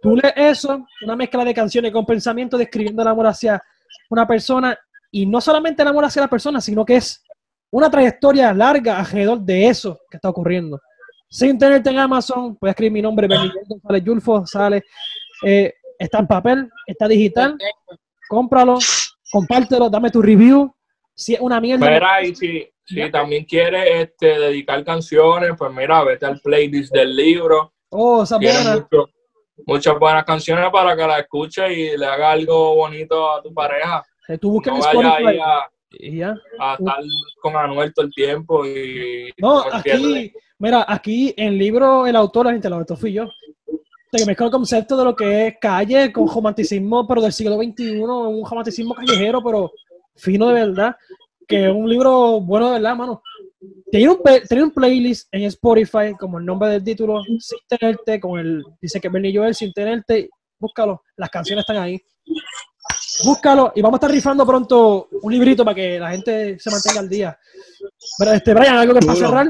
Tú 0.00 0.16
lees 0.16 0.32
eso, 0.36 0.84
una 1.04 1.14
mezcla 1.14 1.44
de 1.44 1.54
canciones 1.54 1.92
con 1.92 2.06
pensamiento 2.06 2.56
describiendo 2.56 3.02
el 3.02 3.08
amor 3.08 3.26
hacia 3.26 3.62
una 4.10 4.26
persona 4.26 4.76
y 5.10 5.26
no 5.26 5.40
solamente 5.40 5.82
el 5.82 5.88
amor 5.88 6.04
hacia 6.06 6.22
la 6.22 6.28
persona, 6.28 6.60
sino 6.60 6.84
que 6.84 6.96
es 6.96 7.22
una 7.72 7.90
trayectoria 7.90 8.52
larga 8.52 8.98
alrededor 8.98 9.40
de 9.40 9.66
eso 9.66 9.98
que 10.10 10.16
está 10.18 10.28
ocurriendo. 10.28 10.78
Sin 11.28 11.58
tenerte 11.58 11.88
en 11.90 11.98
Amazon, 11.98 12.54
puedes 12.56 12.72
escribir 12.72 12.92
mi 12.92 13.02
nombre, 13.02 13.26
Benito 13.26 13.54
González 13.66 14.04
Yulfo, 14.04 14.46
sale, 14.46 14.82
eh, 15.44 15.72
está 15.98 16.18
en 16.18 16.26
papel, 16.26 16.70
está 16.86 17.08
digital, 17.08 17.56
cómpralo, 18.28 18.78
compártelo, 19.30 19.88
dame 19.88 20.10
tu 20.10 20.20
review. 20.20 20.72
Si 21.14 21.34
es 21.34 21.40
una 21.40 21.60
mierda, 21.60 21.88
Mira, 21.90 22.22
y 22.22 22.34
si, 22.34 22.68
si 22.84 23.10
también 23.10 23.44
quieres 23.46 23.84
este, 24.08 24.38
dedicar 24.38 24.84
canciones, 24.84 25.52
pues 25.56 25.72
mira, 25.72 26.04
vete 26.04 26.26
al 26.26 26.38
playlist 26.40 26.92
del 26.92 27.16
libro. 27.16 27.72
oh, 27.90 28.22
esa 28.24 28.36
buena. 28.36 28.74
mucho- 28.76 29.08
muchas 29.66 29.98
buenas 29.98 30.24
canciones 30.24 30.68
para 30.70 30.94
que 30.96 31.06
la 31.06 31.20
escuches 31.20 31.70
y 31.70 31.96
le 31.96 32.04
haga 32.06 32.32
algo 32.32 32.74
bonito 32.74 33.30
a 33.30 33.42
tu 33.42 33.54
pareja. 33.54 34.02
Eh, 34.28 34.36
Tú 34.38 34.50
buscas 34.52 34.74
No 34.74 34.78
en 34.78 34.82
vaya 34.82 35.08
Spotify 35.08 35.26
ahí 35.28 35.38
a, 35.38 35.70
y 35.98 36.18
ya. 36.18 36.34
a 36.58 36.74
estar 36.74 36.96
con 37.40 37.56
Anuel 37.56 37.92
todo 37.94 38.06
el 38.06 38.12
tiempo 38.12 38.66
y 38.66 39.30
No, 39.38 39.64
aquí, 39.72 40.32
mira, 40.58 40.84
aquí 40.86 41.34
en 41.36 41.48
el 41.48 41.58
libro, 41.58 42.06
el 42.06 42.16
autor, 42.16 42.46
la 42.46 42.52
gente, 42.52 42.68
el 42.68 42.74
autor 42.74 42.96
fui 42.96 43.12
yo. 43.12 43.28
Te 44.10 44.26
mezcla 44.26 44.46
el 44.46 44.52
concepto 44.52 44.96
de 44.96 45.04
lo 45.04 45.16
que 45.16 45.46
es 45.46 45.54
calle 45.60 46.12
con 46.12 46.28
romanticismo, 46.28 47.06
pero 47.06 47.22
del 47.22 47.32
siglo 47.32 47.56
XXI, 47.56 47.98
un 47.98 48.44
romanticismo 48.44 48.94
callejero, 48.94 49.42
pero 49.42 49.72
fino 50.16 50.48
de 50.48 50.54
verdad. 50.54 50.96
Que 51.48 51.66
es 51.66 51.72
un 51.72 51.88
libro 51.88 52.40
bueno 52.40 52.66
de 52.66 52.72
verdad, 52.74 52.96
mano. 52.96 53.22
Tiene 53.90 54.10
un, 54.10 54.20
tiene 54.48 54.64
un 54.64 54.70
playlist 54.70 55.28
en 55.32 55.44
Spotify, 55.44 56.14
como 56.18 56.38
el 56.38 56.44
nombre 56.44 56.68
del 56.70 56.84
título, 56.84 57.22
Sin 57.22 57.58
Tenerte, 57.68 58.20
con 58.20 58.38
el, 58.38 58.64
dice 58.80 59.00
que 59.00 59.08
Bernie 59.08 59.36
Joel, 59.36 59.54
Sin 59.54 59.72
Tenerte, 59.72 60.30
búscalo, 60.58 61.02
las 61.16 61.30
canciones 61.30 61.62
están 61.62 61.76
ahí. 61.76 62.00
Búscalo 63.24 63.72
y 63.74 63.82
vamos 63.82 63.96
a 63.96 63.98
estar 63.98 64.10
rifando 64.10 64.46
pronto 64.46 65.08
un 65.22 65.32
librito 65.32 65.64
para 65.64 65.74
que 65.74 65.98
la 65.98 66.10
gente 66.10 66.58
se 66.58 66.70
mantenga 66.70 67.00
al 67.00 67.08
día. 67.08 67.38
Pero 68.18 68.32
este, 68.32 68.54
Brian, 68.54 68.76
¿algo 68.76 68.94
que 68.94 69.06
para 69.06 69.18
cerrar? 69.18 69.46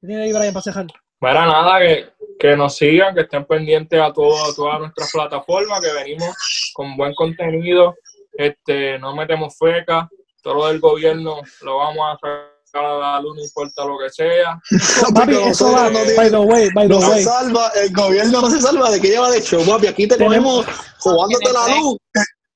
¿Qué 0.00 0.06
tiene 0.06 0.22
ahí, 0.24 0.32
Brian, 0.32 0.52
para 0.52 0.62
cerrar? 0.62 0.86
Mira, 1.20 1.46
nada, 1.46 1.78
que, 1.80 2.06
que 2.38 2.56
nos 2.56 2.76
sigan, 2.76 3.14
que 3.14 3.22
estén 3.22 3.44
pendientes 3.46 4.00
a, 4.00 4.12
todo, 4.12 4.36
a 4.44 4.54
todas 4.54 4.80
nuestras 4.80 5.10
plataformas, 5.10 5.80
que 5.80 5.92
venimos 5.92 6.28
con 6.74 6.96
buen 6.96 7.14
contenido, 7.14 7.94
este, 8.34 8.98
no 8.98 9.14
metemos 9.16 9.56
feca, 9.58 10.08
todo 10.42 10.54
lo 10.54 10.66
del 10.68 10.78
gobierno 10.78 11.40
lo 11.62 11.76
vamos 11.78 12.06
a 12.06 12.12
sacar 12.16 12.84
a 12.84 12.98
la 12.98 13.20
luz, 13.22 13.34
no 13.36 13.42
importa 13.42 13.86
lo 13.86 13.96
que 13.98 14.10
sea. 14.10 14.60
Papi, 15.14 15.34
eso 15.36 15.72
va, 15.72 15.88
no 15.88 16.00
by 16.14 16.30
the 16.30 16.36
way, 16.36 16.68
by 16.74 16.86
the 16.86 16.94
No 16.94 17.00
se 17.00 17.10
way. 17.10 17.22
salva, 17.24 17.72
el 17.82 17.92
gobierno 17.94 18.42
no 18.42 18.50
se 18.50 18.60
salva 18.60 18.90
de 18.90 19.00
que 19.00 19.08
lleva 19.08 19.30
de 19.30 19.40
show, 19.40 19.64
papi. 19.64 19.86
Aquí 19.86 20.06
te 20.06 20.16
Tenemos- 20.18 20.66
jugándote 20.98 21.52
la 21.52 21.68
luz. 21.78 21.96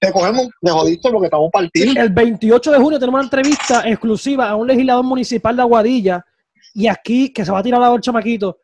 Te, 0.01 0.13
cogemos, 0.13 0.49
te 0.63 0.71
jodiste 0.71 1.11
porque 1.11 1.27
estamos 1.27 1.51
partidos. 1.53 1.95
El 1.95 2.09
28 2.09 2.73
de 2.73 2.79
junio 2.79 2.99
tenemos 2.99 3.19
una 3.19 3.25
entrevista 3.25 3.87
exclusiva 3.87 4.49
a 4.49 4.57
un 4.57 4.67
legislador 4.67 5.05
municipal 5.05 5.55
de 5.55 5.63
Aguadilla 5.63 6.25
y 6.75 6.87
aquí, 6.87 7.31
que 7.33 7.45
se 7.45 7.53
va 7.53 7.59
a 7.59 7.63
tirar 7.63 7.83
a 7.83 7.95
el 7.95 8.01
chamaquito. 8.01 8.59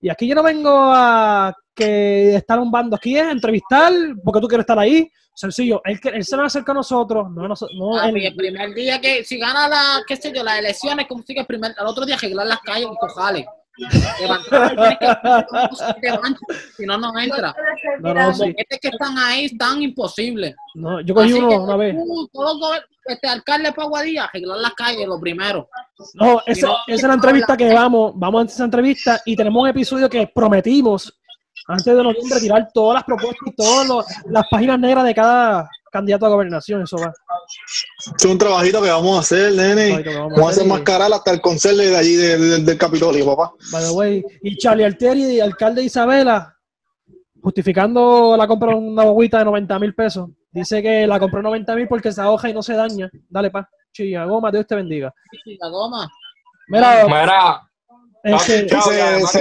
Y 0.00 0.08
aquí 0.08 0.26
yo 0.26 0.34
no 0.34 0.42
vengo 0.42 0.68
a 0.72 1.54
que 1.74 2.34
estar 2.34 2.58
un 2.58 2.70
bando, 2.72 2.96
aquí 2.96 3.16
es 3.16 3.24
entrevistar 3.30 3.92
porque 4.24 4.40
tú 4.40 4.48
quieres 4.48 4.64
estar 4.64 4.78
ahí. 4.78 5.08
Sencillo, 5.32 5.80
él, 5.84 6.00
que- 6.00 6.08
él 6.08 6.24
se 6.24 6.36
va 6.36 6.42
a 6.42 6.46
acercar 6.46 6.74
a 6.74 6.78
nosotros, 6.80 7.30
no, 7.30 7.44
a 7.44 7.48
noso- 7.48 7.68
no 7.78 7.96
Ah, 7.96 8.08
él. 8.08 8.18
y 8.18 8.26
el 8.26 8.34
primer 8.34 8.74
día 8.74 9.00
que, 9.00 9.22
si 9.24 9.38
gana 9.38 9.68
la, 9.68 10.00
qué 10.06 10.16
sé 10.16 10.32
yo, 10.34 10.42
las 10.42 10.58
elecciones, 10.58 11.06
como 11.06 11.22
sigue 11.22 11.40
el 11.40 11.46
primer, 11.46 11.72
al 11.78 11.86
otro 11.86 12.04
día 12.04 12.16
arreglar 12.16 12.46
las 12.48 12.60
calles 12.60 12.88
y 12.92 12.96
cojales. 12.98 13.46
Si 16.76 16.86
no, 16.86 16.98
no 16.98 17.18
entra. 17.18 17.54
No, 18.00 18.14
no, 18.14 18.26
Los 18.28 18.38
sí. 18.38 18.54
que 18.54 18.88
están 18.88 19.16
ahí 19.18 19.46
están 19.46 19.82
imposibles. 19.82 20.54
No, 20.74 21.00
yo 21.00 21.14
cogí 21.14 21.30
Así 21.30 21.38
uno 21.38 21.48
que 21.48 21.56
una 21.58 21.76
vez. 21.76 21.94
tú, 21.94 22.28
todos 22.32 22.58
los 22.58 22.68
gober- 22.70 22.84
este 23.06 23.28
alcalde 23.28 23.72
para 23.72 23.88
Guadilla, 23.88 24.24
arreglar 24.24 24.58
las 24.58 24.74
calles, 24.74 25.06
lo 25.06 25.18
primero. 25.18 25.68
No, 26.14 26.40
esa, 26.46 26.66
no, 26.68 26.74
esa 26.86 26.94
es 26.94 27.02
la 27.02 27.14
entrevista 27.14 27.56
que 27.56 27.72
vamos, 27.72 28.12
vamos 28.14 28.42
a 28.42 28.46
esa 28.46 28.64
entrevista 28.64 29.20
y 29.24 29.34
tenemos 29.36 29.62
un 29.62 29.68
episodio 29.68 30.08
que 30.08 30.26
prometimos 30.32 31.12
antes 31.66 31.84
de 31.86 31.94
noviembre 32.02 32.40
tirar 32.40 32.68
todas 32.72 32.94
las 32.96 33.04
propuestas 33.04 33.40
y 33.46 33.54
todas 33.56 33.88
los- 33.88 34.06
las 34.26 34.44
páginas 34.50 34.78
negras 34.78 35.04
de 35.04 35.14
cada 35.14 35.68
candidato 35.90 36.26
a 36.26 36.28
gobernación, 36.30 36.82
eso 36.82 36.96
va. 36.96 37.12
Es 38.16 38.24
un 38.24 38.38
trabajito 38.38 38.80
que 38.82 38.88
vamos 38.90 39.16
a 39.16 39.20
hacer, 39.20 39.52
nene. 39.54 39.90
Vamos 39.90 40.06
a 40.06 40.20
Vamos 40.20 40.40
a 40.40 40.50
hacer 40.50 40.66
mascarar 40.66 41.12
hasta 41.12 41.30
el 41.32 41.40
conserje 41.40 41.88
de 41.88 41.96
allí 41.96 42.14
de- 42.16 42.38
de- 42.38 42.58
del 42.62 42.78
Capitolio, 42.78 43.26
papá. 43.26 43.52
By 43.72 43.82
the 43.84 43.90
way, 43.90 44.24
y 44.42 44.56
Charlie 44.56 44.84
Altieri, 44.84 45.40
alcalde 45.40 45.80
de 45.80 45.86
Isabela, 45.86 46.56
justificando 47.42 48.36
la 48.36 48.46
compra 48.46 48.70
de 48.70 48.76
una 48.76 49.04
bobita 49.04 49.38
de 49.38 49.44
90 49.46 49.78
mil 49.78 49.94
pesos, 49.94 50.28
dice 50.50 50.82
que 50.82 51.06
la 51.06 51.18
compró 51.18 51.42
90 51.42 51.74
mil 51.74 51.88
porque 51.88 52.12
se 52.12 52.20
ahoja 52.20 52.48
y 52.48 52.54
no 52.54 52.62
se 52.62 52.74
daña. 52.74 53.10
Dale, 53.28 53.50
pa. 53.50 53.68
Chilla, 53.92 54.24
goma, 54.24 54.50
Dios 54.52 54.66
te 54.66 54.74
bendiga. 54.76 55.12
Y 55.44 55.56
la 55.58 55.68
goma. 55.68 56.08
Mira, 56.68 57.04
Mira, 57.06 57.60
este, 58.22 58.68
se- 58.68 58.80
se- 58.80 59.26
se- 59.26 59.40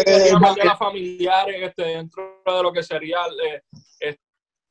este, 1.65 1.83
dentro 1.83 2.23
de 2.45 2.63
lo 2.63 2.71
que 2.73 2.81
sería 2.81 3.17
eh, 3.47 3.61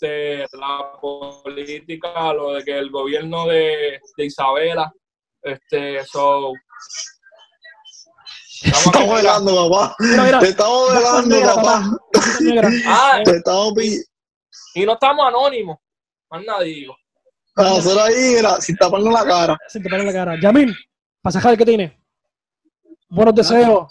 este, 0.01 0.57
la 0.57 0.93
política, 1.01 2.33
lo 2.33 2.55
de 2.55 2.65
que 2.65 2.79
el 2.79 2.91
gobierno 2.91 3.47
de, 3.47 4.01
de 4.17 4.25
Isabela, 4.25 4.93
este, 5.43 6.05
so, 6.05 6.53
Te 8.63 8.69
estamos 8.69 9.17
velando, 9.17 9.71
papá. 9.71 9.97
mira, 9.99 10.23
mira, 10.25 10.39
Te 10.39 10.49
estamos 10.49 10.95
velando, 10.95 11.37
negra, 11.37 11.55
papá. 11.55 11.83
Ah, 12.87 13.21
Te 13.25 13.37
estamos 13.37 13.73
y 14.75 14.87
no 14.87 14.93
estamos 14.93 15.27
anónimos, 15.27 15.79
más 16.31 16.45
nada 16.45 16.63
digo. 16.63 16.97
A 17.57 17.77
hacer 17.79 17.99
ahí, 17.99 18.35
mira, 18.37 18.61
sin 18.61 18.77
taparnos 18.77 19.13
la 19.13 19.25
cara. 19.25 19.59
Pone 19.83 19.97
en 19.97 20.07
la 20.07 20.13
cara. 20.13 20.41
Yamil, 20.41 20.77
pasaje 21.21 21.57
que 21.57 21.65
tiene. 21.65 22.01
Buenos 23.09 23.35
deseos. 23.35 23.89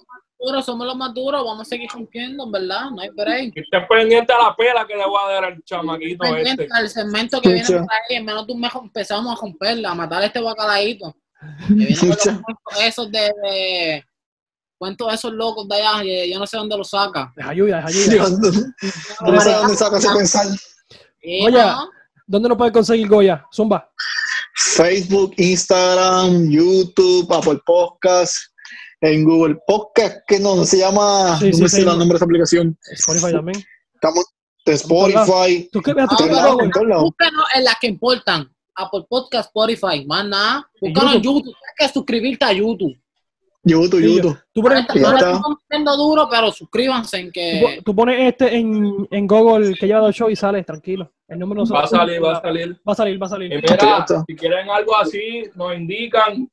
Duros, 0.48 0.66
somos 0.66 0.88
los 0.88 0.96
más 0.96 1.14
duros, 1.14 1.44
vamos 1.44 1.62
a 1.68 1.70
seguir 1.70 1.90
cumpliendo, 1.92 2.46
en 2.46 2.52
verdad, 2.52 2.90
no 2.92 3.02
hay 3.02 3.10
break. 3.10 3.52
Y 3.56 3.60
estén 3.60 3.86
pendiente 3.88 4.32
a 4.34 4.38
la 4.44 4.56
pela 4.56 4.88
que 4.88 4.96
le 4.96 5.06
voy 5.06 5.20
a 5.22 5.32
dar 5.34 5.44
al 5.46 5.64
chamaquito 5.64 6.20
Pendiente 6.24 6.64
este. 6.64 6.78
al 6.78 6.90
segmento 6.90 7.42
que 7.42 7.50
viene 7.54 7.68
por 7.68 7.82
ahí, 7.82 8.16
en 8.16 8.26
menos 8.26 8.48
de 8.48 8.54
un 8.54 8.60
mes 8.62 8.72
empezamos 8.82 9.38
a 9.38 9.42
romperla, 9.42 9.92
a 9.92 9.96
matar 9.96 10.22
a 10.24 10.26
este 10.28 10.40
bacalaíto. 10.40 11.16
Que 11.68 11.74
viene 11.74 11.98
con 11.98 12.10
los 12.10 12.18
Escucha. 12.18 12.42
cuentos 12.44 12.84
esos 12.84 13.12
de, 13.12 13.20
de 13.44 14.04
cuentos 14.78 15.14
esos 15.14 15.34
locos 15.34 15.68
de 15.68 15.76
allá, 15.76 16.04
yo 16.32 16.40
no 16.40 16.48
sé 16.48 16.58
dónde 16.58 16.78
los 16.78 16.90
saca. 16.90 17.34
Deja 17.36 17.54
lluvia, 17.54 17.76
deja 17.78 17.90
lluvia. 17.90 18.12
Dios, 18.14 18.32
No 19.22 19.42
sé 19.42 19.52
dónde 19.54 19.76
saca 19.76 19.98
ese 19.98 20.08
pensar. 20.16 20.46
No, 21.52 21.90
¿Dónde 22.26 22.50
nos 22.50 22.58
puede 22.58 22.72
conseguir 22.72 23.08
Goya? 23.08 23.46
Zumba. 23.54 23.90
Facebook, 24.56 25.34
Instagram, 25.38 26.50
YouTube, 26.50 27.32
Apple 27.34 27.60
Podcast, 27.66 28.38
en 29.02 29.24
Google 29.24 29.58
Podcast, 29.68 30.18
que 30.28 30.40
no 30.40 30.64
se 30.66 30.78
llama, 30.80 31.38
Sí, 31.40 31.48
no 31.48 31.54
sí, 31.54 31.62
me 31.64 31.70
sé 31.70 31.76
sí. 31.78 31.82
el 31.82 31.88
nombre 31.88 32.08
de 32.10 32.16
esa 32.16 32.26
aplicación. 32.26 32.78
Spotify 32.92 33.32
también. 33.32 33.64
Estamos 33.94 34.26
en 34.66 34.74
Spotify, 34.74 35.70
¿Tú 35.72 35.82
qué 35.82 35.94
ves? 35.94 36.08
¿Tú 36.10 36.16
Ah, 36.30 37.00
búscanos 37.02 37.46
en 37.56 37.64
las 37.64 37.76
que 37.80 37.88
importan. 37.88 38.52
Apple 38.76 39.06
Podcast, 39.10 39.48
Spotify, 39.48 40.06
más 40.06 40.26
nada. 40.26 40.70
Búscanos 40.80 41.16
en 41.16 41.22
YouTube. 41.22 41.44
Tienes 41.44 41.74
que 41.78 41.90
suscribirte 41.90 42.46
a 42.46 42.54
YouTube. 42.54 42.96
YouTube, 43.64 44.00
Sí, 44.02 44.16
YouTube. 44.16 44.38
Tú 44.54 44.62
pones, 44.62 44.86
no 45.84 45.98
duro, 45.98 46.28
pero 46.30 46.52
suscríbanse 46.52 47.18
en 47.18 47.32
que... 47.32 47.82
tú 47.84 47.94
pones 47.96 48.32
este 48.32 48.56
en, 48.56 49.08
en 49.12 49.28
Google 49.28 49.74
que 49.76 49.88
lleva 49.88 50.00
dos 50.00 50.16
shows 50.16 50.32
y 50.32 50.36
sale, 50.36 50.64
tranquilo. 50.64 51.12
El 51.28 51.40
número 51.40 51.66
no 51.66 51.74
Va 51.74 51.84
a 51.84 51.88
salir, 51.88 52.24
va 52.24 52.38
a 52.38 52.42
salir. 52.42 52.80
Va 52.88 52.94
a 52.94 52.96
salir, 52.96 53.22
va 53.22 53.26
a 53.26 53.28
Y 53.28 53.30
salir. 53.32 53.50
mira, 53.50 54.06
si 54.26 54.36
quieren 54.36 54.70
algo 54.70 54.96
así, 54.98 55.44
nos 55.56 55.76
indican 55.76 56.50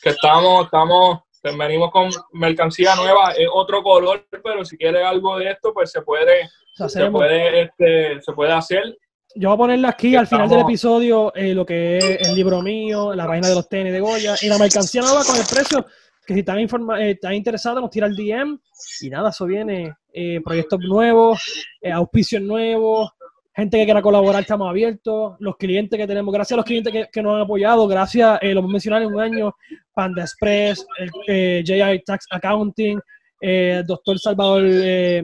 que 0.00 0.10
estamos, 0.10 0.64
estamos, 0.66 1.18
venimos 1.56 1.90
con 1.90 2.10
mercancía 2.32 2.94
nueva, 2.96 3.32
es 3.36 3.48
otro 3.52 3.82
color, 3.82 4.26
pero 4.42 4.64
si 4.64 4.76
quiere 4.76 5.02
algo 5.04 5.38
de 5.38 5.50
esto, 5.50 5.72
pues 5.74 5.90
se 5.90 6.02
puede, 6.02 6.44
O 6.44 6.48
sea, 6.76 6.88
se 6.88 7.00
puede, 7.18 7.62
este, 7.62 8.22
se 8.22 8.32
puede 8.32 8.52
hacer. 8.52 8.96
Yo 9.36 9.48
voy 9.48 9.54
a 9.54 9.58
ponerle 9.58 9.88
aquí 9.88 10.14
al 10.16 10.26
final 10.26 10.48
del 10.48 10.58
episodio 10.64 11.32
eh, 11.34 11.54
lo 11.54 11.66
que 11.66 11.98
es 11.98 12.28
el 12.28 12.34
libro 12.36 12.62
mío, 12.62 13.14
la 13.14 13.26
página 13.26 13.48
de 13.48 13.54
los 13.56 13.68
tenis 13.68 13.92
de 13.92 14.00
Goya 14.00 14.34
y 14.40 14.48
la 14.48 14.58
mercancía 14.58 15.02
nueva 15.02 15.24
con 15.24 15.36
el 15.36 15.42
precio. 15.50 15.84
Que 16.26 16.32
si 16.34 16.40
están, 16.40 16.58
informa- 16.58 17.00
eh, 17.02 17.10
están 17.10 17.34
interesados, 17.34 17.82
nos 17.82 17.90
tira 17.90 18.06
el 18.06 18.14
DM 18.16 18.58
y 19.02 19.10
nada, 19.10 19.30
eso 19.30 19.44
viene. 19.44 19.94
eh, 20.16 20.40
proyectos 20.44 20.78
nuevos, 20.80 21.42
eh, 21.82 21.90
auspicios 21.90 22.40
nuevos, 22.40 23.10
gente 23.54 23.78
que 23.78 23.84
quiera 23.84 24.02
colaborar, 24.02 24.42
estamos 24.42 24.68
abiertos. 24.68 25.36
Los 25.38 25.56
clientes 25.56 25.98
que 25.98 26.06
tenemos, 26.06 26.32
gracias 26.34 26.52
a 26.54 26.56
los 26.56 26.64
clientes 26.64 26.92
que, 26.92 27.08
que 27.12 27.22
nos 27.22 27.36
han 27.36 27.42
apoyado, 27.42 27.86
gracias, 27.86 28.38
eh, 28.42 28.52
lo 28.52 28.60
hemos 28.60 28.72
mencionado 28.72 29.04
en 29.04 29.14
un 29.14 29.20
año, 29.20 29.54
Panda 29.92 30.22
Express, 30.22 30.84
el, 30.98 31.10
eh, 31.28 31.62
JI 31.64 32.02
Tax 32.04 32.26
Accounting, 32.30 32.98
eh, 33.40 33.82
Doctor 33.86 34.18
Salvador 34.18 34.62
eh, 34.66 35.22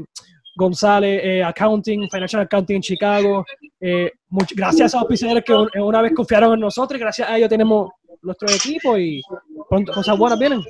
González, 0.57 1.20
eh, 1.24 1.43
Accounting, 1.43 2.09
Financial 2.11 2.43
Accounting 2.43 2.76
en 2.76 2.83
Chicago. 2.83 3.45
Eh, 3.81 4.11
much- 4.28 4.55
gracias 4.55 4.83
a 4.83 4.87
esos 4.87 5.01
auspiciadores 5.01 5.43
que 5.45 5.55
un- 5.55 5.70
una 5.83 6.03
vez 6.03 6.12
confiaron 6.14 6.55
en 6.55 6.61
nosotros 6.61 6.99
y 6.99 7.01
gracias 7.03 7.28
a 7.28 7.37
ellos 7.37 7.49
tenemos 7.49 7.91
nuestro 8.22 8.49
equipo 8.51 8.97
y 8.99 9.22
pronto 9.68 9.93
cosas 9.93 10.16
buenas 10.18 10.39
vienen. 10.39 10.61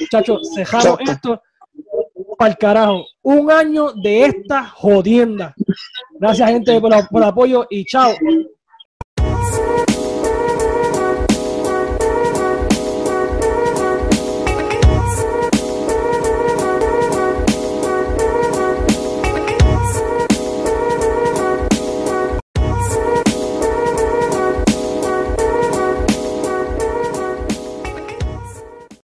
Muchachos, 0.00 0.52
dejamos 0.56 0.98
esto 1.00 1.40
para 2.36 2.50
el 2.50 2.56
carajo. 2.56 3.04
Un 3.22 3.50
año 3.50 3.92
de 3.92 4.26
esta 4.26 4.66
jodienda. 4.66 5.54
Gracias, 6.18 6.48
gente, 6.48 6.80
por, 6.80 6.92
el 6.94 7.22
apoyo 7.22 7.66
y 7.70 7.84
chao. 7.84 8.14